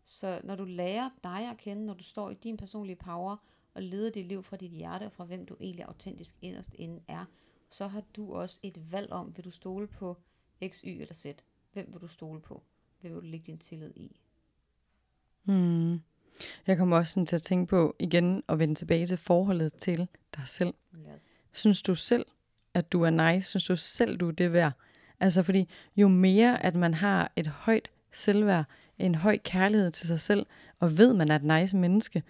Så 0.04 0.40
når 0.44 0.56
du 0.56 0.64
lærer 0.64 1.10
dig 1.24 1.50
at 1.50 1.56
kende, 1.56 1.86
når 1.86 1.94
du 1.94 2.04
står 2.04 2.30
i 2.30 2.34
din 2.34 2.56
personlige 2.56 2.96
power, 2.96 3.36
og 3.74 3.82
leder 3.82 4.10
dit 4.10 4.26
liv 4.26 4.42
fra 4.42 4.56
dit 4.56 4.70
hjerte, 4.70 5.04
og 5.04 5.12
fra 5.12 5.24
hvem 5.24 5.46
du 5.46 5.56
egentlig 5.60 5.84
autentisk 5.84 6.36
inderst 6.42 6.74
inde 6.74 7.02
er, 7.08 7.24
så 7.70 7.86
har 7.86 8.02
du 8.16 8.34
også 8.34 8.60
et 8.62 8.92
valg 8.92 9.12
om, 9.12 9.36
vil 9.36 9.44
du 9.44 9.50
stole 9.50 9.86
på 9.86 10.16
X, 10.68 10.80
Y 10.80 10.88
eller 10.88 11.14
Z? 11.14 11.26
Hvem 11.76 11.88
vil 11.92 12.00
du 12.00 12.08
stole 12.08 12.40
på? 12.40 12.62
Hvem 13.00 13.14
vil 13.14 13.22
du 13.22 13.26
lægge 13.26 13.44
din 13.46 13.58
tillid 13.58 13.92
i? 13.96 14.20
Mm. 15.44 16.00
Jeg 16.66 16.78
kommer 16.78 16.96
også 16.96 17.12
sådan 17.12 17.26
til 17.26 17.36
at 17.36 17.42
tænke 17.42 17.66
på 17.66 17.96
igen 17.98 18.42
og 18.46 18.58
vende 18.58 18.74
tilbage 18.74 19.06
til 19.06 19.16
forholdet 19.16 19.74
til 19.74 20.08
dig 20.36 20.48
selv. 20.48 20.74
Yes. 20.94 21.22
Synes 21.52 21.82
du 21.82 21.94
selv, 21.94 22.26
at 22.74 22.92
du 22.92 23.02
er 23.02 23.10
nice? 23.10 23.48
Synes 23.50 23.64
du 23.64 23.76
selv, 23.76 24.16
du 24.16 24.28
er 24.28 24.32
det 24.32 24.52
værd? 24.52 24.72
Altså 25.20 25.42
fordi 25.42 25.68
jo 25.96 26.08
mere, 26.08 26.64
at 26.64 26.74
man 26.74 26.94
har 26.94 27.32
et 27.36 27.46
højt 27.46 27.90
selvværd, 28.12 28.64
en 28.98 29.14
høj 29.14 29.38
kærlighed 29.44 29.90
til 29.90 30.06
sig 30.06 30.20
selv, 30.20 30.46
og 30.80 30.98
ved, 30.98 31.14
man 31.14 31.30
er 31.30 31.36
et 31.36 31.60
nice 31.60 31.76
menneske, 31.76 32.22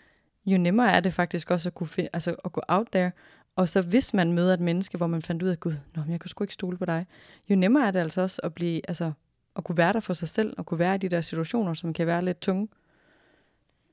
jo 0.47 0.59
nemmere 0.59 0.93
er 0.93 1.01
det 1.01 1.15
faktisk 1.15 1.51
også 1.51 1.69
at, 1.69 1.75
kunne 1.75 1.89
fi- 1.99 2.09
altså 2.13 2.37
at 2.45 2.53
gå 2.53 2.61
out 2.69 2.87
there. 2.93 3.13
Og 3.57 3.69
så 3.69 3.83
hvis 3.83 4.15
man 4.15 4.33
møder 4.33 4.55
et 4.55 4.61
menneske, 4.61 4.97
hvor 4.97 5.07
man 5.07 5.23
fandt 5.23 5.43
ud 5.43 5.49
af, 5.49 5.61
gud, 5.61 5.75
nå, 5.95 6.03
men 6.03 6.13
jeg 6.13 6.21
kunne 6.21 6.31
sgu 6.31 6.45
ikke 6.45 6.55
stole 6.55 6.79
på 6.79 6.85
dig, 6.85 7.07
jo 7.51 7.57
nemmere 7.57 7.87
er 7.87 7.91
det 7.91 8.01
altså 8.01 8.21
også 8.21 8.41
at 8.45 8.55
blive, 8.55 8.81
altså 8.89 9.13
at 9.57 9.65
kunne 9.65 9.77
være 9.77 9.93
der 9.93 10.01
for 10.01 10.15
sig 10.15 10.29
selv, 10.29 10.55
og 10.59 10.67
kunne 10.67 10.79
være 10.79 10.95
i 10.95 10.99
de 10.99 11.09
der 11.09 11.21
situationer, 11.21 11.75
som 11.75 11.93
kan 11.93 12.07
være 12.07 12.25
lidt 12.25 12.41
tunge. 12.41 12.69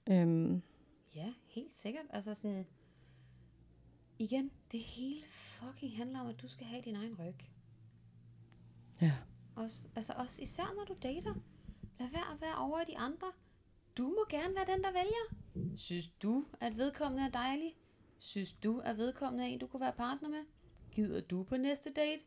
Øhm, 0.10 0.62
Ja, 1.16 1.34
helt 1.48 1.76
sikkert. 1.76 2.06
Altså 2.10 2.34
sådan, 2.34 2.66
igen, 4.20 4.52
det 4.72 4.80
hele 4.80 5.24
fucking 5.28 5.98
handler 5.98 6.20
om, 6.20 6.28
at 6.28 6.42
du 6.42 6.48
skal 6.48 6.66
have 6.68 6.82
din 6.82 6.96
egen 6.96 7.16
ryg. 7.20 7.36
ja. 9.02 9.14
Også, 9.56 9.88
altså 9.96 10.14
også 10.18 10.42
især 10.42 10.74
når 10.78 10.84
du 10.86 10.96
dater. 11.04 11.34
Lad 12.00 12.10
være 12.10 12.34
at 12.34 12.42
være 12.42 12.56
over 12.58 12.82
i 12.82 12.86
de 12.92 12.98
andre. 12.98 13.28
Du 13.98 14.04
må 14.08 14.26
gerne 14.30 14.56
være 14.56 14.66
den, 14.76 14.84
der 14.84 14.92
vælger. 14.92 15.36
Synes 15.78 16.08
du, 16.24 16.46
at 16.60 16.78
vedkommende 16.78 17.26
er 17.26 17.30
dejlig? 17.30 17.76
Synes 18.18 18.54
du, 18.54 18.80
at 18.80 18.98
vedkommende 18.98 19.44
er 19.44 19.48
en, 19.48 19.60
du 19.60 19.68
kunne 19.68 19.80
være 19.82 19.94
partner 19.94 20.30
med? 20.30 20.44
Gider 20.92 21.22
du 21.22 21.44
på 21.44 21.58
næste 21.58 21.90
date? 21.94 22.24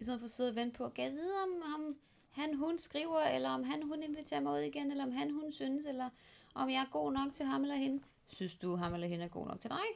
I 0.00 0.04
stedet 0.04 0.20
for 0.20 0.24
at 0.24 0.30
sidde 0.30 0.50
og 0.50 0.56
vente 0.56 0.76
på, 0.78 0.92
jeg 0.98 1.12
vide, 1.12 1.32
om, 1.42 1.62
om 1.74 1.96
han, 2.32 2.54
hun 2.54 2.78
skriver, 2.78 3.20
eller 3.34 3.50
om 3.50 3.64
han, 3.64 3.82
hun 3.82 4.02
inviterer 4.02 4.40
mig 4.40 4.52
ud 4.52 4.58
igen, 4.58 4.90
eller 4.90 5.04
om 5.04 5.12
han, 5.12 5.30
hun 5.30 5.52
synes, 5.52 5.86
eller 5.86 6.08
om 6.54 6.70
jeg 6.70 6.80
er 6.80 6.90
god 6.90 7.12
nok 7.12 7.32
til 7.32 7.46
ham 7.46 7.62
eller 7.62 7.76
hende. 7.76 8.02
Synes 8.28 8.54
du, 8.54 8.76
ham 8.76 8.94
eller 8.94 9.06
hende 9.06 9.24
er 9.24 9.28
god 9.28 9.46
nok 9.46 9.60
til 9.60 9.70
dig? 9.70 9.86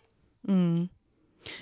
Mm. 0.54 0.88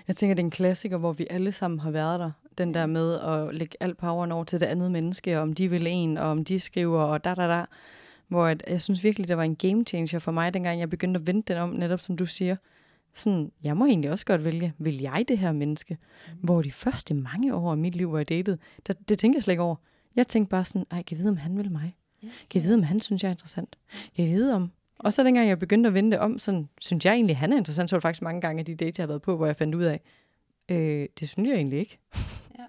Jeg 0.08 0.16
tænker, 0.16 0.34
det 0.34 0.42
er 0.42 0.46
en 0.46 0.50
klassiker, 0.50 0.96
hvor 0.96 1.12
vi 1.12 1.26
alle 1.30 1.52
sammen 1.52 1.80
har 1.80 1.90
været 1.90 2.20
der. 2.20 2.30
Den 2.58 2.74
der 2.74 2.86
med 2.86 3.20
at 3.20 3.54
lægge 3.54 3.76
al 3.80 3.94
poweren 3.94 4.32
over 4.32 4.44
til 4.44 4.60
det 4.60 4.66
andet 4.66 4.92
menneske, 4.92 5.36
og 5.36 5.42
om 5.42 5.52
de 5.52 5.68
vil 5.68 5.86
en, 5.86 6.16
og 6.18 6.26
om 6.26 6.44
de 6.44 6.60
skriver, 6.60 7.02
og 7.02 7.24
da 7.24 7.34
da 7.34 7.48
da. 7.48 7.64
Hvor 8.28 8.46
at, 8.46 8.64
jeg 8.68 8.80
synes 8.80 9.04
virkelig, 9.04 9.28
det 9.28 9.36
var 9.36 9.42
en 9.42 9.56
game 9.56 9.84
changer 9.84 10.18
for 10.18 10.32
mig, 10.32 10.54
dengang 10.54 10.80
jeg 10.80 10.90
begyndte 10.90 11.20
at 11.20 11.26
vende 11.26 11.42
den 11.42 11.56
om, 11.56 11.70
netop 11.70 12.00
som 12.00 12.16
du 12.16 12.26
siger. 12.26 12.56
Sådan, 13.12 13.52
jeg 13.62 13.76
må 13.76 13.86
egentlig 13.86 14.10
også 14.10 14.26
godt 14.26 14.44
vælge, 14.44 14.72
vil 14.78 15.00
jeg 15.00 15.24
det 15.28 15.38
her 15.38 15.52
menneske? 15.52 15.98
Mm. 16.28 16.38
Hvor 16.42 16.62
de 16.62 16.72
første 16.72 17.14
mange 17.14 17.54
år 17.54 17.70
af 17.70 17.76
mit 17.76 17.96
liv, 17.96 18.14
jeg 18.16 18.28
datede, 18.28 18.58
der, 18.86 18.92
det 18.92 19.18
tænkte 19.18 19.36
jeg 19.36 19.42
slet 19.42 19.52
ikke 19.52 19.62
over. 19.62 19.76
Jeg 20.16 20.28
tænkte 20.28 20.50
bare 20.50 20.64
sådan, 20.64 20.86
ej, 20.90 21.02
kan 21.02 21.16
jeg 21.16 21.22
vide, 21.22 21.30
om 21.30 21.36
han 21.36 21.58
vil 21.58 21.70
mig? 21.72 21.96
Ja, 22.22 22.28
Kan 22.50 22.60
jeg 22.60 22.64
vide, 22.64 22.74
om 22.74 22.82
han 22.82 23.00
synes, 23.00 23.22
jeg 23.22 23.28
er 23.28 23.32
interessant? 23.32 23.76
Kan 24.16 24.24
jeg 24.24 24.34
vide 24.34 24.54
om... 24.54 24.70
Og 24.98 25.12
så 25.12 25.24
dengang 25.24 25.48
jeg 25.48 25.58
begyndte 25.58 25.88
at 25.88 25.94
vende 25.94 26.10
det 26.10 26.18
om, 26.18 26.38
sådan, 26.38 26.68
synes 26.80 27.04
jeg 27.04 27.14
egentlig, 27.14 27.36
han 27.36 27.52
er 27.52 27.56
interessant, 27.56 27.90
så 27.90 27.96
var 27.96 27.98
det 27.98 28.02
faktisk 28.02 28.22
mange 28.22 28.40
gange 28.40 28.60
af 28.60 28.66
de 28.66 28.74
dates, 28.74 28.98
jeg 28.98 29.02
har 29.02 29.08
været 29.08 29.22
på, 29.22 29.36
hvor 29.36 29.46
jeg 29.46 29.56
fandt 29.56 29.74
ud 29.74 29.82
af, 29.82 30.00
øh, 30.68 31.08
det 31.20 31.28
synes 31.28 31.48
jeg 31.48 31.56
egentlig 31.56 31.78
ikke. 31.78 31.98
Ja. 32.58 32.64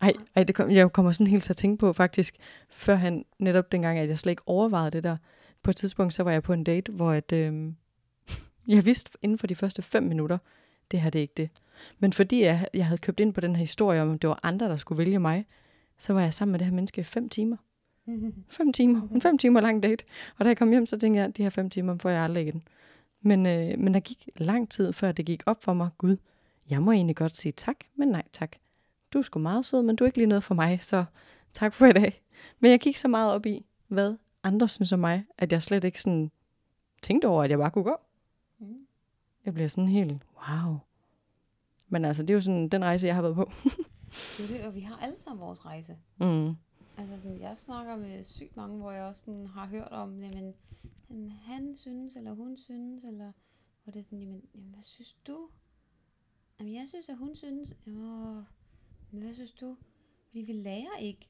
Ej, 0.06 0.12
ej 0.36 0.44
det 0.44 0.54
kom, 0.54 0.70
jeg 0.70 0.92
kommer 0.92 1.12
sådan 1.12 1.26
helt 1.26 1.44
til 1.44 1.52
at 1.52 1.56
tænke 1.56 1.80
på 1.80 1.92
faktisk, 1.92 2.36
før 2.70 2.94
han 2.94 3.24
netop 3.38 3.72
dengang, 3.72 3.98
at 3.98 4.08
jeg 4.08 4.18
slet 4.18 4.32
ikke 4.32 4.42
overvejede 4.46 4.90
det 4.90 5.02
der. 5.02 5.16
På 5.62 5.70
et 5.70 5.76
tidspunkt, 5.76 6.14
så 6.14 6.22
var 6.22 6.30
jeg 6.30 6.42
på 6.42 6.52
en 6.52 6.64
date, 6.64 6.92
hvor 6.92 7.12
at, 7.12 7.32
øh, 7.32 7.72
jeg 8.68 8.86
vidste 8.86 9.10
inden 9.22 9.38
for 9.38 9.46
de 9.46 9.54
første 9.54 9.82
fem 9.82 10.02
minutter, 10.02 10.38
det 10.90 11.00
her 11.00 11.10
det 11.10 11.18
er 11.18 11.22
ikke 11.22 11.34
det. 11.36 11.48
Men 11.98 12.12
fordi 12.12 12.42
jeg, 12.42 12.68
jeg 12.74 12.86
havde 12.86 12.98
købt 12.98 13.20
ind 13.20 13.34
på 13.34 13.40
den 13.40 13.56
her 13.56 13.60
historie 13.60 14.02
om, 14.02 14.14
at 14.14 14.22
det 14.22 14.30
var 14.30 14.40
andre, 14.42 14.68
der 14.68 14.76
skulle 14.76 14.98
vælge 14.98 15.18
mig, 15.18 15.46
så 16.04 16.12
var 16.12 16.20
jeg 16.20 16.34
sammen 16.34 16.52
med 16.52 16.58
det 16.58 16.66
her 16.66 16.74
menneske 16.74 17.00
i 17.00 17.04
fem 17.04 17.28
timer. 17.28 17.56
Fem 18.48 18.72
timer. 18.72 19.08
En 19.14 19.20
fem 19.20 19.38
timer 19.38 19.60
lang 19.60 19.82
date. 19.82 20.04
Og 20.38 20.44
da 20.44 20.48
jeg 20.48 20.56
kom 20.56 20.70
hjem, 20.70 20.86
så 20.86 20.98
tænkte 20.98 21.18
jeg, 21.18 21.28
at 21.28 21.36
de 21.36 21.42
her 21.42 21.50
fem 21.50 21.70
timer 21.70 21.98
får 21.98 22.10
jeg 22.10 22.22
aldrig 22.22 22.46
igen. 22.46 22.62
Men, 23.20 23.46
øh, 23.46 23.78
men 23.78 23.94
der 23.94 24.00
gik 24.00 24.28
lang 24.36 24.70
tid, 24.70 24.92
før 24.92 25.12
det 25.12 25.26
gik 25.26 25.42
op 25.46 25.64
for 25.64 25.72
mig, 25.72 25.88
Gud, 25.98 26.16
jeg 26.70 26.82
må 26.82 26.92
egentlig 26.92 27.16
godt 27.16 27.36
sige 27.36 27.52
tak, 27.52 27.76
men 27.96 28.08
nej 28.08 28.22
tak. 28.32 28.56
du 29.12 29.18
er 29.18 29.22
sgu 29.22 29.38
meget 29.38 29.66
sød, 29.66 29.82
men 29.82 29.96
du 29.96 30.04
er 30.04 30.06
ikke 30.06 30.18
lige 30.18 30.28
noget 30.28 30.42
for 30.44 30.54
mig, 30.54 30.82
så 30.82 31.04
tak 31.52 31.74
for 31.74 31.86
i 31.86 31.92
dag. 31.92 32.22
Men 32.60 32.70
jeg 32.70 32.80
gik 32.80 32.96
så 32.96 33.08
meget 33.08 33.32
op 33.32 33.46
i, 33.46 33.64
hvad 33.88 34.16
andre 34.42 34.68
synes 34.68 34.92
om 34.92 34.98
mig, 34.98 35.24
at 35.38 35.52
jeg 35.52 35.62
slet 35.62 35.84
ikke 35.84 36.00
sådan 36.00 36.30
tænkte 37.02 37.26
over, 37.26 37.42
at 37.42 37.50
jeg 37.50 37.58
bare 37.58 37.70
kunne 37.70 37.84
gå. 37.84 37.96
Mm. 38.58 38.86
Jeg 39.44 39.54
bliver 39.54 39.68
sådan 39.68 39.88
helt, 39.88 40.12
wow. 40.12 40.78
Men 41.88 42.04
altså, 42.04 42.22
det 42.22 42.30
er 42.30 42.34
jo 42.34 42.40
sådan 42.40 42.68
den 42.68 42.84
rejse, 42.84 43.06
jeg 43.06 43.14
har 43.14 43.22
været 43.22 43.36
på. 43.36 43.50
Det 44.38 44.44
er 44.44 44.56
det, 44.56 44.66
og 44.66 44.74
vi 44.74 44.80
har 44.80 44.96
alle 44.96 45.18
sammen 45.18 45.46
vores 45.46 45.64
rejse. 45.64 45.98
Mm. 46.20 46.54
Altså 46.96 47.18
sådan, 47.18 47.40
jeg 47.40 47.58
snakker 47.58 47.96
med 47.96 48.22
sygt 48.22 48.56
mange, 48.56 48.78
hvor 48.78 48.90
jeg 48.92 49.04
også 49.04 49.20
sådan 49.24 49.46
har 49.46 49.66
hørt 49.66 49.88
om, 49.88 50.22
jamen, 50.22 50.54
jamen 51.10 51.30
han 51.30 51.76
synes, 51.76 52.16
eller 52.16 52.32
hun 52.32 52.56
synes, 52.56 53.04
eller 53.04 53.32
hvor 53.84 53.90
det 53.90 54.00
er 54.00 54.04
sådan, 54.04 54.18
jamen, 54.18 54.42
jamen 54.54 54.70
hvad 54.70 54.82
synes 54.82 55.16
du? 55.26 55.48
Jamen 56.58 56.74
jeg 56.74 56.88
synes, 56.88 57.08
at 57.08 57.16
hun 57.16 57.34
synes, 57.34 57.72
Åh, 57.86 58.42
men 59.10 59.22
hvad 59.22 59.34
synes 59.34 59.52
du? 59.52 59.76
Fordi 60.26 60.40
vi 60.40 60.52
lærer 60.52 60.96
ikke, 61.00 61.28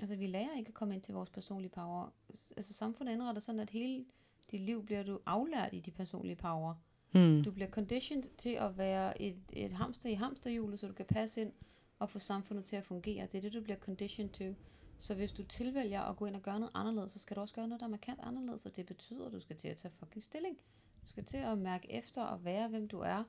altså 0.00 0.16
vi 0.16 0.26
lærer 0.26 0.56
ikke 0.58 0.68
at 0.68 0.74
komme 0.74 0.94
ind 0.94 1.02
til 1.02 1.14
vores 1.14 1.30
personlige 1.30 1.70
power. 1.70 2.12
Altså 2.56 2.72
samfundet 2.72 3.12
indretter 3.12 3.40
sådan, 3.40 3.60
at 3.60 3.70
hele 3.70 4.04
dit 4.50 4.60
liv 4.60 4.84
bliver 4.84 5.02
du 5.02 5.20
aflært 5.26 5.68
i 5.72 5.80
de 5.80 5.90
personlige 5.90 6.36
power. 6.36 6.74
Mm. 7.14 7.42
Du 7.44 7.50
bliver 7.50 7.70
conditioned 7.70 8.36
til 8.36 8.48
at 8.48 8.78
være 8.78 9.22
et, 9.22 9.36
et 9.52 9.72
hamster 9.72 10.08
i 10.08 10.14
hamsterhjulet, 10.14 10.80
så 10.80 10.86
du 10.86 10.92
kan 10.92 11.06
passe 11.06 11.40
ind 11.40 11.52
og 11.98 12.10
få 12.10 12.18
samfundet 12.18 12.64
til 12.64 12.76
at 12.76 12.84
fungere. 12.84 13.26
Det 13.32 13.38
er 13.38 13.42
det, 13.42 13.52
du 13.52 13.60
bliver 13.60 13.78
conditioned 13.78 14.32
til. 14.32 14.56
Så 14.98 15.14
hvis 15.14 15.32
du 15.32 15.42
tilvælger 15.42 16.00
at 16.02 16.16
gå 16.16 16.26
ind 16.26 16.36
og 16.36 16.42
gøre 16.42 16.60
noget 16.60 16.70
anderledes, 16.74 17.12
så 17.12 17.18
skal 17.18 17.36
du 17.36 17.40
også 17.40 17.54
gøre 17.54 17.68
noget, 17.68 17.80
der 17.80 17.86
er 17.86 17.90
markant 17.90 18.20
anderledes, 18.22 18.66
og 18.66 18.76
det 18.76 18.86
betyder, 18.86 19.26
at 19.26 19.32
du 19.32 19.40
skal 19.40 19.56
til 19.56 19.68
at 19.68 19.76
tage 19.76 19.92
fucking 19.98 20.22
stilling. 20.24 20.56
Du 21.02 21.08
skal 21.08 21.24
til 21.24 21.36
at 21.36 21.58
mærke 21.58 21.92
efter 21.92 22.22
og 22.22 22.44
være, 22.44 22.68
hvem 22.68 22.88
du 22.88 22.98
er, 23.00 23.24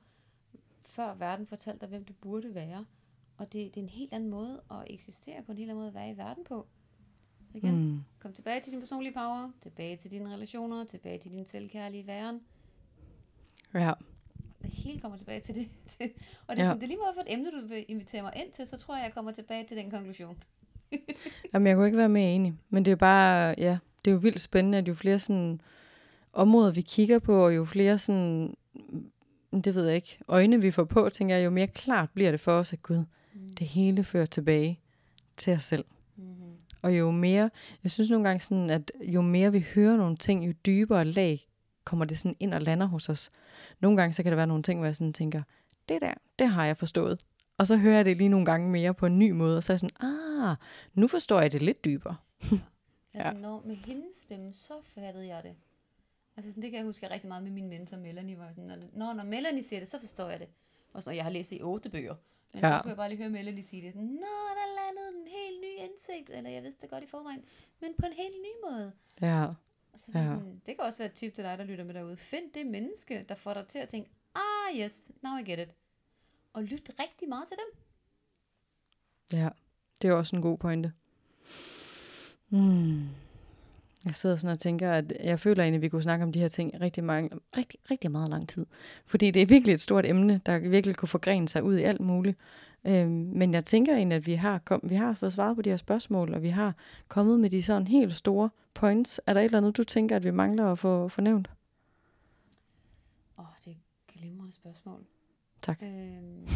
før 0.82 1.14
verden 1.14 1.46
fortalte 1.46 1.80
dig, 1.80 1.88
hvem 1.88 2.04
du 2.04 2.12
burde 2.12 2.54
være. 2.54 2.84
Og 3.36 3.52
det, 3.52 3.74
det 3.74 3.80
er 3.80 3.82
en 3.84 3.88
helt 3.88 4.12
anden 4.12 4.30
måde 4.30 4.62
at 4.70 4.84
eksistere 4.86 5.42
på, 5.42 5.52
en 5.52 5.58
helt 5.58 5.70
anden 5.70 5.78
måde 5.80 5.88
at 5.88 5.94
være 5.94 6.10
i 6.10 6.16
verden 6.16 6.44
på. 6.44 6.66
Så 7.52 7.58
igen, 7.58 7.84
Mm. 7.88 8.00
kom 8.18 8.32
tilbage 8.32 8.60
til 8.60 8.72
din 8.72 8.80
personlige 8.80 9.12
power, 9.14 9.50
tilbage 9.60 9.96
til 9.96 10.10
dine 10.10 10.32
relationer, 10.34 10.84
tilbage 10.84 11.18
til 11.18 11.30
din 11.32 11.46
selvkærlige 11.46 12.06
væren, 12.06 12.40
Ja. 13.74 13.92
Hele 14.86 15.00
kommer 15.00 15.18
tilbage 15.18 15.40
til 15.40 15.54
det. 15.54 15.68
det 15.98 16.12
og 16.46 16.56
det 16.56 16.62
er, 16.62 16.64
Ja. 16.66 16.70
sådan, 16.70 16.76
det 16.76 16.82
er 16.84 16.88
lige 16.88 16.98
meget 16.98 17.14
for 17.14 17.20
et 17.22 17.32
emne, 17.32 17.50
du 17.62 17.66
vil 17.68 17.84
invitere 17.88 18.22
mig 18.22 18.32
ind 18.36 18.52
til, 18.52 18.66
så 18.66 18.76
tror 18.78 18.96
jeg, 18.96 19.04
jeg 19.04 19.12
kommer 19.14 19.32
tilbage 19.32 19.64
til 19.64 19.76
den 19.76 19.90
konklusion. 19.90 20.36
Jamen, 21.54 21.66
jeg 21.66 21.76
kunne 21.76 21.86
ikke 21.86 21.98
være 21.98 22.08
mere 22.08 22.30
enig. 22.32 22.54
Men 22.70 22.84
det 22.84 22.90
er 22.90 22.92
jo 22.92 22.96
bare, 22.96 23.54
ja, 23.58 23.78
det 24.04 24.10
er 24.10 24.12
jo 24.14 24.18
vildt 24.18 24.40
spændende, 24.40 24.78
at 24.78 24.88
jo 24.88 24.94
flere 24.94 25.18
sådan 25.18 25.60
områder, 26.32 26.72
vi 26.72 26.80
kigger 26.80 27.18
på, 27.18 27.44
og 27.44 27.56
jo 27.56 27.64
flere 27.64 27.98
sådan, 27.98 28.54
mm, 29.52 29.62
det 29.62 29.74
ved 29.74 29.86
jeg 29.86 29.94
ikke, 29.96 30.18
øjne 30.28 30.60
vi 30.60 30.70
får 30.70 30.84
på, 30.84 31.08
tænker 31.08 31.36
jeg, 31.36 31.44
jo 31.44 31.50
mere 31.50 31.66
klart 31.66 32.10
bliver 32.14 32.30
det 32.30 32.40
for 32.40 32.52
os, 32.52 32.72
at 32.72 32.82
Gud, 32.82 33.04
Mm. 33.34 33.48
det 33.58 33.66
hele 33.66 34.04
fører 34.04 34.26
tilbage 34.26 34.80
til 35.36 35.52
os 35.52 35.64
selv. 35.64 35.84
Mm-hmm. 36.16 36.52
Og 36.82 36.98
jo 36.98 37.10
mere, 37.10 37.50
jeg 37.84 37.90
synes 37.90 38.10
nogle 38.10 38.24
gange 38.28 38.40
sådan, 38.40 38.70
at 38.70 38.92
jo 39.02 39.22
mere 39.22 39.52
vi 39.52 39.66
hører 39.74 39.96
nogle 39.96 40.16
ting, 40.16 40.46
jo 40.46 40.52
dybere 40.66 41.04
lag 41.04 41.48
kommer 41.86 42.04
det 42.04 42.18
sådan 42.18 42.36
ind 42.40 42.54
og 42.54 42.60
lander 42.62 42.86
hos 42.86 43.08
os. 43.08 43.30
Nogle 43.80 43.96
gange 43.96 44.12
så 44.12 44.22
kan 44.22 44.32
der 44.32 44.36
være 44.36 44.46
nogle 44.46 44.62
ting, 44.62 44.80
hvor 44.80 44.86
jeg 44.86 44.96
sådan 44.96 45.12
tænker, 45.12 45.42
det 45.88 46.02
der, 46.02 46.14
det 46.38 46.48
har 46.48 46.64
jeg 46.64 46.76
forstået. 46.76 47.20
Og 47.58 47.66
så 47.66 47.76
hører 47.76 47.96
jeg 47.96 48.04
det 48.04 48.16
lige 48.16 48.28
nogle 48.28 48.46
gange 48.46 48.70
mere 48.70 48.94
på 48.94 49.06
en 49.06 49.18
ny 49.18 49.30
måde, 49.30 49.56
og 49.56 49.62
så 49.64 49.72
er 49.72 49.74
jeg 49.74 49.80
sådan, 49.80 50.08
ah, 50.50 50.56
nu 50.94 51.06
forstår 51.06 51.40
jeg 51.40 51.52
det 51.52 51.62
lidt 51.62 51.84
dybere. 51.84 52.16
Altså, 53.14 53.32
Ja. 53.32 53.38
når 53.40 53.62
med 53.66 53.76
hendes 53.76 54.16
stemme, 54.16 54.54
så 54.54 54.72
fattede 54.82 55.26
jeg 55.26 55.42
det. 55.42 55.54
Altså, 56.36 56.50
sådan, 56.52 56.62
det 56.62 56.70
kan 56.70 56.78
jeg 56.78 56.86
huske 56.86 57.10
rigtig 57.10 57.28
meget 57.28 57.42
med 57.42 57.50
min 57.50 57.68
mentor 57.68 57.96
Melanie. 57.96 58.36
Hvor 58.36 58.44
jeg 58.44 58.54
sådan, 58.54 58.90
når, 58.92 59.12
når, 59.12 59.24
Melanie 59.24 59.62
siger 59.62 59.80
det, 59.80 59.88
så 59.88 60.00
forstår 60.00 60.28
jeg 60.28 60.38
det. 60.38 60.48
Og 60.92 61.02
så, 61.02 61.10
jeg 61.10 61.24
har 61.24 61.30
læst 61.30 61.50
det 61.50 61.56
i 61.56 61.62
otte 61.62 61.88
bøger. 61.90 62.14
Men 62.52 62.62
ja. 62.62 62.68
Ja. 62.68 62.74
så 62.74 62.78
skulle 62.78 62.90
jeg 62.90 62.96
bare 62.96 63.08
lige 63.08 63.18
høre 63.18 63.30
Melanie 63.30 63.62
sige 63.62 63.82
det. 63.82 63.92
Sådan, 63.92 64.06
Nå, 64.08 64.36
der 64.58 64.66
landede 64.80 65.08
en 65.20 65.26
helt 65.38 65.60
ny 65.60 65.84
indsigt. 65.84 66.38
Eller 66.38 66.50
jeg 66.50 66.62
vidste 66.62 66.82
det 66.82 66.90
godt 66.90 67.04
i 67.04 67.06
forvejen. 67.06 67.44
Men 67.80 67.90
på 67.98 68.06
en 68.06 68.12
helt 68.12 68.36
ny 68.46 68.70
måde. 68.70 68.92
Ja, 69.20 69.46
Og 69.96 70.00
så 70.00 70.06
det 70.12 70.18
Ja. 70.18 70.24
sådan, 70.24 70.60
det 70.66 70.76
kan 70.76 70.84
også 70.84 70.98
være 70.98 71.06
et 71.08 71.12
tip 71.12 71.34
til 71.34 71.44
dig, 71.44 71.58
der 71.58 71.64
lytter 71.64 71.84
med 71.84 71.94
derude. 71.94 72.16
Find 72.16 72.44
det 72.54 72.66
menneske, 72.66 73.24
der 73.28 73.34
får 73.34 73.54
dig 73.54 73.66
til 73.66 73.78
at 73.78 73.88
tænke, 73.88 74.10
ah 74.34 74.80
yes, 74.80 75.10
now 75.22 75.36
I 75.36 75.42
get 75.50 75.58
it. 75.58 75.74
Og 76.52 76.62
lyt 76.64 76.90
rigtig 77.00 77.28
meget 77.28 77.44
til 77.48 77.56
dem. 77.56 77.78
ja, 79.40 79.48
det 80.02 80.08
er 80.10 80.14
også 80.14 80.36
en 80.36 80.42
god 80.42 80.58
pointe. 80.58 80.92
Hmm. 82.48 83.08
Jeg 84.04 84.14
sidder 84.14 84.36
sådan 84.36 84.52
og 84.52 84.58
tænker, 84.58 84.92
at 84.92 85.12
jeg 85.24 85.40
føler 85.40 85.62
egentlig, 85.62 85.78
at 85.78 85.82
vi 85.82 85.88
kunne 85.88 86.02
snakke 86.02 86.24
om 86.24 86.32
de 86.32 86.40
her 86.40 86.48
ting 86.48 86.80
rigtig, 86.80 87.04
mange, 87.04 87.30
rigtig, 87.56 87.80
rigtig 87.90 88.10
meget 88.10 88.28
lang 88.28 88.48
tid. 88.48 88.66
Fordi 89.06 89.30
det 89.30 89.42
er 89.42 89.46
virkelig 89.46 89.72
et 89.74 89.80
stort 89.80 90.06
emne, 90.06 90.40
der 90.46 90.58
virkelig 90.58 90.96
kunne 90.96 91.08
forgrene 91.08 91.48
sig 91.48 91.62
ud 91.62 91.76
i 91.76 91.82
alt 91.82 92.00
muligt. 92.00 92.38
Øhm, 92.86 93.10
men 93.10 93.54
jeg 93.54 93.64
tænker 93.64 93.96
egentlig, 93.96 94.16
at 94.16 94.26
vi 94.26 94.34
har, 94.34 94.58
kom, 94.58 94.80
vi 94.84 94.94
har 94.94 95.12
fået 95.12 95.32
svaret 95.32 95.56
på 95.56 95.62
de 95.62 95.70
her 95.70 95.76
spørgsmål, 95.76 96.34
og 96.34 96.42
vi 96.42 96.48
har 96.48 96.74
kommet 97.08 97.40
med 97.40 97.50
de 97.50 97.62
sådan 97.62 97.86
helt 97.86 98.16
store 98.16 98.50
points. 98.74 99.20
Er 99.26 99.34
der 99.34 99.40
et 99.40 99.44
eller 99.44 99.58
andet, 99.58 99.76
du 99.76 99.84
tænker, 99.84 100.16
at 100.16 100.24
vi 100.24 100.30
mangler 100.30 100.72
at 100.72 100.78
få 100.78 101.08
fornævnt? 101.08 101.50
Åh, 103.38 103.44
oh, 103.44 103.50
det 103.64 103.70
er 103.70 103.74
et 103.74 103.78
glimrende 104.08 104.52
spørgsmål. 104.52 105.06
Tak. 105.62 105.82
Øhm, 105.82 106.48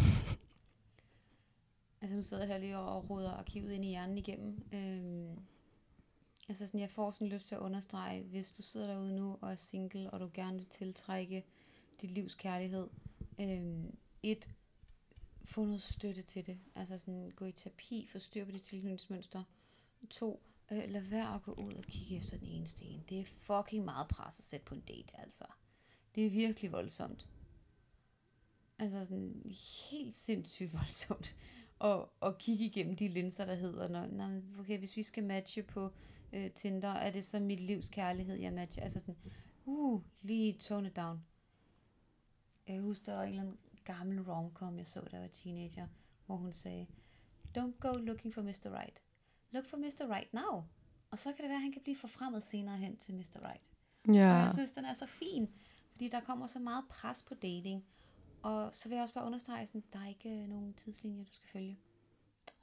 altså 2.01 2.17
nu 2.17 2.23
sidder 2.23 2.43
jeg 2.43 2.53
her 2.53 2.59
lige 2.59 2.79
og 2.79 3.11
roder 3.11 3.31
arkivet 3.31 3.73
ind 3.73 3.85
i 3.85 3.89
hjernen 3.89 4.19
igennem. 4.19 4.63
Øhm, 4.73 5.39
altså 6.49 6.67
sådan, 6.67 6.81
jeg 6.81 6.91
får 6.91 7.11
sådan 7.11 7.29
lyst 7.29 7.49
til 7.49 7.55
at 7.55 7.61
understrege, 7.61 8.23
hvis 8.23 8.53
du 8.53 8.63
sidder 8.63 8.87
derude 8.87 9.17
nu 9.17 9.37
og 9.41 9.53
er 9.53 9.57
single, 9.57 10.11
og 10.11 10.21
du 10.21 10.31
gerne 10.35 10.57
vil 10.57 10.67
tiltrække 10.67 11.45
dit 12.03 12.11
livs 12.11 12.35
kærlighed. 12.35 12.87
Øhm, 13.41 13.95
et, 14.23 14.49
få 15.45 15.65
noget 15.65 15.83
støtte 15.83 16.23
til 16.23 16.47
det. 16.47 16.59
Altså 16.75 16.99
sådan, 16.99 17.31
gå 17.37 17.45
i 17.45 17.53
terapi, 17.53 18.07
få 18.13 18.19
styr 18.19 18.45
på 18.45 18.51
dit 18.51 18.63
tilknytningsmønster. 18.63 19.45
To, 20.11 20.43
øh, 20.71 20.85
lad 20.89 21.01
være 21.01 21.35
at 21.35 21.43
gå 21.43 21.53
ud 21.53 21.73
og 21.73 21.85
kigge 21.85 22.17
efter 22.17 22.39
den 22.39 22.49
eneste 22.49 22.85
en. 22.85 23.05
Det 23.09 23.21
er 23.21 23.25
fucking 23.25 23.85
meget 23.85 24.09
pres 24.09 24.39
at 24.39 24.45
sætte 24.45 24.65
på 24.65 24.75
en 24.75 24.81
date, 24.81 25.21
altså. 25.21 25.45
Det 26.15 26.27
er 26.27 26.31
virkelig 26.31 26.73
voldsomt. 26.73 27.29
Altså 28.79 29.05
sådan 29.05 29.55
helt 29.91 30.15
sindssygt 30.15 30.73
voldsomt. 30.79 31.37
Og, 31.79 32.13
og 32.21 32.39
kigge 32.39 32.65
igennem 32.65 32.97
de 32.97 33.09
linser, 33.09 33.45
der 33.45 33.55
hedder, 33.55 33.89
når, 33.89 34.07
når, 34.07 34.41
okay, 34.59 34.79
hvis 34.79 34.97
vi 34.97 35.03
skal 35.03 35.25
matche 35.25 35.63
på 35.63 35.93
øh, 36.33 36.51
Tinder, 36.51 36.89
er 36.89 37.11
det 37.11 37.25
så 37.25 37.41
mit 37.41 37.61
livs 37.61 37.91
kærlighed, 37.91 38.37
jeg 38.37 38.53
matcher? 38.53 38.83
Altså 38.83 39.01
sådan, 39.01 39.17
uh, 39.65 40.03
lige 40.23 40.53
tone 40.53 40.89
it 40.89 40.97
down. 40.97 41.25
Jeg 42.69 42.81
husker, 42.81 43.13
der 43.13 43.19
var 43.19 43.23
en 43.23 43.29
eller 43.29 43.43
anden 43.43 43.59
gammel 43.95 44.21
romcom, 44.23 44.79
jeg 44.79 44.87
så, 44.87 45.01
da 45.01 45.09
jeg 45.13 45.21
var 45.23 45.29
teenager, 45.29 45.87
hvor 46.27 46.37
hun 46.37 46.53
sagde, 46.53 46.87
don't 47.59 47.79
go 47.81 47.93
looking 47.93 48.35
for 48.35 48.43
Mr. 48.43 48.79
Right. 48.81 49.03
Look 49.51 49.67
for 49.67 49.77
Mr. 49.77 50.15
Right 50.17 50.35
now. 50.35 50.65
Og 51.11 51.19
så 51.19 51.33
kan 51.33 51.43
det 51.43 51.49
være, 51.49 51.57
at 51.57 51.63
han 51.63 51.73
kan 51.73 51.83
blive 51.83 51.97
forfremmet 51.97 52.43
senere 52.43 52.77
hen 52.77 52.97
til 52.97 53.15
Mr. 53.15 53.21
Right. 53.51 53.71
Og 54.09 54.15
Ja, 54.15 54.33
jeg 54.33 54.51
synes, 54.55 54.73
den 54.73 54.85
er 54.85 54.95
så 54.95 55.07
fin, 55.07 55.49
fordi 55.93 56.09
der 56.09 56.21
kommer 56.21 56.47
så 56.47 56.59
meget 56.59 56.85
pres 56.89 57.23
på 57.23 57.35
dating. 57.35 57.85
Og 58.43 58.75
så 58.75 58.89
vil 58.89 58.95
jeg 58.97 59.03
også 59.03 59.15
bare 59.15 59.25
understrege, 59.27 59.63
at 59.63 59.77
der 59.93 59.99
er 59.99 60.09
ikke 60.09 60.31
øh, 60.31 60.49
nogen 60.49 60.75
tidslinje, 60.75 61.25
du 61.25 61.33
skal 61.33 61.49
følge. 61.49 61.79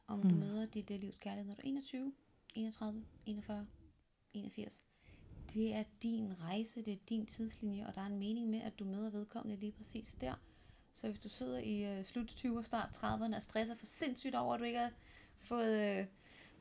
Om 0.08 0.22
du 0.22 0.28
Mm. 0.28 0.36
møder 0.40 0.66
dit 0.66 0.92
øh, 0.92 1.00
livs 1.00 1.16
kærlighed, 1.16 1.48
når 1.48 1.56
du 1.56 1.62
er 1.62 1.68
21, 1.68 2.14
31, 2.56 3.06
41, 3.26 3.68
81. 4.34 4.84
Det 5.54 5.76
er 5.76 5.84
din 6.04 6.42
rejse, 6.42 6.82
det 6.86 6.94
er 6.94 6.98
din 7.10 7.26
tidslinje, 7.26 7.88
og 7.88 7.96
der 7.96 8.02
er 8.02 8.06
en 8.06 8.20
mening 8.20 8.50
med, 8.50 8.62
at 8.62 8.80
du 8.80 8.86
møder 8.86 9.10
vedkommende 9.10 9.60
lige 9.60 9.72
præcis 9.72 10.16
der. 10.16 10.34
Så 10.98 11.08
hvis 11.08 11.20
du 11.20 11.30
sidder 11.30 11.60
i 11.60 11.98
øh, 11.98 12.04
slut 12.04 12.30
20'er, 12.32 12.62
start 12.64 12.98
30'erne 12.98 13.36
og 13.36 13.42
stresser 13.42 13.76
for 13.76 13.86
sindssygt 13.86 14.36
over, 14.36 14.54
at 14.54 14.60
du 14.60 14.64
ikke 14.66 14.80
har 14.80 14.92
fået 15.40 16.00
øh, 16.00 16.06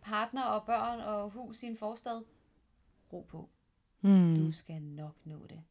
partner 0.00 0.44
og 0.44 0.66
børn 0.66 1.00
og 1.00 1.30
hus 1.30 1.62
i 1.62 1.66
en 1.66 1.76
forstad, 1.76 2.22
ro 3.12 3.26
på. 3.28 3.50
mm. 4.00 4.34
Du 4.36 4.52
skal 4.52 4.82
nok 4.82 5.16
nå 5.24 5.46
det. 5.46 5.62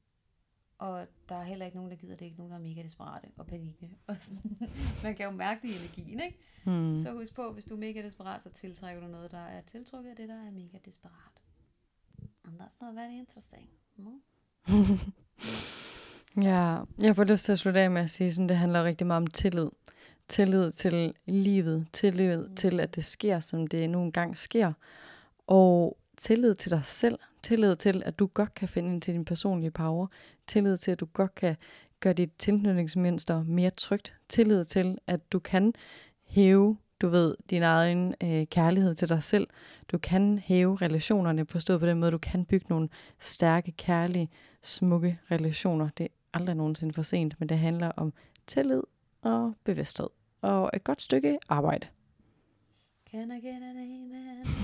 Og 0.78 1.08
der 1.30 1.36
er 1.36 1.44
heller 1.44 1.66
ikke 1.66 1.78
nogen, 1.78 1.92
der 1.92 1.98
gider 1.98 2.16
det. 2.16 2.26
Ikke 2.26 2.38
nogen, 2.38 2.52
der 2.52 2.58
er 2.58 2.62
mega 2.62 2.84
desperate 2.84 3.28
og 3.38 3.48
panikke. 3.48 3.98
Og 4.08 4.16
sådan. 4.20 4.58
Man 5.04 5.16
kan 5.16 5.26
jo 5.26 5.32
mærke 5.32 5.68
det 5.68 5.74
i 5.74 5.76
energien, 5.78 6.20
ikke? 6.20 6.38
Mm. 6.66 6.98
Så 6.98 7.12
husk 7.14 7.36
på, 7.36 7.52
hvis 7.54 7.66
du 7.66 7.74
er 7.76 7.80
mega 7.80 8.04
desperat, 8.04 8.44
så 8.44 8.50
tiltrækker 8.50 9.02
du 9.02 9.08
noget, 9.08 9.32
der 9.32 9.38
er 9.46 9.62
tiltrukket 9.62 10.10
af 10.10 10.16
det, 10.16 10.30
der 10.30 10.48
er 10.48 10.52
mega 10.52 10.78
desperat. 10.86 11.42
And 12.44 12.62
that's 12.62 12.78
not 12.82 12.96
very 12.96 13.12
interesting. 13.12 13.70
No? 13.98 14.12
Ja, 16.42 16.78
jeg 17.02 17.16
får 17.16 17.24
lyst 17.24 17.46
til 17.46 17.52
at 17.52 17.60
slutte 17.60 17.80
af 17.80 17.92
med 17.92 18.02
at 18.02 18.10
sige, 18.10 18.34
sådan, 18.34 18.50
det 18.50 18.58
handler 18.58 18.84
rigtig 18.84 19.08
meget 19.08 19.22
om 19.22 19.28
tillid. 19.28 19.68
Tillid 20.28 20.72
til 20.72 21.14
livet, 21.26 21.88
tillid 21.94 22.50
til, 22.56 22.80
at 22.80 22.96
det 22.96 23.04
sker, 23.04 23.40
som 23.40 23.68
det 23.68 23.90
nu 23.90 24.04
engang 24.04 24.38
sker. 24.38 24.74
Og 25.48 25.98
tillid 26.18 26.56
til 26.56 26.72
dig 26.72 26.82
selv, 26.86 27.20
tillid 27.44 27.76
til, 27.76 28.04
at 28.06 28.20
du 28.20 28.26
godt 28.26 28.54
kan 28.54 28.68
finde 28.68 28.94
ind 28.94 29.02
til 29.02 29.14
din 29.14 29.26
personlige 29.26 29.72
power, 29.72 30.08
tillid 30.48 30.78
til, 30.78 30.92
at 30.92 31.00
du 31.00 31.06
godt 31.06 31.36
kan 31.36 31.56
gøre 32.00 32.14
dit 32.14 32.32
tilknytningsmønster 32.40 33.44
mere 33.44 33.70
trygt, 33.70 34.14
tillid 34.30 34.66
til, 34.66 34.98
at 35.08 35.32
du 35.32 35.40
kan 35.40 35.74
hæve, 36.28 36.78
du 37.02 37.10
ved, 37.10 37.36
din 37.50 37.64
egen 37.64 38.16
øh, 38.24 38.48
kærlighed 38.48 38.96
til 38.96 39.10
dig 39.10 39.24
selv. 39.24 39.48
Du 39.92 39.98
kan 39.98 40.38
hæve 40.38 40.76
relationerne, 40.76 41.46
forstået 41.46 41.80
på 41.80 41.86
den 41.86 42.00
måde, 42.00 42.12
du 42.12 42.18
kan 42.18 42.46
bygge 42.46 42.66
nogle 42.70 42.90
stærke, 43.20 43.72
kærlige, 43.72 44.30
smukke 44.62 45.20
relationer. 45.32 45.90
Det 45.98 46.08
aldrig 46.36 46.56
nogensinde 46.56 46.94
for 46.94 47.02
sent, 47.02 47.40
men 47.40 47.50
det 47.50 47.60
handler 47.60 47.92
om 47.98 48.14
tillid 48.48 48.84
og 49.22 49.54
bevidsthed 49.64 50.08
og 50.42 50.70
et 50.74 50.84
godt 50.84 51.02
stykke 51.02 51.40
arbejde. 51.50 51.88
Can 53.12 53.32
I 53.32 53.36
get 53.36 53.64
an 53.64 53.78
amen? 53.78 54.48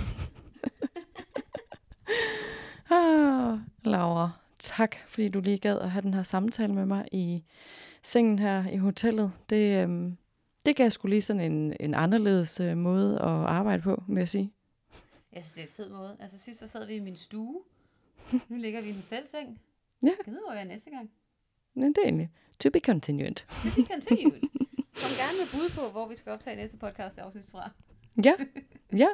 Ah, 2.93 3.59
Laura, 3.83 4.31
tak 4.59 4.95
fordi 5.07 5.29
du 5.29 5.39
lige 5.39 5.57
gad 5.57 5.79
at 5.79 5.91
have 5.91 6.01
den 6.01 6.13
her 6.13 6.23
samtale 6.23 6.73
med 6.73 6.85
mig 6.85 7.07
i 7.11 7.43
sengen 8.03 8.39
her 8.39 8.69
i 8.69 8.77
hotellet. 8.77 9.31
Det, 9.49 9.83
øhm, 9.83 10.17
det 10.65 10.75
gav 10.75 10.89
sgu 10.89 11.07
lige 11.07 11.21
sådan 11.21 11.51
en, 11.51 11.73
en 11.79 11.93
anderledes 11.93 12.59
øh, 12.59 12.77
måde 12.77 13.15
at 13.15 13.27
arbejde 13.29 13.81
på, 13.81 14.03
vil 14.07 14.17
jeg 14.17 14.29
sige. 14.29 14.53
Jeg 15.33 15.43
synes, 15.43 15.53
det 15.53 15.61
er 15.61 15.65
en 15.67 15.73
fed 15.73 15.89
måde. 15.89 16.17
Altså 16.19 16.37
sidst 16.37 16.59
så 16.59 16.67
sad 16.67 16.87
vi 16.87 16.95
i 16.95 16.99
min 16.99 17.15
stue. 17.15 17.61
Nu 18.49 18.57
ligger 18.57 18.81
vi 18.81 18.87
i 18.87 18.91
en 18.91 18.95
hotelseng. 18.95 19.61
Ja. 20.03 20.09
Jeg 20.25 20.33
ved, 20.33 20.41
hvor 20.45 20.53
jeg 20.53 20.61
er 20.61 20.67
næste 20.67 20.89
gang. 20.89 21.11
Det 21.75 21.83
er 21.97 22.03
egentlig 22.03 22.29
to 22.59 22.69
be 22.69 22.79
continued. 22.79 23.35
To 23.35 23.69
be 23.75 23.87
continued. 23.93 24.41
Kom 25.01 25.11
gerne 25.21 25.37
med 25.41 25.47
bud 25.51 25.69
på, 25.75 25.91
hvor 25.91 26.07
vi 26.07 26.15
skal 26.15 26.31
optage 26.31 26.55
næste 26.55 26.77
podcast 26.77 27.17
afsnit 27.17 27.45
fra. 27.51 27.69
Ja, 28.25 28.33
ja. 28.97 29.07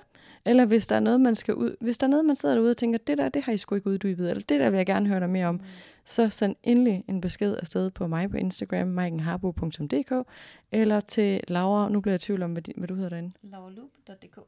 Eller 0.46 0.66
hvis 0.66 0.88
der 0.88 0.96
er 0.96 1.00
noget, 1.00 1.22
man 1.22 1.36
skal 1.36 1.56
ud, 1.56 1.76
hvis 1.82 1.98
der 1.98 2.08
er 2.08 2.10
noget, 2.12 2.26
man 2.26 2.36
sidder 2.36 2.56
derude 2.56 2.72
og 2.72 2.78
tænker, 2.78 3.00
det 3.00 3.18
der, 3.18 3.30
det 3.30 3.44
har 3.44 3.52
I 3.52 3.58
sgu 3.58 3.76
ikke 3.76 3.88
uddybet, 3.88 4.30
eller 4.30 4.44
det 4.44 4.60
der 4.60 4.70
vil 4.70 4.78
jeg 4.78 4.86
gerne 4.86 5.08
høre 5.08 5.20
dig 5.20 5.30
mere 5.30 5.48
om, 5.48 5.62
så 6.06 6.30
send 6.30 6.56
endelig 6.64 7.04
en 7.10 7.22
besked 7.22 7.56
afsted 7.56 7.92
på 7.92 8.08
mig 8.08 8.30
på 8.32 8.38
Instagram, 8.38 8.88
maikenharbo.dk, 8.88 10.28
eller 10.72 11.00
til 11.00 11.42
Laura, 11.48 11.90
nu 11.90 12.02
bliver 12.02 12.14
jeg 12.14 12.22
i 12.22 12.26
tvivl 12.26 12.44
om, 12.44 12.52
hvad, 12.52 12.64
hvad 12.78 12.88
du 12.88 12.96
hedder 12.96 13.10
derinde. 13.10 13.32
Lauraloop.dk 13.42 14.40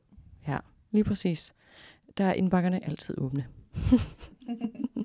Ja, 0.47 0.57
lige 0.91 1.03
præcis. 1.03 1.55
Der 2.17 2.23
er 2.23 2.33
indbakkerne 2.33 2.85
altid 2.85 3.17
åbne. 3.17 3.45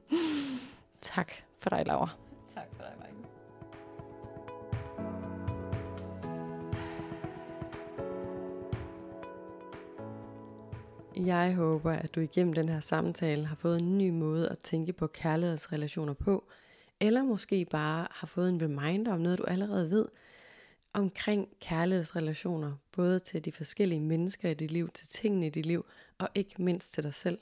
tak 1.14 1.32
for 1.60 1.70
dig, 1.70 1.86
Laura. 1.86 2.23
Jeg 11.16 11.54
håber, 11.54 11.92
at 11.92 12.14
du 12.14 12.20
igennem 12.20 12.52
den 12.52 12.68
her 12.68 12.80
samtale 12.80 13.46
har 13.46 13.56
fået 13.56 13.80
en 13.80 13.98
ny 13.98 14.10
måde 14.10 14.48
at 14.48 14.58
tænke 14.58 14.92
på 14.92 15.06
kærlighedsrelationer 15.06 16.12
på, 16.12 16.44
eller 17.00 17.22
måske 17.22 17.64
bare 17.64 18.06
har 18.10 18.26
fået 18.26 18.48
en 18.48 18.62
reminder 18.62 19.12
om 19.12 19.20
noget, 19.20 19.38
du 19.38 19.44
allerede 19.44 19.90
ved 19.90 20.08
omkring 20.92 21.48
kærlighedsrelationer, 21.60 22.72
både 22.92 23.20
til 23.20 23.44
de 23.44 23.52
forskellige 23.52 24.00
mennesker 24.00 24.48
i 24.48 24.54
dit 24.54 24.70
liv, 24.70 24.90
til 24.90 25.08
tingene 25.08 25.46
i 25.46 25.50
dit 25.50 25.66
liv, 25.66 25.86
og 26.18 26.28
ikke 26.34 26.62
mindst 26.62 26.94
til 26.94 27.02
dig 27.02 27.14
selv. 27.14 27.38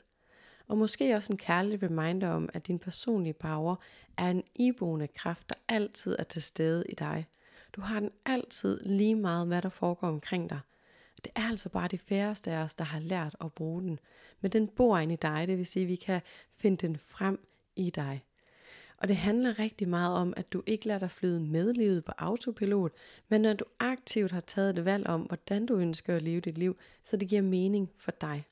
Og 0.68 0.78
måske 0.78 1.16
også 1.16 1.32
en 1.32 1.38
kærlig 1.38 1.82
reminder 1.82 2.28
om, 2.28 2.48
at 2.54 2.66
din 2.66 2.78
personlige 2.78 3.34
power 3.34 3.76
er 4.16 4.30
en 4.30 4.42
iboende 4.54 5.06
kraft, 5.06 5.48
der 5.48 5.54
altid 5.68 6.16
er 6.18 6.24
til 6.24 6.42
stede 6.42 6.84
i 6.88 6.94
dig. 6.94 7.26
Du 7.72 7.80
har 7.80 8.00
den 8.00 8.10
altid 8.24 8.80
lige 8.80 9.14
meget, 9.14 9.46
hvad 9.46 9.62
der 9.62 9.68
foregår 9.68 10.08
omkring 10.08 10.50
dig. 10.50 10.60
Det 11.24 11.32
er 11.34 11.48
altså 11.48 11.68
bare 11.68 11.88
de 11.88 11.98
færreste 11.98 12.50
af 12.50 12.58
os, 12.58 12.74
der 12.74 12.84
har 12.84 13.00
lært 13.00 13.36
at 13.40 13.52
bruge 13.52 13.82
den. 13.82 13.98
Men 14.40 14.52
den 14.52 14.68
bor 14.68 14.98
inde 14.98 15.14
i 15.14 15.18
dig, 15.22 15.48
det 15.48 15.58
vil 15.58 15.66
sige, 15.66 15.82
at 15.82 15.88
vi 15.88 15.96
kan 15.96 16.20
finde 16.56 16.86
den 16.86 16.96
frem 16.96 17.46
i 17.76 17.90
dig. 17.90 18.24
Og 19.02 19.08
det 19.08 19.16
handler 19.16 19.58
rigtig 19.58 19.88
meget 19.88 20.16
om, 20.16 20.34
at 20.36 20.52
du 20.52 20.62
ikke 20.66 20.86
lader 20.86 21.00
dig 21.00 21.10
flyde 21.10 21.40
med 21.40 21.74
livet 21.74 22.04
på 22.04 22.12
autopilot, 22.18 22.92
men 23.28 23.44
at 23.44 23.60
du 23.60 23.64
aktivt 23.78 24.32
har 24.32 24.40
taget 24.40 24.78
et 24.78 24.84
valg 24.84 25.06
om, 25.06 25.20
hvordan 25.20 25.66
du 25.66 25.76
ønsker 25.76 26.16
at 26.16 26.22
leve 26.22 26.40
dit 26.40 26.58
liv, 26.58 26.76
så 27.04 27.16
det 27.16 27.28
giver 27.28 27.42
mening 27.42 27.90
for 27.96 28.10
dig. 28.10 28.44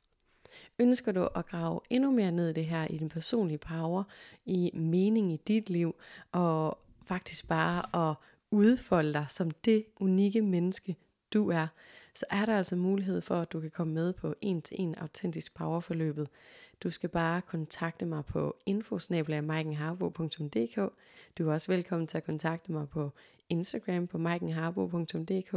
Ønsker 0.79 1.13
du 1.13 1.29
at 1.35 1.47
grave 1.47 1.81
endnu 1.91 2.11
mere 2.11 2.33
ned 2.33 2.51
i 2.51 2.53
det 2.53 2.67
her, 2.67 2.87
i 2.87 2.97
din 2.97 3.09
personlige 3.09 3.59
power, 3.59 4.05
i 4.45 4.71
mening 4.75 5.33
i 5.33 5.37
dit 5.37 5.71
liv, 5.71 5.95
og 6.33 6.79
faktisk 7.05 7.49
bare 7.49 8.11
at 8.11 8.17
udfolde 8.51 9.13
dig 9.13 9.27
som 9.29 9.51
det 9.51 9.85
unikke 10.01 10.43
menneske, 10.43 10.97
du 11.33 11.51
er, 11.51 11.67
så 12.15 12.27
er 12.31 12.47
der 12.47 12.57
altså 12.57 12.77
mulighed 12.77 13.21
for, 13.21 13.35
at 13.35 13.53
du 13.53 13.61
kan 13.61 13.71
komme 13.71 13.95
med 13.95 14.13
på 14.13 14.35
en 14.41 14.63
til 14.63 14.81
en 14.81 14.95
autentisk 14.95 15.55
powerforløbet. 15.55 16.29
Du 16.83 16.91
skal 16.91 17.09
bare 17.09 17.43
kontakte 17.43 18.07
mig 18.07 18.25
på 18.25 18.57
infosnabelagmaikenharbo.dk 18.67 20.77
Du 21.39 21.49
er 21.49 21.53
også 21.53 21.73
velkommen 21.73 22.07
til 22.07 22.17
at 22.17 22.25
kontakte 22.25 22.73
mig 22.73 22.89
på 22.89 23.11
Instagram 23.49 24.07
på 24.07 24.19
maikenharbo.dk 24.19 25.53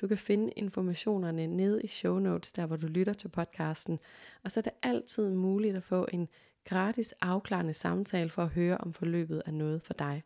Du 0.00 0.08
kan 0.08 0.18
finde 0.18 0.52
informationerne 0.56 1.46
nede 1.46 1.82
i 1.82 1.86
show 1.86 2.18
notes, 2.18 2.52
der 2.52 2.66
hvor 2.66 2.76
du 2.76 2.86
lytter 2.86 3.12
til 3.12 3.28
podcasten. 3.28 3.98
Og 4.44 4.50
så 4.50 4.60
er 4.60 4.62
det 4.62 4.72
altid 4.82 5.30
muligt 5.30 5.76
at 5.76 5.82
få 5.82 6.06
en 6.12 6.28
gratis 6.64 7.14
afklarende 7.20 7.74
samtale 7.74 8.30
for 8.30 8.42
at 8.42 8.48
høre, 8.48 8.78
om 8.78 8.92
forløbet 8.92 9.42
er 9.46 9.50
noget 9.50 9.82
for 9.82 9.94
dig. 9.94 10.22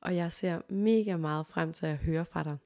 Og 0.00 0.16
jeg 0.16 0.32
ser 0.32 0.60
mega 0.68 1.16
meget 1.16 1.46
frem 1.46 1.72
til 1.72 1.86
at 1.86 1.96
høre 1.96 2.24
fra 2.24 2.42
dig. 2.42 2.56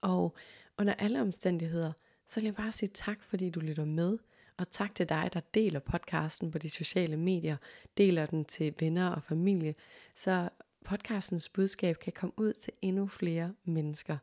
Og 0.00 0.34
under 0.78 0.94
alle 0.94 1.20
omstændigheder, 1.20 1.92
så 2.26 2.40
vil 2.40 2.44
jeg 2.44 2.54
bare 2.54 2.72
sige 2.72 2.90
tak, 2.94 3.22
fordi 3.22 3.50
du 3.50 3.60
lytter 3.60 3.84
med. 3.84 4.18
Og 4.56 4.70
tak 4.70 4.94
til 4.94 5.08
dig, 5.08 5.30
der 5.32 5.40
deler 5.40 5.80
podcasten 5.80 6.50
på 6.50 6.58
de 6.58 6.70
sociale 6.70 7.16
medier, 7.16 7.56
deler 7.96 8.26
den 8.26 8.44
til 8.44 8.74
venner 8.80 9.08
og 9.08 9.22
familie, 9.22 9.74
så 10.14 10.48
podcastens 10.84 11.48
budskab 11.48 11.98
kan 11.98 12.12
komme 12.12 12.32
ud 12.36 12.52
til 12.52 12.72
endnu 12.82 13.06
flere 13.06 13.54
mennesker. 13.64 14.16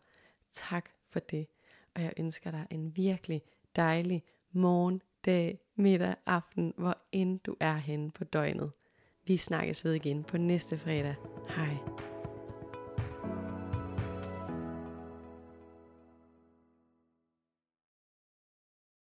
Tak 0.51 0.89
for 1.09 1.19
det, 1.19 1.47
og 1.95 2.01
jeg 2.01 2.13
ønsker 2.17 2.51
dig 2.51 2.67
en 2.69 2.97
virkelig 2.97 3.41
dejlig 3.75 4.23
morgen, 4.51 5.01
dag, 5.25 5.59
middag, 5.75 6.15
aften, 6.25 6.73
hvor 6.77 6.97
end 7.11 7.39
du 7.39 7.55
er 7.59 7.75
henne 7.75 8.11
på 8.11 8.23
døgnet. 8.23 8.71
Vi 9.27 9.37
snakkes 9.37 9.85
ved 9.85 9.93
igen 9.93 10.23
på 10.23 10.37
næste 10.37 10.77
fredag. 10.77 11.15
Hej. 11.49 11.88